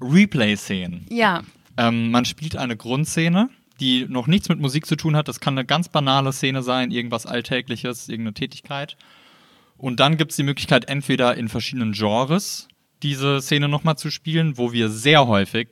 Replay-Szenen. 0.00 1.06
Ja, 1.10 1.42
Ähm, 1.76 2.12
man 2.12 2.24
spielt 2.24 2.56
eine 2.56 2.76
Grundszene, 2.76 3.48
die 3.80 4.06
noch 4.08 4.26
nichts 4.26 4.48
mit 4.48 4.60
Musik 4.60 4.86
zu 4.86 4.96
tun 4.96 5.16
hat. 5.16 5.28
Das 5.28 5.40
kann 5.40 5.58
eine 5.58 5.66
ganz 5.66 5.88
banale 5.88 6.32
Szene 6.32 6.62
sein, 6.62 6.90
irgendwas 6.90 7.26
Alltägliches, 7.26 8.08
irgendeine 8.08 8.34
Tätigkeit. 8.34 8.96
Und 9.76 10.00
dann 10.00 10.16
gibt 10.16 10.30
es 10.30 10.36
die 10.36 10.44
Möglichkeit, 10.44 10.88
entweder 10.88 11.36
in 11.36 11.48
verschiedenen 11.48 11.92
Genres 11.92 12.68
diese 13.04 13.40
Szene 13.40 13.68
nochmal 13.68 13.96
zu 13.96 14.10
spielen, 14.10 14.58
wo 14.58 14.72
wir 14.72 14.88
sehr 14.88 15.26
häufig 15.28 15.68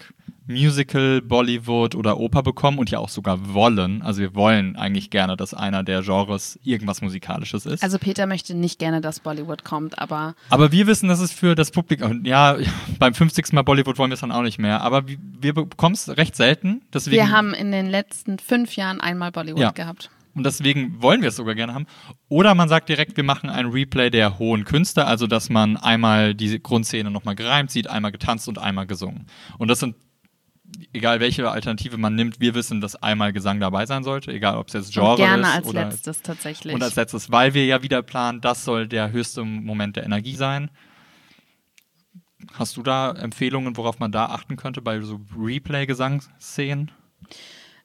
Musical, 0.46 1.22
Bollywood 1.22 1.94
oder 1.94 2.18
Oper 2.18 2.42
bekommen 2.42 2.78
und 2.78 2.90
ja 2.90 2.98
auch 2.98 3.08
sogar 3.08 3.54
wollen. 3.54 4.02
Also 4.02 4.20
wir 4.20 4.34
wollen 4.34 4.76
eigentlich 4.76 5.08
gerne, 5.10 5.36
dass 5.36 5.54
einer 5.54 5.82
der 5.84 6.02
Genres 6.02 6.58
irgendwas 6.64 7.00
Musikalisches 7.00 7.64
ist. 7.64 7.82
also 7.82 7.98
Peter 7.98 8.26
möchte 8.26 8.54
nicht 8.54 8.78
gerne, 8.78 9.00
dass 9.00 9.20
Bollywood 9.20 9.64
kommt, 9.64 9.98
aber 9.98 10.34
Aber 10.50 10.72
wir 10.72 10.86
wissen, 10.88 11.08
dass 11.08 11.20
es 11.20 11.32
für 11.32 11.54
das 11.54 11.70
Publikum, 11.70 12.24
ja, 12.24 12.56
beim 12.98 13.14
50. 13.14 13.52
Mal 13.52 13.62
Bollywood 13.62 13.98
wollen 13.98 14.10
wir 14.10 14.14
es 14.14 14.20
dann 14.20 14.32
auch 14.32 14.42
nicht 14.42 14.58
mehr, 14.58 14.80
aber 14.82 15.04
wir, 15.06 15.54
bekommen 15.54 15.94
es 15.94 16.08
recht 16.16 16.34
selten. 16.36 16.82
Deswegen, 16.92 17.16
wir 17.16 17.30
haben 17.30 17.54
in 17.54 17.70
den 17.70 17.86
letzten 17.86 18.38
fünf 18.38 18.74
Jahren 18.76 19.00
einmal 19.00 19.30
Bollywood 19.32 19.60
Ja. 19.60 19.70
gehabt. 19.70 20.10
Und 20.34 20.44
deswegen 20.44 21.02
wollen 21.02 21.20
wir 21.20 21.28
es 21.28 21.36
sogar 21.36 21.54
gerne 21.54 21.74
haben. 21.74 21.86
Oder 22.28 22.54
man 22.54 22.68
sagt 22.68 22.88
direkt, 22.88 23.16
wir 23.16 23.24
machen 23.24 23.50
ein 23.50 23.66
Replay 23.66 24.10
der 24.10 24.38
hohen 24.38 24.64
Künste, 24.64 25.06
also 25.06 25.26
dass 25.26 25.50
man 25.50 25.76
einmal 25.76 26.34
diese 26.34 26.58
Grundszene 26.58 27.10
nochmal 27.10 27.34
gereimt 27.34 27.70
sieht, 27.70 27.88
einmal 27.88 28.12
getanzt 28.12 28.48
und 28.48 28.58
einmal 28.58 28.86
gesungen. 28.86 29.26
Und 29.58 29.68
das 29.68 29.80
sind, 29.80 29.94
egal 30.92 31.20
welche 31.20 31.50
Alternative 31.50 31.98
man 31.98 32.14
nimmt, 32.14 32.40
wir 32.40 32.54
wissen, 32.54 32.80
dass 32.80 32.96
einmal 32.96 33.32
Gesang 33.32 33.60
dabei 33.60 33.84
sein 33.84 34.04
sollte, 34.04 34.32
egal 34.32 34.56
ob 34.56 34.68
es 34.68 34.74
jetzt 34.74 34.92
Genre 34.92 35.12
Und 35.12 35.16
gerne 35.18 35.42
ist 35.42 35.48
als 35.48 35.66
oder 35.66 35.84
letztes 35.84 36.22
tatsächlich. 36.22 36.74
Und 36.74 36.82
als 36.82 36.96
letztes, 36.96 37.30
weil 37.30 37.52
wir 37.52 37.66
ja 37.66 37.82
wieder 37.82 38.02
planen, 38.02 38.40
das 38.40 38.64
soll 38.64 38.88
der 38.88 39.12
höchste 39.12 39.44
Moment 39.44 39.96
der 39.96 40.04
Energie 40.04 40.36
sein. 40.36 40.70
Hast 42.54 42.76
du 42.76 42.82
da 42.82 43.12
Empfehlungen, 43.12 43.76
worauf 43.76 43.98
man 43.98 44.12
da 44.12 44.26
achten 44.26 44.56
könnte 44.56 44.80
bei 44.80 45.00
so 45.00 45.20
Replay-Gesangsszenen? 45.38 46.90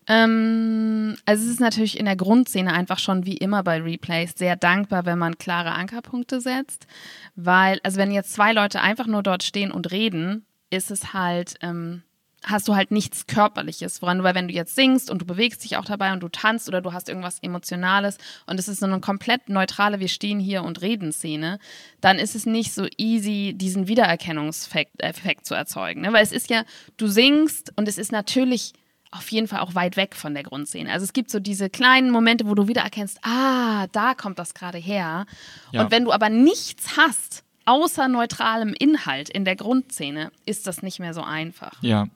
Ähm, 0.08 1.16
also 1.26 1.44
es 1.44 1.52
ist 1.52 1.60
natürlich 1.60 2.00
in 2.00 2.06
der 2.06 2.16
Grundszene 2.16 2.74
einfach 2.74 3.00
schon 3.00 3.26
wie 3.26 3.38
immer 3.38 3.64
bei 3.64 3.82
Replays 3.82 4.34
sehr 4.36 4.56
dankbar, 4.56 5.06
wenn 5.06 5.20
man 5.20 5.38
klare 5.38 5.74
Ankerpunkte 5.74 6.40
setzt, 6.40 6.88
weil, 7.36 7.80
also 7.84 7.98
wenn 7.98 8.12
jetzt 8.12 8.34
zwei 8.34 8.54
Leute 8.54 8.82
einfach 8.82 9.08
nur 9.08 9.22
dort 9.22 9.44
stehen 9.44 9.72
und 9.72 9.92
reden, 9.92 10.46
ist 10.70 10.92
es 10.92 11.14
halt, 11.14 11.56
ähm, 11.62 12.04
hast 12.44 12.68
du 12.70 12.76
halt 12.76 12.92
nichts 12.92 13.28
Körperliches, 13.28 14.02
woran 14.02 14.20
du, 14.20 14.24
weil 14.24 14.36
wenn 14.36 14.48
du 14.48 14.54
jetzt 14.54 14.76
singst 14.76 15.10
und 15.10 15.22
du 15.22 15.26
bewegst 15.26 15.64
dich 15.64 15.76
auch 15.76 15.84
dabei 15.84 16.14
und 16.14 16.22
du 16.22 16.30
tanzt 16.30 16.70
oder 16.70 16.82
du 16.82 16.94
hast 16.94 17.10
irgendwas 17.10 17.40
Emotionales 17.42 18.18
und 18.46 18.60
es 18.60 18.70
ist 18.70 18.80
so 18.80 18.86
eine 18.86 19.02
komplett 19.02 19.50
neutrale, 19.50 20.00
wir 20.00 20.08
stehen 20.08 20.40
hier 20.40 20.64
und 20.64 20.82
reden 20.82 21.12
Szene, 21.12 21.60
dann 22.00 22.18
ist 22.20 22.36
es 22.36 22.46
nicht 22.46 22.74
so 22.74 22.88
easy, 22.98 23.54
diesen 23.58 23.90
Wiedererkennungseffekt 23.90 25.02
Effekt 25.02 25.46
zu 25.46 25.56
erzeugen. 25.56 26.02
Ne? 26.02 26.14
Weil 26.14 26.24
es 26.24 26.32
ist 26.32 26.50
ja, 26.50 26.64
du 26.96 27.08
singst 27.08 27.74
und 27.76 27.90
es 27.90 27.98
ist 27.98 28.14
natürlich 28.14 28.74
auf 29.12 29.32
jeden 29.32 29.48
Fall 29.48 29.60
auch 29.62 29.76
weit 29.76 29.96
weg 29.98 30.16
von 30.16 30.34
der 30.34 30.44
Grundszene. 30.44 30.92
Also 30.92 31.04
es 31.04 31.14
gibt 31.14 31.32
so 31.32 31.40
diese 31.40 31.70
kleinen 31.70 32.12
Momente, 32.12 32.48
wo 32.48 32.56
du 32.56 32.68
wiedererkennst, 32.68 33.20
ah, 33.24 33.88
da 33.92 34.14
kommt 34.14 34.38
das 34.40 34.54
gerade 34.54 34.78
her. 34.78 35.26
Ja. 35.72 35.84
Und 35.84 35.92
wenn 35.92 36.04
du 36.06 36.12
aber 36.12 36.30
nichts 36.30 36.98
hast, 36.98 37.44
außer 37.66 38.08
neutralem 38.08 38.74
Inhalt 38.78 39.30
in 39.30 39.46
der 39.46 39.56
Grundszene, 39.56 40.32
ist 40.46 40.68
das 40.68 40.82
nicht 40.82 41.00
mehr 41.00 41.14
so 41.14 41.22
einfach. 41.22 41.82
Ja. 41.82 42.08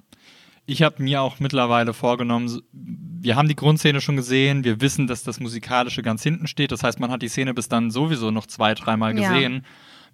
Ich 0.66 0.84
habe 0.84 1.02
mir 1.04 1.22
auch 1.22 1.40
mittlerweile 1.40 1.94
vorgenommen, 1.94 2.62
wir 2.72 3.36
haben 3.36 3.48
die 3.48 3.56
Grundszene 3.56 4.00
schon 4.00 4.16
gesehen, 4.16 4.64
wir 4.64 4.80
wissen, 4.80 5.08
dass 5.08 5.24
das 5.24 5.40
Musikalische 5.40 6.02
ganz 6.04 6.24
hinten 6.24 6.48
steht. 6.48 6.72
Das 6.72 6.84
heißt, 6.84 7.00
man 7.00 7.12
hat 7.12 7.22
die 7.22 7.28
Szene 7.28 7.54
bis 7.54 7.68
dann 7.68 7.92
sowieso 7.92 8.32
noch 8.32 8.46
zwei, 8.46 8.74
dreimal 8.74 9.18
Ja. 9.18 9.34
gesehen. 9.34 9.66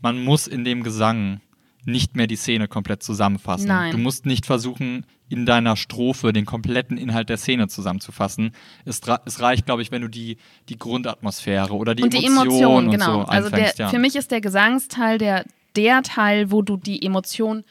Man 0.01 0.23
muss 0.23 0.47
in 0.47 0.63
dem 0.63 0.83
Gesang 0.83 1.41
nicht 1.87 2.15
mehr 2.15 2.27
die 2.27 2.35
Szene 2.35 2.67
komplett 2.67 3.01
zusammenfassen. 3.01 3.67
Nein. 3.67 3.91
Du 3.91 3.97
musst 3.97 4.25
nicht 4.25 4.45
versuchen, 4.45 5.05
in 5.29 5.45
deiner 5.45 5.75
Strophe 5.75 6.33
den 6.33 6.45
kompletten 6.45 6.97
Inhalt 6.97 7.29
der 7.29 7.37
Szene 7.37 7.67
zusammenzufassen. 7.67 8.51
Es, 8.85 9.01
es 9.25 9.39
reicht, 9.41 9.65
glaube 9.65 9.81
ich, 9.81 9.91
wenn 9.91 10.01
du 10.01 10.07
die, 10.07 10.37
die 10.69 10.77
Grundatmosphäre 10.77 11.73
oder 11.73 11.95
die 11.95 12.03
und 12.03 12.13
die 12.13 12.25
Emotion 12.25 12.47
Emotion, 12.47 12.85
und 12.85 12.91
genau. 12.91 13.23
so 13.23 13.27
also 13.27 13.49
der, 13.49 13.73
ja. 13.75 13.89
für 13.89 13.99
mich 13.99 14.15
ist 14.15 14.31
der 14.31 14.41
Gesangsteil 14.41 15.17
der, 15.17 15.45
der 15.75 16.03
Teil, 16.03 16.51
wo 16.51 16.61
du 16.61 16.77
die 16.77 17.03
Emotion 17.03 17.63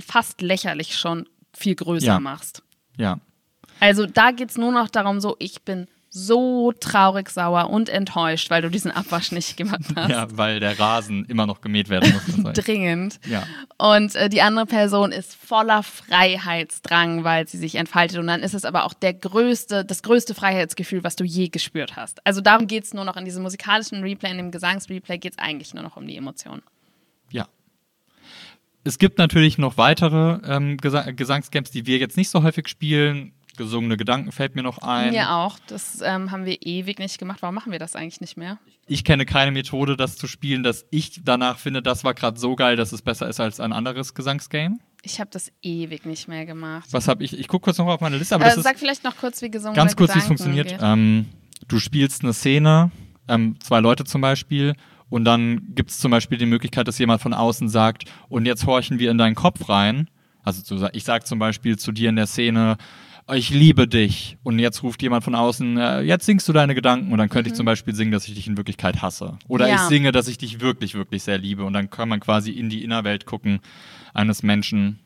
fast 0.00 0.40
lächerlich 0.40 0.96
schon 0.96 1.28
viel 1.52 1.74
größer 1.74 2.06
Ja. 2.06 2.20
machst. 2.20 2.62
ja. 2.96 3.18
Also 3.80 4.06
da 4.06 4.30
geht 4.30 4.50
es 4.50 4.56
nur 4.56 4.70
noch 4.70 4.88
darum, 4.88 5.20
so, 5.20 5.34
ich 5.40 5.62
bin 5.62 5.88
so 6.14 6.72
traurig, 6.72 7.30
sauer 7.30 7.70
und 7.70 7.88
enttäuscht, 7.88 8.50
weil 8.50 8.60
du 8.60 8.70
diesen 8.70 8.90
Abwasch 8.90 9.32
nicht 9.32 9.56
gemacht 9.56 9.80
hast. 9.96 10.10
ja, 10.10 10.26
weil 10.36 10.60
der 10.60 10.78
Rasen 10.78 11.24
immer 11.24 11.46
noch 11.46 11.62
gemäht 11.62 11.88
werden 11.88 12.12
muss. 12.12 12.52
Dringend. 12.52 13.18
ja. 13.26 13.44
Und 13.78 14.14
äh, 14.14 14.28
die 14.28 14.42
andere 14.42 14.66
Person 14.66 15.10
ist 15.10 15.34
voller 15.34 15.82
Freiheitsdrang, 15.82 17.24
weil 17.24 17.48
sie 17.48 17.56
sich 17.56 17.76
entfaltet. 17.76 18.18
Und 18.18 18.26
dann 18.26 18.42
ist 18.42 18.52
es 18.52 18.66
aber 18.66 18.84
auch 18.84 18.92
der 18.92 19.14
größte, 19.14 19.86
das 19.86 20.02
größte 20.02 20.34
Freiheitsgefühl, 20.34 21.02
was 21.02 21.16
du 21.16 21.24
je 21.24 21.48
gespürt 21.48 21.96
hast. 21.96 22.24
Also 22.26 22.42
darum 22.42 22.66
geht 22.66 22.84
es 22.84 22.92
nur 22.92 23.06
noch 23.06 23.16
in 23.16 23.24
diesem 23.24 23.42
musikalischen 23.42 24.02
Replay, 24.02 24.32
in 24.32 24.36
dem 24.36 24.50
Gesangsreplay 24.50 25.16
geht 25.16 25.32
es 25.32 25.38
eigentlich 25.38 25.72
nur 25.72 25.82
noch 25.82 25.96
um 25.96 26.06
die 26.06 26.18
Emotionen. 26.18 26.62
Ja. 27.30 27.48
Es 28.84 28.98
gibt 28.98 29.16
natürlich 29.16 29.56
noch 29.56 29.78
weitere 29.78 30.40
ähm, 30.44 30.76
Gesa 30.76 31.10
Gesangscamps, 31.10 31.70
die 31.70 31.86
wir 31.86 31.96
jetzt 31.96 32.18
nicht 32.18 32.28
so 32.28 32.42
häufig 32.42 32.68
spielen. 32.68 33.32
Gesungene 33.56 33.96
Gedanken 33.96 34.32
fällt 34.32 34.54
mir 34.54 34.62
noch 34.62 34.78
ein. 34.78 35.12
Mir 35.12 35.30
auch. 35.32 35.58
Das 35.66 36.00
ähm, 36.02 36.30
haben 36.30 36.46
wir 36.46 36.56
ewig 36.62 36.98
nicht 36.98 37.18
gemacht. 37.18 37.42
Warum 37.42 37.54
machen 37.54 37.70
wir 37.70 37.78
das 37.78 37.94
eigentlich 37.94 38.20
nicht 38.20 38.36
mehr? 38.36 38.58
Ich 38.86 39.04
kenne 39.04 39.26
keine 39.26 39.50
Methode, 39.50 39.96
das 39.96 40.16
zu 40.16 40.26
spielen, 40.26 40.62
dass 40.62 40.86
ich 40.90 41.20
danach 41.24 41.58
finde, 41.58 41.82
das 41.82 42.02
war 42.02 42.14
gerade 42.14 42.38
so 42.38 42.56
geil, 42.56 42.76
dass 42.76 42.92
es 42.92 43.02
besser 43.02 43.28
ist 43.28 43.40
als 43.40 43.60
ein 43.60 43.72
anderes 43.72 44.14
Gesangsgame. 44.14 44.78
Ich 45.02 45.20
habe 45.20 45.30
das 45.30 45.52
ewig 45.62 46.06
nicht 46.06 46.28
mehr 46.28 46.46
gemacht. 46.46 46.88
Was 46.92 47.08
habe 47.08 47.24
ich? 47.24 47.38
Ich 47.38 47.48
gucke 47.48 47.64
kurz 47.64 47.78
noch 47.78 47.86
auf 47.88 48.00
meine 48.00 48.16
Liste, 48.16 48.34
aber 48.34 48.46
Äh, 48.46 48.60
sag 48.60 48.78
vielleicht 48.78 49.04
noch 49.04 49.16
kurz, 49.16 49.42
wie 49.42 49.50
gesungen 49.50 49.74
ganz 49.74 49.96
kurz, 49.96 50.14
wie 50.14 50.20
es 50.20 50.26
funktioniert. 50.26 50.76
Ähm, 50.80 51.26
du 51.68 51.78
spielst 51.78 52.22
eine 52.22 52.32
Szene, 52.32 52.90
ähm, 53.28 53.56
zwei 53.60 53.80
Leute 53.80 54.04
zum 54.04 54.20
Beispiel, 54.20 54.74
und 55.10 55.24
dann 55.26 55.74
gibt 55.74 55.90
es 55.90 55.98
zum 55.98 56.10
Beispiel 56.10 56.38
die 56.38 56.46
Möglichkeit, 56.46 56.88
dass 56.88 56.98
jemand 56.98 57.20
von 57.20 57.34
außen 57.34 57.68
sagt, 57.68 58.04
und 58.30 58.46
jetzt 58.46 58.64
horchen 58.64 58.98
wir 58.98 59.10
in 59.10 59.18
deinen 59.18 59.34
Kopf 59.34 59.68
rein. 59.68 60.08
Also 60.42 60.88
ich 60.92 61.04
sage 61.04 61.24
zum 61.24 61.38
Beispiel 61.38 61.78
zu 61.78 61.92
dir 61.92 62.08
in 62.08 62.16
der 62.16 62.26
Szene, 62.26 62.78
ich 63.32 63.50
liebe 63.50 63.86
dich. 63.88 64.36
Und 64.42 64.58
jetzt 64.58 64.82
ruft 64.82 65.02
jemand 65.02 65.24
von 65.24 65.34
außen, 65.34 65.76
äh, 65.76 66.00
jetzt 66.00 66.26
singst 66.26 66.48
du 66.48 66.52
deine 66.52 66.74
Gedanken. 66.74 67.12
Und 67.12 67.18
dann 67.18 67.28
könnte 67.28 67.48
ich 67.50 67.54
zum 67.54 67.66
Beispiel 67.66 67.94
singen, 67.94 68.12
dass 68.12 68.26
ich 68.28 68.34
dich 68.34 68.46
in 68.46 68.56
Wirklichkeit 68.56 69.02
hasse. 69.02 69.38
Oder 69.48 69.66
Mhm. 69.66 69.70
Ja. 69.70 69.76
ich 69.76 69.82
singe, 69.82 70.12
dass 70.12 70.28
ich 70.28 70.38
dich 70.38 70.60
wirklich, 70.60 70.94
wirklich 70.94 71.22
sehr 71.22 71.38
liebe. 71.38 71.64
Und 71.64 71.72
dann 71.72 71.90
kann 71.90 72.08
man 72.08 72.20
quasi 72.20 72.50
in 72.50 72.68
die 72.68 72.82
Innerwelt 72.84 73.24
gucken 73.26 73.60
eines 74.14 74.42
Menschen. 74.42 74.98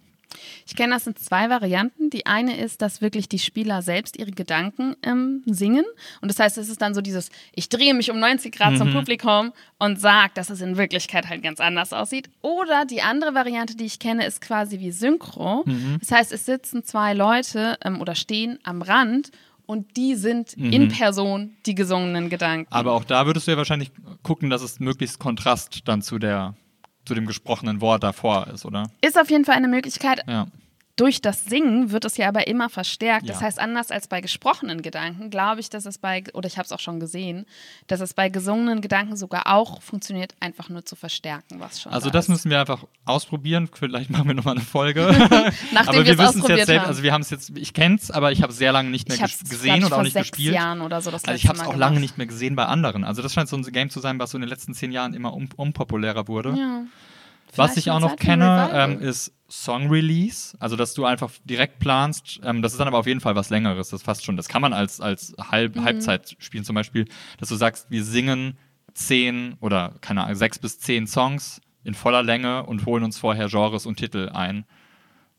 Ich 0.66 0.77
kenne 0.77 0.94
das 0.94 1.07
in 1.07 1.16
zwei 1.16 1.49
Varianten. 1.51 2.11
Die 2.11 2.27
eine 2.27 2.57
ist, 2.57 2.83
dass 2.83 3.01
wirklich 3.01 3.29
die 3.29 3.38
Spieler 3.38 3.83
selbst 3.83 4.18
ihre 4.18 4.31
Gedanken 4.33 4.96
ähm, 5.03 5.42
singen. 5.46 5.85
Und 6.20 6.29
das 6.31 6.38
heißt, 6.38 6.59
es 6.59 6.68
ist 6.68 6.81
dann 6.83 6.94
so 6.94 7.01
dieses, 7.01 7.31
ich 7.55 7.68
drehe 7.68 7.94
mich 7.94 8.11
um 8.11 8.18
90 8.18 8.53
Grad 8.55 8.72
Mhm. 8.72 8.77
zum 8.79 8.92
Publikum 8.92 9.53
und 9.79 10.01
sage, 10.01 10.33
dass 10.35 10.51
es 10.51 10.61
in 10.61 10.77
Wirklichkeit 10.77 11.29
halt 11.29 11.42
ganz 11.42 11.61
anders 11.61 11.92
aussieht. 11.92 12.29
Oder 12.42 12.85
die 12.85 13.03
andere 13.03 13.35
Variante, 13.35 13.77
die 13.77 13.85
ich 13.85 13.99
kenne, 13.99 14.27
ist 14.27 14.40
quasi 14.40 14.81
wie 14.81 14.90
Synchro. 14.90 15.62
Mhm. 15.66 15.99
Das 16.01 16.11
heißt, 16.12 16.33
es 16.33 16.46
sitzen 16.46 16.85
zwei 16.85 17.14
Leute 17.14 17.77
ähm, 17.85 18.01
oder 18.01 18.14
stehen 18.14 18.59
am 18.62 18.83
Rand 18.83 19.31
und 19.66 19.96
die 19.96 20.14
sind 20.14 20.53
in 20.55 20.88
Person 20.88 21.57
die 21.66 21.75
gesungenen 21.75 22.31
Gedanken. 22.31 22.68
Mhm. 22.70 22.77
Aber 22.77 22.92
auch 22.92 23.05
da 23.05 23.27
würdest 23.27 23.46
du 23.46 23.51
ja 23.51 23.57
wahrscheinlich 23.57 23.90
gucken, 24.22 24.49
dass 24.49 24.62
es 24.62 24.79
möglichst 24.79 25.18
Kontrast 25.18 25.81
dann 25.88 26.03
zu 26.03 26.18
der 26.18 26.55
zu 27.06 27.14
dem 27.14 27.26
gesprochenen 27.26 27.80
Wort 27.80 28.02
davor 28.02 28.48
ist, 28.48 28.66
oder? 28.66 28.90
ist 29.00 29.18
auf 29.18 29.30
jeden 29.30 29.44
Fall 29.44 29.54
eine 29.54 29.68
Möglichkeit. 29.68 30.22
Ja. 30.28 30.46
Durch 30.96 31.20
das 31.20 31.44
Singen 31.44 31.92
wird 31.92 32.06
es 32.06 32.16
ja 32.16 32.26
aber 32.26 32.46
immer 32.46 32.70
verstärkt. 32.70 33.26
Ja. 33.26 33.35
Das 33.35 33.42
heißt, 33.42 33.59
anders 33.59 33.90
als 33.90 34.09
bei 34.09 34.22
gesprochenen 34.22 34.80
Gedanken, 34.80 35.28
glaube 35.28 35.61
ich, 35.61 35.68
dass 35.68 35.85
es 35.85 35.98
bei, 35.98 36.24
oder 36.32 36.46
ich 36.46 36.56
habe 36.56 36.64
es 36.64 36.72
auch 36.72 36.80
schon 36.80 37.00
gesehen, 37.00 37.44
dass 37.87 38.00
es 38.00 38.14
bei 38.14 38.30
gesungenen 38.30 38.80
Gedanken 38.80 39.14
sogar 39.16 39.46
auch 39.46 39.82
funktioniert, 39.82 40.35
einfach 40.40 40.70
nur 40.70 40.87
zu 40.87 40.96
verstärken, 40.96 41.61
was 41.61 41.82
schon 41.82 41.92
Also 41.92 42.09
da 42.09 42.12
das 42.14 42.24
ist. 42.24 42.28
müssen 42.30 42.50
wir 42.50 42.61
einfach 42.61 42.85
ausprobieren. 43.04 43.68
Vielleicht 43.72 44.09
machen 44.09 44.26
wir 44.26 44.35
nochmal 44.35 44.56
eine 44.56 44.64
Folge. 44.64 45.06
Nachdem 45.72 45.96
aber 46.00 46.06
wir 46.06 46.18
wissen 46.18 46.40
es 46.42 46.48
jetzt 46.48 46.66
selbst, 46.66 46.87
also 46.87 47.02
wir 47.02 47.12
haben 47.12 47.22
es 47.22 47.30
jetzt, 47.30 47.52
ich 47.54 47.74
kenne 47.74 47.96
es, 47.96 48.11
aber 48.11 48.32
ich 48.32 48.40
habe 48.40 48.52
es 48.52 48.59
sehr 48.59 48.72
lange 48.72 48.88
nicht 48.88 49.06
mehr 49.09 49.18
gesehen 49.18 49.85
und 49.85 49.92
auch 49.92 50.02
nicht 50.02 50.14
sechs 50.14 50.30
gespielt. 50.30 50.54
Jahren 50.54 50.80
oder 50.80 51.02
so 51.02 51.11
das 51.11 51.24
Also 51.24 51.37
ich 51.37 51.46
habe 51.46 51.59
es 51.59 51.64
auch 51.64 51.76
lange 51.76 51.96
gemacht. 51.96 52.00
nicht 52.00 52.18
mehr 52.18 52.26
gesehen 52.26 52.56
bei 52.56 52.64
anderen. 52.64 53.04
Also 53.04 53.20
das 53.20 53.35
scheint 53.35 53.50
so 53.50 53.56
ein 53.56 53.62
Game 53.62 53.90
zu 53.90 54.00
sein, 54.00 54.18
was 54.18 54.30
so 54.30 54.38
in 54.38 54.42
den 54.42 54.48
letzten 54.48 54.72
zehn 54.72 54.92
Jahren 54.92 55.12
immer 55.12 55.35
un 55.35 55.50
unpopulärer 55.56 56.26
wurde. 56.26 56.54
Ja. 56.56 56.82
Was 57.54 57.76
ich 57.76 57.90
auch 57.90 58.00
noch 58.00 58.16
kenne, 58.16 58.70
ähm, 58.72 59.00
ist 59.00 59.32
Song 59.48 59.88
Release. 59.88 60.56
Also, 60.59 60.76
dass 60.76 60.94
du 60.94 61.04
einfach 61.04 61.30
direkt 61.44 61.78
planst. 61.78 62.40
Ähm, 62.42 62.62
das 62.62 62.72
ist 62.72 62.78
dann 62.78 62.88
aber 62.88 62.98
auf 62.98 63.06
jeden 63.06 63.20
Fall 63.20 63.35
was 63.37 63.50
Längeres. 63.50 63.90
Das 63.90 64.02
fast 64.02 64.24
schon. 64.24 64.37
Das 64.37 64.48
kann 64.48 64.62
man 64.62 64.72
als, 64.72 65.00
als 65.00 65.35
Halb 65.38 65.76
Mhm. 65.76 65.85
Halbzeit 65.85 66.37
spielen 66.38 66.64
zum 66.64 66.74
Beispiel, 66.74 67.06
dass 67.38 67.48
du 67.48 67.54
sagst, 67.56 67.87
wir 67.90 68.04
singen 68.04 68.59
zehn 68.94 69.54
oder 69.61 69.94
keine 70.00 70.24
Ahnung, 70.24 70.37
sechs 70.37 70.59
bis 70.59 70.78
zehn 70.80 71.06
Songs 71.06 71.61
in 71.85 71.94
voller 71.94 72.22
Länge 72.22 72.64
und 72.64 72.87
holen 72.87 73.04
uns 73.04 73.18
vorher 73.18 73.48
Genres 73.48 73.87
und 73.87 73.96
Titel 73.96 74.30
ein. 74.32 74.64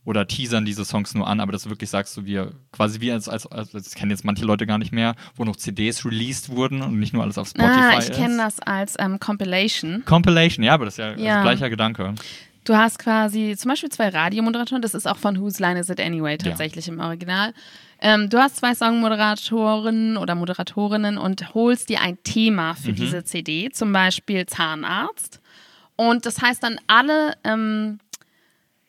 Oder 0.05 0.25
teasern 0.25 0.63
diese 0.63 0.85
Songs 0.85 1.13
nur 1.15 1.27
an, 1.27 1.41
aber 1.41 1.51
dass 1.51 1.63
du 1.63 1.69
wirklich 1.69 1.89
sagst, 1.89 2.13
so 2.13 2.25
wir 2.25 2.53
quasi 2.71 3.01
wie 3.01 3.11
als, 3.11 3.27
als, 3.27 3.45
als 3.45 3.71
das 3.71 3.93
kennen 3.93 4.09
jetzt 4.11 4.23
manche 4.23 4.45
Leute 4.45 4.65
gar 4.65 4.77
nicht 4.77 4.93
mehr, 4.93 5.15
wo 5.35 5.43
noch 5.43 5.57
CDs 5.57 6.05
released 6.05 6.47
wurden 6.47 6.81
und 6.81 6.97
nicht 6.97 7.11
nur 7.11 7.23
alles 7.23 7.37
auf 7.37 7.49
Spotify 7.49 7.71
Ah, 7.81 7.99
ich 7.99 8.13
kenne 8.13 8.37
das 8.37 8.61
als 8.61 8.95
ähm, 8.99 9.19
Compilation. 9.19 10.03
Compilation, 10.05 10.63
ja, 10.63 10.75
aber 10.75 10.85
das 10.85 10.93
ist 10.93 10.99
ja, 10.99 11.13
Ja. 11.17 11.33
Also 11.41 11.49
gleicher 11.49 11.69
Gedanke. 11.69 12.15
Du 12.67 12.75
hast 12.75 12.99
quasi 12.99 13.55
zum 13.57 13.69
Beispiel 13.69 13.87
zwei 13.89 14.09
Radiomoderatoren, 14.09 14.81
das 14.81 14.93
ist 14.93 15.07
auch 15.07 15.15
von 15.15 15.39
Whose 15.39 15.61
Line 15.63 15.79
Is 15.79 15.89
It 15.89 16.01
Anyway 16.01 16.37
tatsächlich 16.37 16.89
im 16.89 16.99
Original. 16.99 17.53
Ähm, 18.01 18.29
du 18.29 18.37
hast 18.39 18.57
zwei 18.57 18.75
Songmoderatoren 18.75 20.17
oder 20.17 20.35
Moderatorinnen 20.35 21.17
und 21.17 21.53
holst 21.53 21.87
dir 21.87 22.01
ein 22.01 22.21
Thema 22.23 22.73
für 22.75 22.91
Mhm. 22.91 22.95
diese 22.95 23.23
CD, 23.23 23.69
zum 23.71 23.93
Beispiel 23.93 24.45
Zahnarzt. 24.47 25.39
Und 25.95 26.25
das 26.25 26.41
heißt 26.41 26.61
dann, 26.61 26.77
alle 26.87 27.35
ähm, 27.45 27.99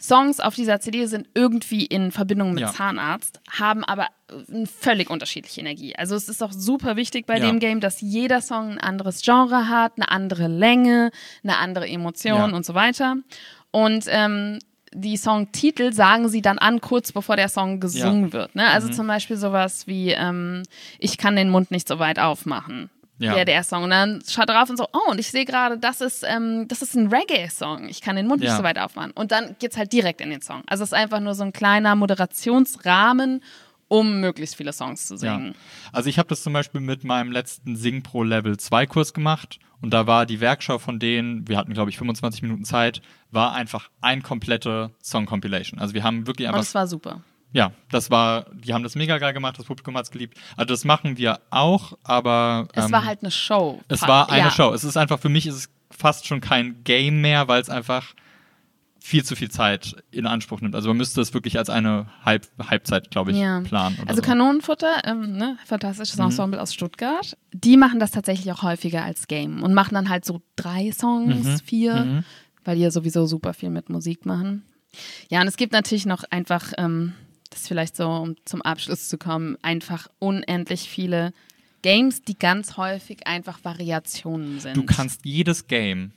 Songs 0.01 0.41
auf 0.41 0.55
dieser 0.57 0.81
CD 0.81 1.07
sind 1.07 1.29
irgendwie 1.35 1.85
in 1.87 2.11
Verbindung 2.13 2.55
mit 2.55 2.61
Ja. 2.63 2.73
Zahnarzt, 2.73 3.41
haben 3.51 3.83
aber 3.85 4.07
äh, 4.29 4.55
eine 4.55 4.67
völlig 4.67 5.09
unterschiedliche 5.09 5.61
Energie. 5.61 5.95
Also 5.97 6.15
es 6.17 6.29
ist 6.29 6.43
auch 6.43 6.53
super 6.53 6.97
wichtig 6.97 7.27
bei 7.27 7.39
Ja. 7.39 7.47
dem 7.47 7.59
Game, 7.61 7.81
dass 7.81 8.01
jeder 8.01 8.41
Song 8.41 8.73
ein 8.73 8.79
anderes 8.79 9.23
Genre 9.23 9.69
hat, 9.69 9.93
eine 9.97 10.09
andere 10.11 10.49
Länge, 10.49 11.11
eine 11.45 11.57
andere 11.59 11.89
Emotion 11.89 12.51
Ja. 12.51 12.57
und 12.57 12.67
so 12.67 12.75
weiter. 12.75 13.17
Und 13.71 14.05
ähm, 14.09 14.59
die 14.95 15.17
Songtitel 15.17 15.93
sagen 15.93 16.29
sie 16.29 16.41
dann 16.43 16.59
an, 16.59 16.81
kurz 16.81 17.13
bevor 17.13 17.37
der 17.37 17.49
Song 17.49 17.79
gesungen 17.81 18.33
wird. 18.33 18.55
Ne? 18.55 18.63
Mhm. 18.63 18.69
Also 18.69 18.89
zum 18.89 19.07
Beispiel 19.07 19.37
sowas 19.37 19.87
wie 19.87 20.13
ähm, 20.13 20.63
Ich 20.99 21.19
kann 21.19 21.37
den 21.37 21.51
Mund 21.51 21.71
nicht 21.71 21.87
so 21.87 21.99
weit 21.99 22.19
aufmachen. 22.19 22.91
Ja. 23.21 23.35
Der, 23.35 23.45
der 23.45 23.65
Song. 23.65 23.83
Und 23.83 23.91
dann 23.91 24.23
schaut 24.29 24.49
drauf 24.49 24.71
und 24.71 24.77
so, 24.77 24.87
oh, 24.93 25.11
und 25.11 25.19
ich 25.19 25.31
sehe 25.33 25.45
gerade, 25.45 25.77
das 25.77 26.01
ist, 26.01 26.25
ähm, 26.27 26.67
das 26.69 26.83
ist 26.83 26.95
ein 26.95 27.09
Reggae-Song. 27.09 27.89
Ich 27.89 28.01
kann 28.01 28.15
den 28.15 28.29
Mund 28.29 28.41
nicht 28.41 28.51
Ja. 28.51 28.57
so 28.57 28.63
weit 28.63 28.79
aufmachen. 28.79 29.11
Und 29.11 29.33
dann 29.33 29.57
geht's 29.59 29.77
halt 29.77 29.93
direkt 29.93 30.21
in 30.21 30.31
den 30.31 30.41
Song. 30.41 30.63
Also 30.69 30.85
es 30.85 30.91
ist 30.91 30.95
einfach 30.95 31.19
nur 31.19 31.35
so 31.35 31.43
ein 31.43 31.53
kleiner 31.53 31.97
Moderationsrahmen, 31.97 33.43
um 33.89 34.21
möglichst 34.21 34.57
viele 34.57 34.73
Songs 34.73 35.07
zu 35.07 35.15
Ja. 35.15 35.19
singen. 35.37 35.55
Also 35.93 36.09
ich 36.11 36.19
habe 36.19 36.29
das 36.29 36.43
zum 36.43 36.53
Beispiel 36.53 36.81
mit 36.81 37.05
meinem 37.05 37.33
letzten 37.33 37.77
Sing 37.77 38.03
Pro 38.03 38.23
Level 38.23 38.57
2 38.59 38.87
Kurs 38.87 39.15
gemacht 39.15 39.59
und 39.81 39.91
da 39.93 40.07
war 40.07 40.27
die 40.27 40.41
Werkschau 40.41 40.79
von 40.79 40.99
denen, 40.99 41.49
wir 41.49 41.57
hatten 41.57 41.73
glaube 41.73 41.91
ich 41.91 41.99
25 41.99 42.43
Minuten 42.43 42.65
Zeit, 42.65 43.01
war 43.31 43.53
einfach 43.55 43.91
ein 44.01 44.23
komplette 44.23 44.91
Song 45.03 45.27
Compilation. 45.27 45.79
Also 45.81 45.95
wir 45.95 46.03
haben 46.03 46.27
wirklich 46.27 46.49
Und 46.49 46.55
einfach 46.55 46.67
es 46.67 46.75
war 46.75 46.87
super. 46.87 47.23
ja, 47.53 47.73
das 47.91 48.11
war, 48.11 48.47
die 48.55 48.75
haben 48.75 48.83
das 48.83 48.95
mega 48.95 49.19
geil 49.19 49.33
gemacht, 49.33 49.59
das 49.59 49.65
Publikum 49.67 49.97
hat's 49.97 50.11
geliebt. 50.11 50.37
Also 50.57 50.67
das 50.75 50.85
machen 50.85 51.17
wir 51.17 51.41
auch, 51.51 51.97
aber 52.05 52.69
Es 52.75 52.87
ähm, 52.87 52.93
war 52.93 53.05
halt 53.05 53.21
eine 53.23 53.31
Show. 53.31 53.81
es 53.89 54.03
war 54.03 54.31
eine 54.31 54.47
ja. 54.47 54.51
Show. 54.51 54.73
Es 54.75 54.85
ist 54.85 54.97
einfach 54.97 55.19
für 55.19 55.29
mich 55.31 55.47
ist 55.47 55.55
es 55.55 55.69
fast 55.91 56.27
schon 56.27 56.41
kein 56.43 56.85
Game 56.85 57.21
mehr, 57.23 57.49
weil 57.49 57.61
es 57.63 57.71
einfach 57.71 58.15
viel 59.01 59.25
zu 59.25 59.37
viel 59.37 59.51
Zeit 59.51 59.95
in 60.11 60.27
Anspruch 60.27 60.61
nimmt. 60.61 60.75
Also 60.75 60.89
man 60.89 60.97
müsste 60.97 61.21
es 61.21 61.33
wirklich 61.33 61.57
als 61.59 61.71
eine 61.71 62.07
Halb 62.25 62.47
Halbzeit, 62.59 63.11
glaube 63.11 63.31
ich, 63.31 63.37
Ja. 63.39 63.61
planen. 63.61 63.97
Also 64.07 64.17
so. 64.17 64.23
Kanonenfutter, 64.23 65.03
ähm, 65.05 65.37
ne, 65.37 65.57
fantastisches 65.65 66.17
Mhm. 66.19 66.25
Ensemble 66.25 66.61
aus 66.61 66.75
Stuttgart, 66.75 67.37
die 67.53 67.77
machen 67.77 68.01
das 68.01 68.11
tatsächlich 68.11 68.51
auch 68.53 68.63
häufiger 68.63 69.05
als 69.05 69.29
Game 69.29 69.63
und 69.63 69.73
machen 69.75 69.95
dann 69.95 70.09
halt 70.09 70.25
so 70.25 70.43
drei 70.57 70.91
Songs, 70.93 71.45
Mhm. 71.47 71.59
vier, 71.65 72.25
weil 72.65 72.77
die 72.77 72.83
ja 72.83 72.91
sowieso 72.91 73.27
super 73.27 73.55
viel 73.55 73.71
mit 73.71 73.89
Musik 73.89 74.27
machen. 74.27 74.65
Ja, 75.31 75.41
und 75.41 75.49
es 75.49 75.57
gibt 75.57 75.73
natürlich 75.73 76.07
noch 76.07 76.25
einfach, 76.31 76.73
ähm, 76.77 77.15
das 77.51 77.61
ist 77.61 77.69
vielleicht 77.69 77.97
so, 77.97 78.09
um 78.09 78.35
zum 78.45 78.63
Abschluss 78.63 79.09
zu 79.09 79.17
kommen, 79.17 79.57
einfach 79.63 80.09
unendlich 80.19 80.83
viele 80.91 81.33
Games, 81.83 82.23
die 82.23 82.37
ganz 82.37 82.77
häufig 82.77 83.27
einfach 83.29 83.61
Variationen 83.65 84.59
sind. 84.61 84.77
du 84.77 84.83
kannst 84.85 85.25
jedes 85.25 85.67
Game 85.69 86.13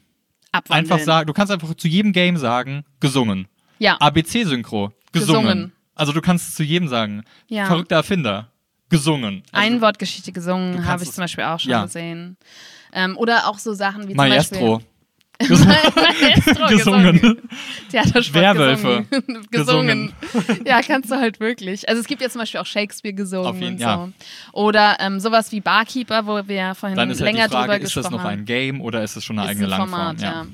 abwandeln. 0.52 0.92
einfach 0.92 1.06
sagen, 1.06 1.28
du 1.28 1.34
kannst 1.34 1.52
einfach 1.52 1.74
zu 1.76 1.88
jedem 1.88 2.12
Game 2.14 2.38
sagen, 2.38 2.84
gesungen. 3.00 3.48
Ja, 3.80 3.98
ABC-Synchro, 4.00 4.92
gesungen. 5.12 5.44
Gesungen. 5.44 5.72
Also 5.96 6.14
du 6.14 6.22
kannst 6.22 6.56
zu 6.56 6.64
jedem 6.64 6.88
sagen, 6.88 7.24
Ja. 7.48 7.66
verrückter 7.66 7.98
Erfinder, 7.98 8.50
gesungen. 8.90 9.44
Also, 9.52 9.68
Einwortgeschichte 9.68 10.32
gesungen, 10.32 10.86
habe 10.86 11.04
ich 11.04 11.12
zum 11.12 11.24
Beispiel 11.24 11.44
auch 11.44 11.60
schon 11.60 11.72
ja. 11.72 11.84
gesehen. 11.84 12.38
Ähm, 12.94 13.18
oder 13.18 13.48
auch 13.48 13.58
so 13.58 13.74
Sachen 13.74 14.08
wie 14.08 14.14
Maestro, 14.14 14.58
zum 14.58 14.68
Beispiel 14.78 14.91
Maestro 15.96 16.68
gesungen. 16.68 17.38
Theatersport 17.90 18.34
Werwölfe. 18.44 19.06
gesungen. 19.52 19.52
gesungen. 19.52 20.14
ja, 20.66 20.82
kannst 20.82 21.12
du 21.12 21.16
halt 21.16 21.40
wirklich. 21.40 21.88
Also 21.90 22.02
es 22.02 22.08
gibt 22.08 22.22
ja 22.22 22.30
zum 22.30 22.40
Beispiel 22.42 22.60
auch 22.60 22.66
Shakespeare 22.66 23.14
gesungen 23.14 23.48
Auf 23.48 23.56
jeden- 23.60 23.74
und 23.74 23.80
so. 23.80 23.84
ja. 23.86 24.10
Oder 24.54 24.98
ähm, 25.00 25.20
sowas 25.20 25.52
wie 25.52 25.60
Barkeeper, 25.62 26.26
wo 26.26 26.48
wir 26.48 26.76
vorhin 26.76 26.98
Dann 26.98 27.10
ist 27.10 27.22
halt 27.22 27.34
länger 27.34 27.48
die 27.48 27.54
Frage, 27.54 27.72
drüber 27.74 27.78
ist 27.78 27.96
das 27.96 28.04
gesprochen 28.04 28.14
noch 28.18 28.24
haben. 28.24 28.40
ein 28.40 28.46
Game 28.46 28.82
oder 28.82 29.04
ist 29.04 29.16
es 29.16 29.24
schon 29.24 29.38
eine 29.40 29.46
Ist 29.48 29.52
eigene 29.52 29.66
ein 29.68 29.70
Langform? 29.80 29.90
Format, 30.18 30.22
ja. 30.22 30.46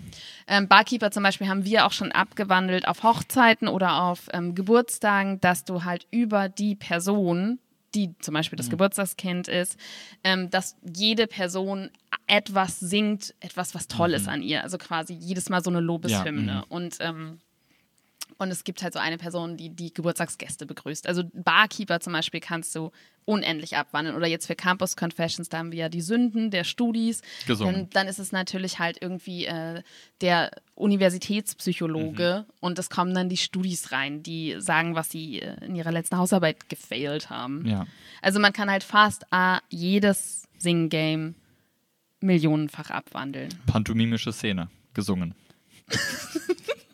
Ähm, 0.49 0.67
Barkeeper 0.69 1.11
zum 1.11 1.23
Beispiel 1.23 1.47
haben 1.49 1.65
wir 1.65 1.85
auch 1.85 1.91
schon 1.91 2.11
abgewandelt 2.13 2.87
auf 2.87 3.03
Hochzeiten 3.03 3.67
oder 3.67 4.01
auf 4.03 4.21
ähm, 4.31 4.55
Geburtstagen, 4.55 5.41
dass 5.41 5.65
du 5.65 5.83
halt 5.83 6.07
über 6.09 6.47
die 6.47 6.75
Person, 6.75 7.59
die 7.95 8.13
zum 8.19 8.33
Beispiel 8.33 8.55
Mhm. 8.55 8.61
das 8.61 8.69
Geburtstagskind 8.69 9.47
ist, 9.47 9.77
ähm, 10.23 10.49
dass 10.49 10.75
jede 10.81 11.27
Person 11.27 11.89
etwas 12.27 12.79
singt, 12.79 13.33
etwas, 13.39 13.73
was 13.75 13.87
toll 13.87 14.13
ist 14.13 14.27
an 14.27 14.41
ihr. 14.41 14.63
Also 14.63 14.77
quasi 14.77 15.13
jedes 15.13 15.49
Mal 15.49 15.63
so 15.63 15.69
eine 15.69 15.79
Lobeshymne. 15.79 16.41
Mhm. 16.41 16.47
Ja, 16.47 16.55
mhm. 16.59 16.63
Und 16.69 16.97
ähm, 16.99 17.39
und 18.37 18.49
es 18.51 18.63
gibt 18.63 18.83
halt 18.83 18.93
so 18.93 18.99
eine 18.99 19.17
Person, 19.17 19.57
die 19.57 19.69
die 19.69 19.93
Geburtstagsgäste 19.93 20.65
begrüßt. 20.65 21.07
Also 21.07 21.23
Barkeeper 21.33 21.99
zum 21.99 22.13
Beispiel 22.13 22.39
kannst 22.39 22.75
du 22.75 22.91
unendlich 23.25 23.75
abwandeln. 23.75 24.15
Oder 24.15 24.27
jetzt 24.27 24.47
für 24.47 24.55
Campus 24.55 24.95
Confessions, 24.95 25.49
da 25.49 25.57
haben 25.57 25.71
wir 25.73 25.79
ja 25.79 25.89
die 25.89 26.01
Sünden 26.01 26.49
der 26.49 26.63
Studis. 26.63 27.21
Gesungen. 27.45 27.73
Dann, 27.75 27.89
dann 27.89 28.07
ist 28.07 28.19
es 28.19 28.31
natürlich 28.31 28.79
halt 28.79 28.97
irgendwie 29.01 29.45
äh, 29.45 29.81
der 30.21 30.51
Universitätspsychologe 30.75 32.45
Mhm. 32.47 32.53
und 32.61 32.79
es 32.79 32.89
kommen 32.89 33.13
dann 33.13 33.29
die 33.29 33.37
Studis 33.37 33.91
rein, 33.91 34.23
die 34.23 34.55
sagen, 34.59 34.95
was 34.95 35.09
sie 35.09 35.41
äh, 35.41 35.65
in 35.65 35.75
ihrer 35.75 35.91
letzten 35.91 36.17
Hausarbeit 36.17 36.69
gefailt 36.69 37.29
haben. 37.29 37.65
Ja. 37.67 37.85
Also 38.21 38.39
man 38.39 38.53
kann 38.53 38.69
halt 38.71 38.83
fast 38.83 39.25
äh, 39.31 39.57
jedes 39.69 40.47
Sing-Game 40.57 41.35
millionenfach 42.21 42.89
abwandeln. 42.91 43.49
Pantomimische 43.67 44.31
Szene, 44.31 44.69
gesungen. 44.93 45.35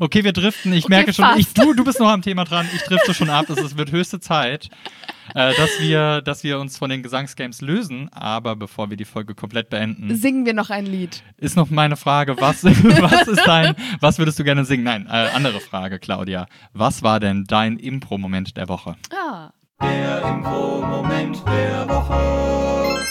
Okay, 0.00 0.24
wir 0.24 0.32
driften. 0.32 0.72
Ich 0.72 0.84
Okay, 0.84 0.94
merke 0.94 1.12
schon, 1.12 1.26
ich, 1.36 1.52
du, 1.54 1.74
du 1.74 1.84
bist 1.84 2.00
noch 2.00 2.08
am 2.10 2.22
Thema 2.22 2.44
dran. 2.44 2.66
Ich 2.74 2.82
drifte 2.82 3.14
schon 3.14 3.30
ab. 3.30 3.48
Es 3.50 3.76
wird 3.76 3.92
höchste 3.92 4.20
Zeit, 4.20 4.68
äh, 5.34 5.54
dass, 5.56 5.80
wir, 5.80 6.20
dass 6.22 6.42
wir 6.44 6.58
uns 6.58 6.76
von 6.78 6.90
den 6.90 7.02
Gesangsgames 7.02 7.60
lösen. 7.60 8.08
Aber 8.12 8.56
bevor 8.56 8.90
wir 8.90 8.96
die 8.96 9.04
Folge 9.04 9.34
komplett 9.34 9.70
beenden, 9.70 10.16
Singen 10.16 10.44
wir 10.46 10.54
noch 10.54 10.70
ein 10.70 10.86
Lied. 10.86 11.22
ist 11.38 11.56
noch 11.56 11.70
meine 11.70 11.96
Frage, 11.96 12.36
was, 12.40 12.64
was 12.64 13.28
ist 13.28 13.42
dein, 13.46 13.74
was 14.00 14.18
würdest 14.18 14.38
du 14.38 14.44
gerne 14.44 14.64
singen? 14.64 14.84
Nein, 14.84 15.06
äh, 15.06 15.28
andere 15.34 15.60
Frage, 15.60 15.98
Claudia. 15.98 16.46
Was 16.72 17.02
war 17.02 17.20
denn 17.20 17.44
dein 17.44 17.78
Impro-Moment 17.78 18.56
der 18.56 18.68
Woche? 18.68 18.96
Ah. 19.14 19.50
Der 19.82 20.22
Impro-Moment 20.22 21.42
der 21.46 21.88
Woche. 21.88 23.02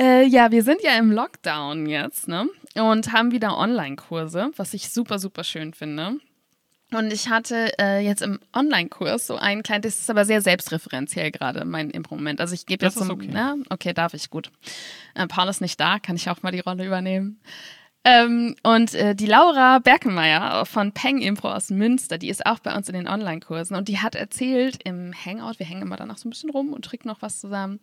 Äh, 0.00 0.24
ja, 0.24 0.50
wir 0.50 0.62
sind 0.62 0.82
ja 0.82 0.96
im 0.96 1.12
Lockdown 1.12 1.84
jetzt, 1.84 2.26
ne? 2.26 2.48
Und 2.74 3.12
haben 3.12 3.32
wieder 3.32 3.58
Online-Kurse, 3.58 4.50
was 4.56 4.72
ich 4.72 4.88
super, 4.88 5.18
super 5.18 5.44
schön 5.44 5.74
finde. 5.74 6.16
Und 6.92 7.12
ich 7.12 7.28
hatte 7.28 7.78
äh, 7.78 8.00
jetzt 8.00 8.22
im 8.22 8.40
Online-Kurs 8.54 9.26
so 9.26 9.36
einen 9.36 9.62
kleinen, 9.62 9.82
das 9.82 10.00
ist 10.00 10.08
aber 10.08 10.24
sehr 10.24 10.40
selbstreferenziell 10.40 11.30
gerade, 11.30 11.66
mein 11.66 11.90
Impro-Moment. 11.90 12.40
Also 12.40 12.54
ich 12.54 12.64
gebe 12.64 12.86
jetzt 12.86 12.96
so, 12.96 13.12
okay. 13.12 13.28
ja, 13.30 13.56
okay, 13.68 13.92
darf 13.92 14.14
ich, 14.14 14.30
gut. 14.30 14.50
Äh, 15.14 15.26
Paul 15.26 15.48
ist 15.48 15.60
nicht 15.60 15.78
da, 15.78 15.98
kann 15.98 16.16
ich 16.16 16.30
auch 16.30 16.42
mal 16.42 16.50
die 16.50 16.60
Rolle 16.60 16.86
übernehmen. 16.86 17.38
Ähm, 18.02 18.56
und 18.62 18.94
äh, 18.94 19.14
die 19.14 19.26
Laura 19.26 19.80
Berkemeyer 19.80 20.64
von 20.64 20.92
Peng 20.92 21.20
Impro 21.20 21.52
aus 21.52 21.68
Münster, 21.68 22.16
die 22.16 22.30
ist 22.30 22.46
auch 22.46 22.60
bei 22.60 22.74
uns 22.74 22.88
in 22.88 22.94
den 22.94 23.06
Online-Kursen 23.06 23.76
und 23.76 23.88
die 23.88 23.98
hat 23.98 24.14
erzählt 24.14 24.78
im 24.84 25.12
Hangout, 25.12 25.58
wir 25.58 25.66
hängen 25.66 25.82
immer 25.82 25.96
danach 25.96 26.16
so 26.16 26.26
ein 26.26 26.30
bisschen 26.30 26.48
rum 26.48 26.72
und 26.72 26.86
trinken 26.86 27.08
noch 27.08 27.20
was 27.20 27.38
zusammen, 27.38 27.80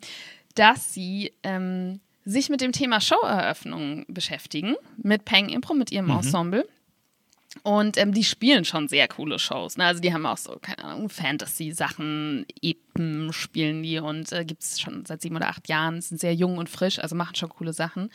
dass 0.56 0.91
sie 0.91 1.34
ähm, 1.43 1.99
sich 2.27 2.49
mit 2.49 2.59
dem 2.59 2.73
Thema 2.73 2.99
Showeröffnung 2.99 4.05
beschäftigen, 4.09 4.75
mit 4.97 5.23
Peng 5.23 5.47
Impro, 5.47 5.73
mit 5.73 5.91
ihrem 5.93 6.09
Ensemble. 6.09 6.67
Und 7.63 7.97
ähm, 7.97 8.13
die 8.13 8.25
spielen 8.25 8.65
schon 8.65 8.89
sehr 8.89 9.08
coole 9.08 9.39
Shows. 9.39 9.77
Ne? 9.77 9.85
Also 9.85 10.02
die 10.02 10.13
haben 10.13 10.25
auch 10.25 10.37
so, 10.37 10.58
keine 10.62 10.83
Ahnung, 10.83 11.10
Fantasy-Sachen, 11.10 12.45
Epen 12.62 13.31
spielen 13.31 13.81
die 13.81 13.99
und 13.99 14.31
äh, 14.33 14.43
gibt 14.43 14.62
es 14.62 14.79
schon 14.79 15.06
seit 15.06 15.21
sieben 15.21 15.37
oder 15.37 15.47
acht 15.47 15.69
Jahren, 15.69 16.02
sind 16.02 16.19
sehr 16.19 16.35
jung 16.35 16.58
und 16.58 16.69
frisch, 16.69 16.99
also 16.99 17.15
machen 17.15 17.35
schon 17.35 17.49
coole 17.49 17.71
Sachen. 17.71 18.12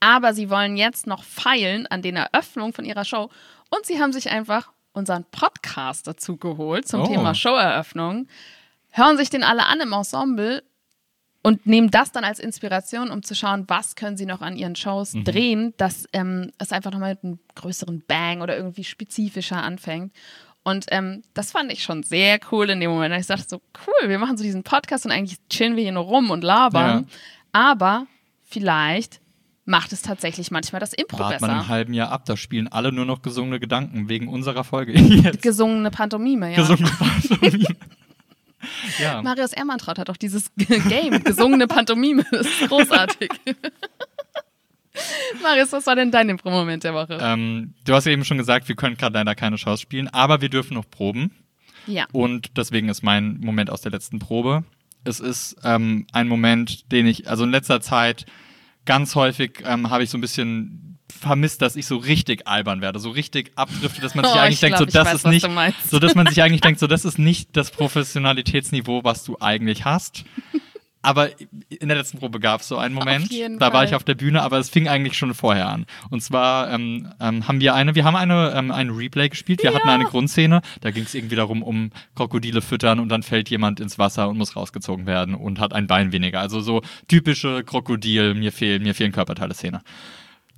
Aber 0.00 0.34
sie 0.34 0.50
wollen 0.50 0.76
jetzt 0.76 1.06
noch 1.06 1.24
feilen 1.24 1.86
an 1.86 2.02
den 2.02 2.16
Eröffnungen 2.16 2.74
von 2.74 2.84
ihrer 2.84 3.06
Show 3.06 3.30
und 3.70 3.86
sie 3.86 4.00
haben 4.00 4.12
sich 4.12 4.30
einfach 4.30 4.70
unseren 4.92 5.24
Podcast 5.24 6.06
dazu 6.06 6.36
geholt 6.36 6.86
zum 6.86 7.00
Oh. 7.00 7.06
Thema 7.06 7.34
Showeröffnung, 7.34 8.28
hören 8.90 9.16
sich 9.16 9.30
den 9.30 9.42
alle 9.42 9.64
an 9.64 9.80
im 9.80 9.92
Ensemble 9.94 10.62
und 11.46 11.64
nehmen 11.64 11.92
das 11.92 12.10
dann 12.10 12.24
als 12.24 12.40
Inspiration, 12.40 13.12
um 13.12 13.22
zu 13.22 13.36
schauen, 13.36 13.66
was 13.68 13.94
können 13.94 14.16
sie 14.16 14.26
noch 14.26 14.40
an 14.40 14.56
ihren 14.56 14.74
Shows 14.74 15.12
drehen, 15.12 15.74
dass 15.76 16.08
ähm, 16.12 16.50
es 16.58 16.72
einfach 16.72 16.90
nochmal 16.90 17.10
mit 17.10 17.22
einem 17.22 17.38
größeren 17.54 18.02
Bang 18.08 18.40
oder 18.40 18.56
irgendwie 18.56 18.82
spezifischer 18.82 19.62
anfängt. 19.62 20.12
Und 20.64 20.86
ähm, 20.88 21.22
das 21.34 21.52
fand 21.52 21.70
ich 21.70 21.84
schon 21.84 22.02
sehr 22.02 22.40
cool 22.50 22.68
in 22.68 22.80
dem 22.80 22.90
Moment. 22.90 23.14
Ich 23.14 23.28
dachte 23.28 23.44
so, 23.46 23.62
cool, 23.86 24.08
wir 24.08 24.18
machen 24.18 24.36
so 24.36 24.42
diesen 24.42 24.64
Podcast 24.64 25.06
und 25.06 25.12
eigentlich 25.12 25.38
chillen 25.48 25.76
wir 25.76 25.84
hier 25.84 25.92
nur 25.92 26.02
rum 26.02 26.32
und 26.32 26.42
labern. 26.42 27.06
Aber 27.52 28.08
vielleicht 28.42 29.20
macht 29.66 29.92
es 29.92 30.02
tatsächlich 30.02 30.50
manchmal 30.50 30.80
das 30.80 30.94
Impro 30.94 31.20
Wart 31.20 31.40
man 31.40 31.50
im 31.50 31.56
besser. 31.58 31.68
halben 31.68 31.94
Jahr 31.94 32.10
ab, 32.10 32.24
da 32.24 32.36
spielen 32.36 32.66
alle 32.66 32.90
nur 32.90 33.04
noch 33.04 33.22
gesungene 33.22 33.60
Gedanken 33.60 34.08
wegen 34.08 34.26
unserer 34.26 34.64
Folge. 34.64 34.92
Jetzt. 34.98 35.42
Gesungene 35.42 35.92
Pantomime, 35.92 36.50
ja. 36.50 36.56
Gesungene 36.56 36.90
Pantomime. 36.90 37.66
ja. 38.98 39.22
Marius 39.22 39.52
Ermantraut 39.52 39.98
hat 39.98 40.10
auch 40.10 40.16
dieses 40.16 40.50
Game, 40.56 41.22
gesungene 41.22 41.66
Pantomime. 41.66 42.24
Das 42.30 42.46
ist 42.46 42.68
großartig. 42.68 43.30
Marius, 45.42 45.72
was 45.72 45.86
war 45.86 45.94
denn 45.94 46.10
dein 46.10 46.28
Impro-Moment 46.28 46.84
der 46.84 46.94
Woche? 46.94 47.18
Ähm, 47.20 47.74
du 47.84 47.94
hast 47.94 48.06
ja 48.06 48.12
eben 48.12 48.24
schon 48.24 48.38
gesagt, 48.38 48.66
wir 48.68 48.76
können 48.76 48.96
gerade 48.96 49.14
leider 49.14 49.34
keine 49.34 49.58
Shows 49.58 49.80
spielen, 49.80 50.08
aber 50.08 50.40
wir 50.40 50.48
dürfen 50.48 50.74
noch 50.74 50.88
proben. 50.88 51.32
ja. 51.86 52.06
Und 52.12 52.56
deswegen 52.56 52.88
ist 52.88 53.02
mein 53.02 53.38
Moment 53.40 53.70
aus 53.70 53.82
der 53.82 53.92
letzten 53.92 54.18
Probe. 54.18 54.64
Es 55.04 55.20
ist 55.20 55.56
ähm, 55.62 56.06
ein 56.12 56.28
Moment, 56.28 56.90
den 56.92 57.06
ich, 57.06 57.28
also 57.28 57.44
in 57.44 57.50
letzter 57.50 57.80
Zeit 57.80 58.26
ganz 58.86 59.14
häufig 59.14 59.62
ähm, 59.64 59.90
habe 59.90 60.02
ich 60.02 60.10
so 60.10 60.16
ein 60.16 60.22
bisschen 60.22 60.95
vermisst, 61.12 61.62
dass 61.62 61.76
ich 61.76 61.86
so 61.86 61.96
richtig 61.96 62.46
albern 62.46 62.80
werde, 62.80 62.98
so 62.98 63.10
richtig 63.10 63.52
abdrifte, 63.56 64.00
dass 64.00 64.14
man 64.14 64.24
sich 64.24 64.34
Oh, 64.34 64.38
eigentlich 64.38 64.54
ich 64.54 64.60
denkt, 64.60 64.78
glaub, 64.78 64.90
so 64.90 64.98
das 64.98 65.06
weiß, 65.06 65.14
ist 65.14 65.26
nicht, 65.26 65.90
so 65.90 65.98
dass 65.98 66.14
man 66.14 66.26
sich 66.26 66.42
eigentlich 66.42 66.60
denkt, 66.60 66.80
so 66.80 66.86
das 66.86 67.04
ist 67.04 67.18
nicht 67.18 67.56
das 67.56 67.70
Professionalitätsniveau, 67.70 69.04
was 69.04 69.24
du 69.24 69.36
eigentlich 69.40 69.84
hast. 69.84 70.24
Aber 71.06 71.30
in 71.68 71.86
der 71.86 71.96
letzten 71.96 72.18
Probe 72.18 72.40
gab 72.40 72.62
es 72.62 72.68
so 72.68 72.78
einen 72.78 72.92
Moment, 72.92 73.30
da 73.30 73.66
war 73.66 73.70
Fall. 73.70 73.84
ich 73.86 73.94
auf 73.94 74.02
der 74.02 74.16
Bühne, 74.16 74.42
aber 74.42 74.58
es 74.58 74.70
fing 74.70 74.88
eigentlich 74.88 75.16
schon 75.16 75.32
vorher 75.34 75.68
an. 75.68 75.86
Und 76.10 76.20
zwar 76.20 76.68
ähm, 76.72 77.12
ähm, 77.20 77.46
haben 77.46 77.60
wir 77.60 77.76
eine, 77.76 77.94
wir 77.94 78.02
haben 78.02 78.16
eine, 78.16 78.52
ähm, 78.56 78.72
ein 78.72 78.90
Replay 78.90 79.28
gespielt. 79.28 79.62
Wir 79.62 79.72
hatten 79.72 79.88
eine 79.88 80.06
Grundszene, 80.06 80.62
da 80.80 80.90
ging 80.90 81.04
es 81.04 81.14
irgendwie 81.14 81.36
darum, 81.36 81.62
um 81.62 81.92
Krokodile 82.16 82.60
füttern 82.60 82.98
und 82.98 83.08
dann 83.08 83.22
fällt 83.22 83.50
jemand 83.50 83.78
ins 83.78 84.00
Wasser 84.00 84.28
und 84.28 84.36
muss 84.36 84.56
rausgezogen 84.56 85.06
werden 85.06 85.36
und 85.36 85.60
hat 85.60 85.72
ein 85.74 85.86
Bein 85.86 86.10
weniger. 86.10 86.40
Also 86.40 86.58
so 86.58 86.82
typische 87.06 87.62
Krokodil, 87.62 88.34
mir 88.34 88.50
fehlen, 88.50 88.82
mir 88.82 88.96
fehlen 88.96 89.12
Körperteile-Szene. 89.12 89.82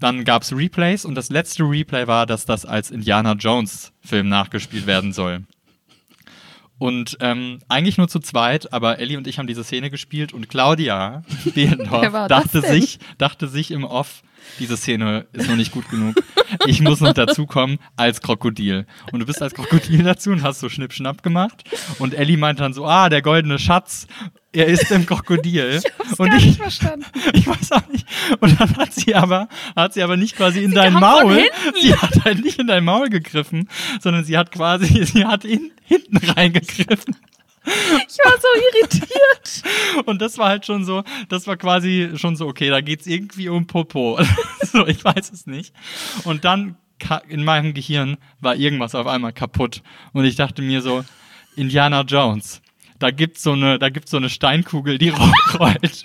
Dann 0.01 0.25
gab 0.25 0.43
es 0.43 0.53
Replays 0.53 1.05
und 1.05 1.15
das 1.15 1.31
letzte 1.31 1.65
Replay 1.65 2.07
war, 2.07 2.27
dass 2.27 2.47
das 2.47 2.65
als 2.65 2.91
Indiana 2.91 3.33
Jones 3.33 3.93
Film 4.01 4.29
nachgespielt 4.29 4.87
werden 4.87 5.13
soll. 5.13 5.45
Und 6.79 7.17
ähm, 7.21 7.59
eigentlich 7.69 7.99
nur 7.99 8.09
zu 8.09 8.21
zweit, 8.21 8.73
aber 8.73 9.01
Ellie 9.01 9.19
und 9.19 9.27
ich 9.27 9.39
haben 9.39 9.49
diese 9.49 9.65
Szene 9.65 9.91
gespielt 9.91 10.33
und 10.33 10.49
Claudia 10.49 11.25
das 12.29 12.29
dachte 12.29 12.61
sich, 12.61 13.01
dachte 13.19 13.49
sich 13.49 13.73
im 13.73 13.83
Off, 13.83 14.23
diese 14.59 14.77
Szene 14.77 15.27
ist 15.33 15.49
noch 15.49 15.57
nicht 15.57 15.73
gut 15.73 15.89
genug. 15.91 16.17
Ich 16.67 16.81
muss 16.81 17.01
noch 17.01 17.13
dazukommen 17.13 17.79
als 17.97 18.21
Krokodil. 18.21 18.87
Und 19.13 19.21
du 19.21 19.27
bist 19.27 19.43
als 19.43 19.55
Krokodil 19.55 20.03
dazu 20.03 20.31
und 20.31 20.43
hast 20.43 20.61
so 20.61 20.69
Schnipp-Schnapp 20.69 21.23
gemacht. 21.23 21.65
Und 21.99 22.15
Ellie 22.15 22.37
meinte 22.37 22.63
dann 22.63 22.73
so, 22.73 22.87
ah, 22.87 23.09
der 23.09 23.23
goldene 23.23 23.59
Schatz, 23.59 24.07
er 24.53 24.67
ist 24.67 24.91
im 24.91 25.07
Krokodil. 25.07 25.81
und 26.17 26.29
gar 26.29 26.39
ich, 26.39 26.47
nicht 26.47 26.61
verstanden. 26.61 27.05
ich 27.35 27.47
weiß 27.47 27.73
auch 27.73 27.87
nicht. 27.89 28.07
Und 28.41 28.59
dann 28.59 28.77
hat 28.77 28.93
sie 28.95 29.15
aber, 29.15 29.49
hat 29.77 29.95
sie 29.95 30.03
aber 30.03 30.17
nicht 30.17 30.37
quasi 30.37 30.63
in 30.63 30.73
dein 30.73 30.95
Maul, 30.95 31.43
sie 31.81 31.95
hat 31.95 32.25
halt 32.25 32.43
nicht 32.43 32.59
in 32.59 32.67
dein 32.67 32.85
Maul 32.85 33.09
gegriffen, 33.09 33.69
sondern 34.01 34.25
sie 34.25 34.39
hat 34.39 34.51
quasi, 34.51 35.05
sie 35.13 35.25
hat 35.25 35.45
in, 35.45 35.71
hinten 35.85 36.17
reingegriffen. 36.17 37.17
Ich 37.65 38.19
war 38.25 38.35
so 38.41 38.49
irritiert. 38.73 39.63
Und 40.07 40.23
das 40.23 40.39
war 40.39 40.49
halt 40.49 40.67
schon 40.67 40.85
so, 40.85 41.05
das 41.29 41.47
war 41.47 41.57
quasi 41.57 42.13
schon 42.17 42.37
so, 42.37 42.47
okay, 42.47 42.69
da 42.71 42.81
geht's 42.81 43.07
irgendwie 43.07 43.49
um 43.49 43.67
Popo. 43.67 44.19
so, 44.63 44.87
ich 44.87 45.05
weiß 45.05 45.31
es 45.33 45.47
nicht. 45.47 45.75
Und 46.25 46.45
dann 46.45 46.77
in 47.29 47.45
meinem 47.45 47.75
Gehirn 47.75 48.17
war 48.41 48.57
irgendwas 48.57 48.95
auf 48.95 49.07
einmal 49.07 49.33
kaputt. 49.33 49.83
Und 50.13 50.25
ich 50.25 50.37
dachte 50.37 50.63
mir 50.63 50.83
so, 50.83 51.05
Indiana 51.57 52.03
Jones, 52.03 52.61
da 52.99 53.11
gibt's 53.11 53.43
so 53.43 53.55
so 53.55 54.17
eine 54.17 54.31
Steinkugel, 54.31 54.99
die 54.99 55.09
rollt. 55.59 56.05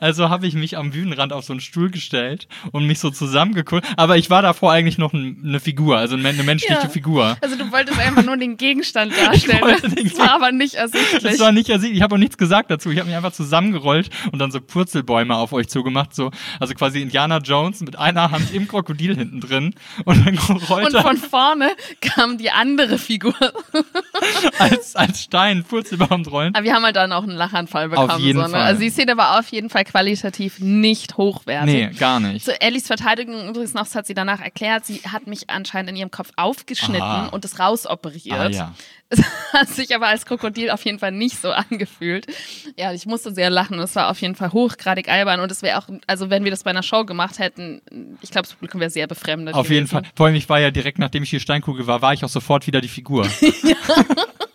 Also 0.00 0.28
habe 0.28 0.46
ich 0.46 0.54
mich 0.54 0.76
am 0.76 0.90
Bühnenrand 0.90 1.32
auf 1.32 1.44
so 1.44 1.52
einen 1.52 1.60
Stuhl 1.60 1.90
gestellt 1.90 2.48
und 2.72 2.86
mich 2.86 2.98
so 2.98 3.10
zusammengeguckt. 3.10 3.86
Aber 3.96 4.16
ich 4.16 4.30
war 4.30 4.42
davor 4.42 4.72
eigentlich 4.72 4.98
noch 4.98 5.12
ein, 5.12 5.40
eine 5.44 5.60
Figur, 5.60 5.96
also 5.98 6.16
eine 6.16 6.32
menschliche 6.42 6.82
Ja. 6.82 6.88
Figur. 6.88 7.36
Also 7.40 7.56
du 7.56 7.70
wolltest 7.72 7.98
einfach 7.98 8.24
nur 8.24 8.36
den 8.36 8.56
Gegenstand 8.56 9.12
darstellen. 9.26 9.62
Das 10.04 10.18
war 10.18 10.34
aber 10.34 10.52
nicht 10.52 10.74
ersichtlich. 10.74 11.22
Das 11.22 11.38
war 11.40 11.52
nicht 11.52 11.68
ersichtlich. 11.68 11.98
Ich 11.98 12.02
habe 12.02 12.14
auch 12.14 12.18
nichts 12.18 12.38
gesagt 12.38 12.70
dazu. 12.70 12.90
Ich 12.90 12.98
habe 12.98 13.08
mich 13.08 13.16
einfach 13.16 13.32
zusammengerollt 13.32 14.10
und 14.32 14.38
dann 14.38 14.50
so 14.50 14.60
Purzelbäume 14.60 15.36
auf 15.36 15.52
euch 15.52 15.68
zugemacht. 15.68 16.14
So, 16.14 16.30
also 16.60 16.74
quasi 16.74 17.00
Indiana 17.02 17.38
Jones 17.38 17.80
mit 17.80 17.98
einer 17.98 18.30
Hand 18.30 18.52
im 18.52 18.68
Krokodil 18.68 19.16
hinten 19.16 19.40
drin. 19.40 19.74
Und 20.04 20.26
dann 20.26 20.38
Und 20.48 20.68
rollte 20.70 21.00
von 21.02 21.16
vorne 21.16 21.70
kam 22.00 22.38
die 22.38 22.50
andere 22.50 22.98
Figur. 22.98 23.34
als, 24.58 24.96
als 24.96 25.22
Stein 25.22 25.64
Purzelbaum 25.64 26.22
rollen. 26.26 26.54
Aber 26.54 26.64
wir 26.64 26.74
haben 26.74 26.84
halt 26.84 26.96
dann 26.96 27.12
auch 27.12 27.22
einen 27.22 27.32
Lachanfall 27.36 27.88
bekommen. 27.88 28.20
jeden 28.20 28.38
so, 28.38 28.44
ne? 28.46 28.50
Fall. 28.50 28.62
Also 28.62 28.80
die 28.80 28.90
Szene 28.90 29.16
war 29.16 29.38
auf 29.38 29.48
jeden 29.52 29.70
Fall 29.70 29.84
qualitativ 29.84 30.58
nicht 30.58 31.16
hochwertig. 31.16 31.74
Nee, 31.74 31.90
gar 31.98 32.20
nicht. 32.20 32.44
Zu 32.44 32.60
Ellies 32.60 32.86
Verteidigung 32.86 33.48
übrigens 33.48 33.74
noch, 33.74 33.84
das 33.84 33.94
hat 33.94 34.06
sie 34.06 34.14
danach 34.14 34.40
erklärt, 34.40 34.86
sie 34.86 35.00
hat 35.10 35.26
mich 35.26 35.50
anscheinend 35.50 35.90
in 35.90 35.96
ihrem 35.96 36.10
Kopf 36.10 36.30
aufgeschnitten 36.36 37.02
Aha. 37.02 37.26
und 37.28 37.44
es 37.44 37.58
rausoperiert. 37.58 38.38
Ah, 38.38 38.48
ja. 38.48 38.74
Es 39.14 39.22
hat 39.52 39.68
sich 39.68 39.94
aber 39.94 40.06
als 40.06 40.24
Krokodil 40.24 40.70
auf 40.70 40.82
jeden 40.86 40.98
Fall 40.98 41.12
nicht 41.12 41.38
so 41.38 41.50
angefühlt. 41.50 42.26
Ja, 42.78 42.94
ich 42.94 43.04
musste 43.04 43.34
sehr 43.34 43.50
lachen. 43.50 43.78
Es 43.78 43.94
war 43.94 44.10
auf 44.10 44.18
jeden 44.22 44.34
Fall 44.34 44.52
hochgradig 44.52 45.10
albern 45.10 45.40
und 45.40 45.52
es 45.52 45.60
wäre 45.60 45.76
auch, 45.76 45.86
also 46.06 46.30
wenn 46.30 46.44
wir 46.44 46.50
das 46.50 46.64
bei 46.64 46.70
einer 46.70 46.82
Show 46.82 47.04
gemacht 47.04 47.38
hätten, 47.38 47.82
ich 48.22 48.30
glaube, 48.30 48.46
das 48.46 48.54
Publikum 48.54 48.80
wäre 48.80 48.88
sehr 48.88 49.06
befremdet. 49.06 49.54
Auf 49.54 49.68
jeden 49.68 49.84
gewesen. 49.84 50.04
Fall. 50.04 50.12
Vor 50.16 50.26
allem, 50.26 50.34
ich 50.34 50.48
war 50.48 50.60
ja 50.60 50.70
direkt, 50.70 50.98
nachdem 50.98 51.24
ich 51.24 51.30
die 51.30 51.40
Steinkugel 51.40 51.86
war, 51.86 52.00
war 52.00 52.14
ich 52.14 52.24
auch 52.24 52.30
sofort 52.30 52.66
wieder 52.66 52.80
die 52.80 52.88
Figur. 52.88 53.28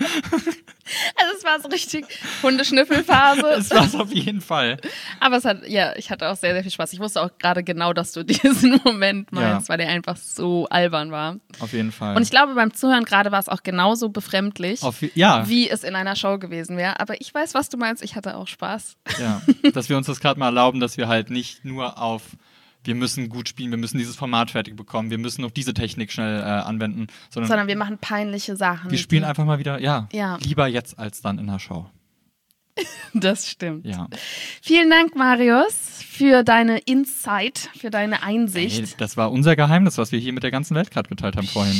Also 1.16 1.36
es 1.38 1.44
war 1.44 1.60
so 1.60 1.68
richtig 1.68 2.04
Hundeschnüffelphase. 2.42 3.40
Das 3.60 3.70
war's 3.70 3.94
auf 3.94 4.12
jeden 4.12 4.40
Fall. 4.40 4.78
Aber 5.20 5.36
es 5.36 5.44
hat, 5.44 5.66
ja, 5.68 5.94
ich 5.96 6.10
hatte 6.10 6.28
auch 6.28 6.36
sehr, 6.36 6.52
sehr 6.52 6.62
viel 6.62 6.72
Spaß. 6.72 6.92
Ich 6.92 6.98
wusste 7.00 7.22
auch 7.22 7.30
gerade 7.38 7.62
genau, 7.62 7.92
dass 7.92 8.12
du 8.12 8.24
diesen 8.24 8.80
Moment 8.84 9.30
meinst, 9.32 9.68
weil 9.68 9.78
der 9.78 9.88
einfach 9.88 10.16
so 10.16 10.66
albern 10.68 11.12
war. 11.12 11.36
Auf 11.60 11.72
jeden 11.72 11.92
Fall. 11.92 12.16
Und 12.16 12.22
ich 12.22 12.30
glaube, 12.30 12.54
beim 12.54 12.74
Zuhören 12.74 13.04
gerade 13.04 13.30
war 13.30 13.38
es 13.38 13.48
auch 13.48 13.62
genauso 13.62 14.08
befremdlich, 14.08 14.82
auf, 14.82 15.02
ja, 15.14 15.48
wie 15.48 15.68
es 15.68 15.84
in 15.84 15.94
einer 15.94 16.16
Show 16.16 16.38
gewesen 16.38 16.76
wäre. 16.76 16.98
Aber 17.00 17.20
ich 17.20 17.32
weiß, 17.32 17.54
was 17.54 17.68
du 17.68 17.76
meinst. 17.76 18.02
Ich 18.02 18.16
hatte 18.16 18.36
auch 18.36 18.48
Spaß. 18.48 18.96
ja. 19.20 19.42
Dass 19.72 19.88
wir 19.88 19.96
uns 19.96 20.06
das 20.06 20.20
gerade 20.20 20.40
mal 20.40 20.46
erlauben, 20.46 20.80
dass 20.80 20.96
wir 20.96 21.08
halt 21.08 21.30
nicht 21.30 21.64
nur 21.64 21.98
auf 21.98 22.22
wir 22.84 22.94
müssen 22.94 23.28
gut 23.28 23.48
spielen, 23.48 23.70
wir 23.70 23.78
müssen 23.78 23.98
dieses 23.98 24.16
Format 24.16 24.50
fertig 24.50 24.76
bekommen, 24.76 25.10
wir 25.10 25.18
müssen 25.18 25.42
noch 25.42 25.50
diese 25.50 25.74
Technik 25.74 26.10
schnell 26.12 26.40
äh, 26.40 26.44
anwenden, 26.44 27.06
sondern 27.30 27.48
Sondern 27.48 27.68
wir 27.68 27.76
machen 27.76 27.98
peinliche 27.98 28.56
Sachen. 28.56 28.90
wir 28.90 28.98
spielen 28.98 29.24
einfach 29.24 29.44
mal 29.44 29.58
wieder, 29.58 29.80
ja, 29.80 30.08
Ja. 30.12 30.38
lieber 30.42 30.66
jetzt 30.66 30.98
als 30.98 31.20
dann 31.22 31.38
in 31.38 31.46
der 31.46 31.58
Show. 31.58 31.86
Das 33.12 33.50
stimmt. 33.50 33.84
Ja. 33.84 34.06
Vielen 34.62 34.88
Dank, 34.88 35.16
Marius, 35.16 36.00
für 36.06 36.44
deine 36.44 36.78
Insight, 36.78 37.68
für 37.76 37.90
deine 37.90 38.22
Einsicht. 38.22 38.80
Hey, 38.80 38.94
das 38.98 39.16
war 39.16 39.32
unser 39.32 39.56
Geheimnis, 39.56 39.98
was 39.98 40.12
wir 40.12 40.20
hier 40.20 40.32
mit 40.32 40.44
der 40.44 40.52
ganzen 40.52 40.76
Welt 40.76 40.92
gerade 40.92 41.08
geteilt 41.08 41.36
haben 41.36 41.48
vorhin. 41.48 41.74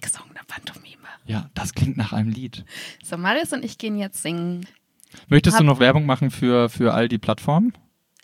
Gesungene 0.00 0.40
Pantomime. 0.46 0.96
Ja, 1.26 1.48
das 1.54 1.74
klingt 1.74 1.96
nach 1.96 2.12
einem 2.12 2.30
Lied. 2.30 2.64
So, 3.04 3.16
Marius 3.16 3.52
und 3.52 3.64
ich 3.64 3.78
gehen 3.78 3.96
jetzt 3.98 4.20
singen. 4.22 4.66
Möchtest 5.28 5.54
Hab- 5.56 5.60
du 5.60 5.66
noch 5.66 5.78
Werbung 5.80 6.06
machen 6.06 6.30
für, 6.30 6.68
für 6.68 6.92
all 6.92 7.08
die 7.08 7.18
Plattformen? 7.18 7.72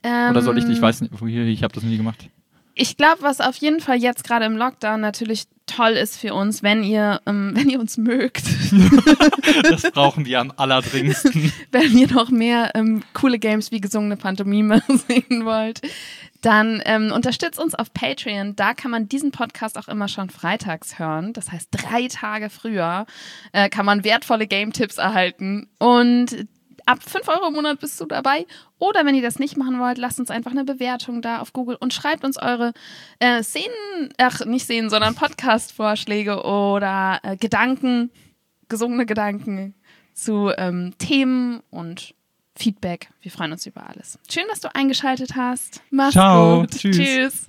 Oder 0.05 0.43
soll 0.43 0.59
ich, 0.59 0.65
Ähm, 0.65 0.71
ich 0.71 0.83
weiß 0.83 1.01
nicht, 1.03 1.13
woher, 1.19 1.45
ich 1.45 1.63
habe 1.63 1.75
das 1.75 1.83
nie 1.83 1.97
gemacht. 1.97 2.29
Ich 2.77 2.97
glaube, 2.97 3.23
was 3.23 3.41
auf 3.41 3.57
jeden 3.57 3.81
Fall 3.81 3.99
jetzt 3.99 4.25
gerade 4.25 4.45
im 4.45 4.57
Lockdown 4.57 5.01
natürlich 5.01 5.45
toll 5.67 5.93
ist 5.93 6.19
für 6.19 6.35
uns, 6.35 6.63
wenn 6.63 6.83
ihr, 6.83 7.21
ähm, 7.27 7.53
wenn 7.55 7.69
ihr 7.69 7.81
uns 7.81 7.97
mögt, 7.97 8.45
Das 9.63 9.83
brauchen 9.93 10.27
wir 10.27 10.41
am 10.41 10.53
allerdringendsten. 10.57 11.53
wenn 11.73 11.97
ihr 11.97 12.09
noch 12.13 12.31
mehr 12.31 12.73
ähm, 12.75 13.03
coole 13.13 13.39
Games 13.39 13.71
wie 13.71 13.81
gesungene 13.81 14.17
Pantomime 14.17 14.83
sehen 15.09 15.45
wollt, 15.45 15.81
dann 16.41 16.83
ähm, 16.85 17.11
unterstützt 17.13 17.59
uns 17.59 17.75
auf 17.75 17.95
Patreon. 17.95 18.55
Da 18.57 18.75
kann 18.75 18.91
man 18.91 19.09
diesen 19.09 19.31
Podcast 19.31 19.79
auch 19.79 19.89
immer 19.89 20.09
schon 20.09 20.29
freitags 20.29 20.99
hören. 20.99 21.33
Das 21.33 21.51
heißt, 21.51 21.69
drei 21.71 22.09
Tage 22.09 22.51
früher 22.51 23.07
äh, 23.53 23.71
kann 23.71 23.87
man 23.87 24.05
wertvolle 24.05 24.47
Game-Tipps 24.47 24.99
erhalten. 24.99 25.69
Und 25.79 26.47
ab 26.87 27.03
5 27.03 27.29
Euro 27.29 27.49
im 27.49 27.55
Monat 27.55 27.81
bist 27.81 28.01
du 28.01 28.07
dabei. 28.07 28.47
Oder 28.79 29.05
wenn 29.05 29.15
ihr 29.15 29.23
das 29.23 29.39
nicht 29.39 29.57
machen 29.57 29.79
wollt, 29.79 29.99
lasst 29.99 30.21
uns 30.21 30.31
einfach 30.31 30.51
eine 30.51 30.65
Bewertung 30.65 31.23
da 31.23 31.39
auf 31.41 31.53
Google 31.53 31.77
und 31.81 31.95
schreibt 31.95 32.25
uns 32.25 32.37
eure 32.37 32.73
äh, 33.19 33.43
Szenen, 33.43 34.13
ach, 34.19 34.45
nicht 34.45 34.65
Szenen, 34.65 34.91
sondern 34.91 35.15
Podcast-Vorschläge 35.15 36.43
oder 36.43 37.21
äh, 37.23 37.37
Gedanken, 37.37 38.11
gesungene 38.69 39.07
Gedanken 39.07 39.75
zu 40.13 40.51
ähm, 40.57 40.95
Themen 40.99 41.61
und 41.71 42.15
Feedback. 42.57 43.11
Wir 43.21 43.33
freuen 43.33 43.53
uns 43.53 43.67
über 43.67 43.89
alles. 43.89 44.19
Schön, 44.31 44.45
dass 44.49 44.61
du 44.61 44.75
eingeschaltet 44.75 45.35
hast. 45.37 45.83
Mach's 45.91 46.13
Ciao. 46.13 46.61
gut. 46.61 46.71
Tschüss. 46.71 46.97
Tschüss. 46.97 47.47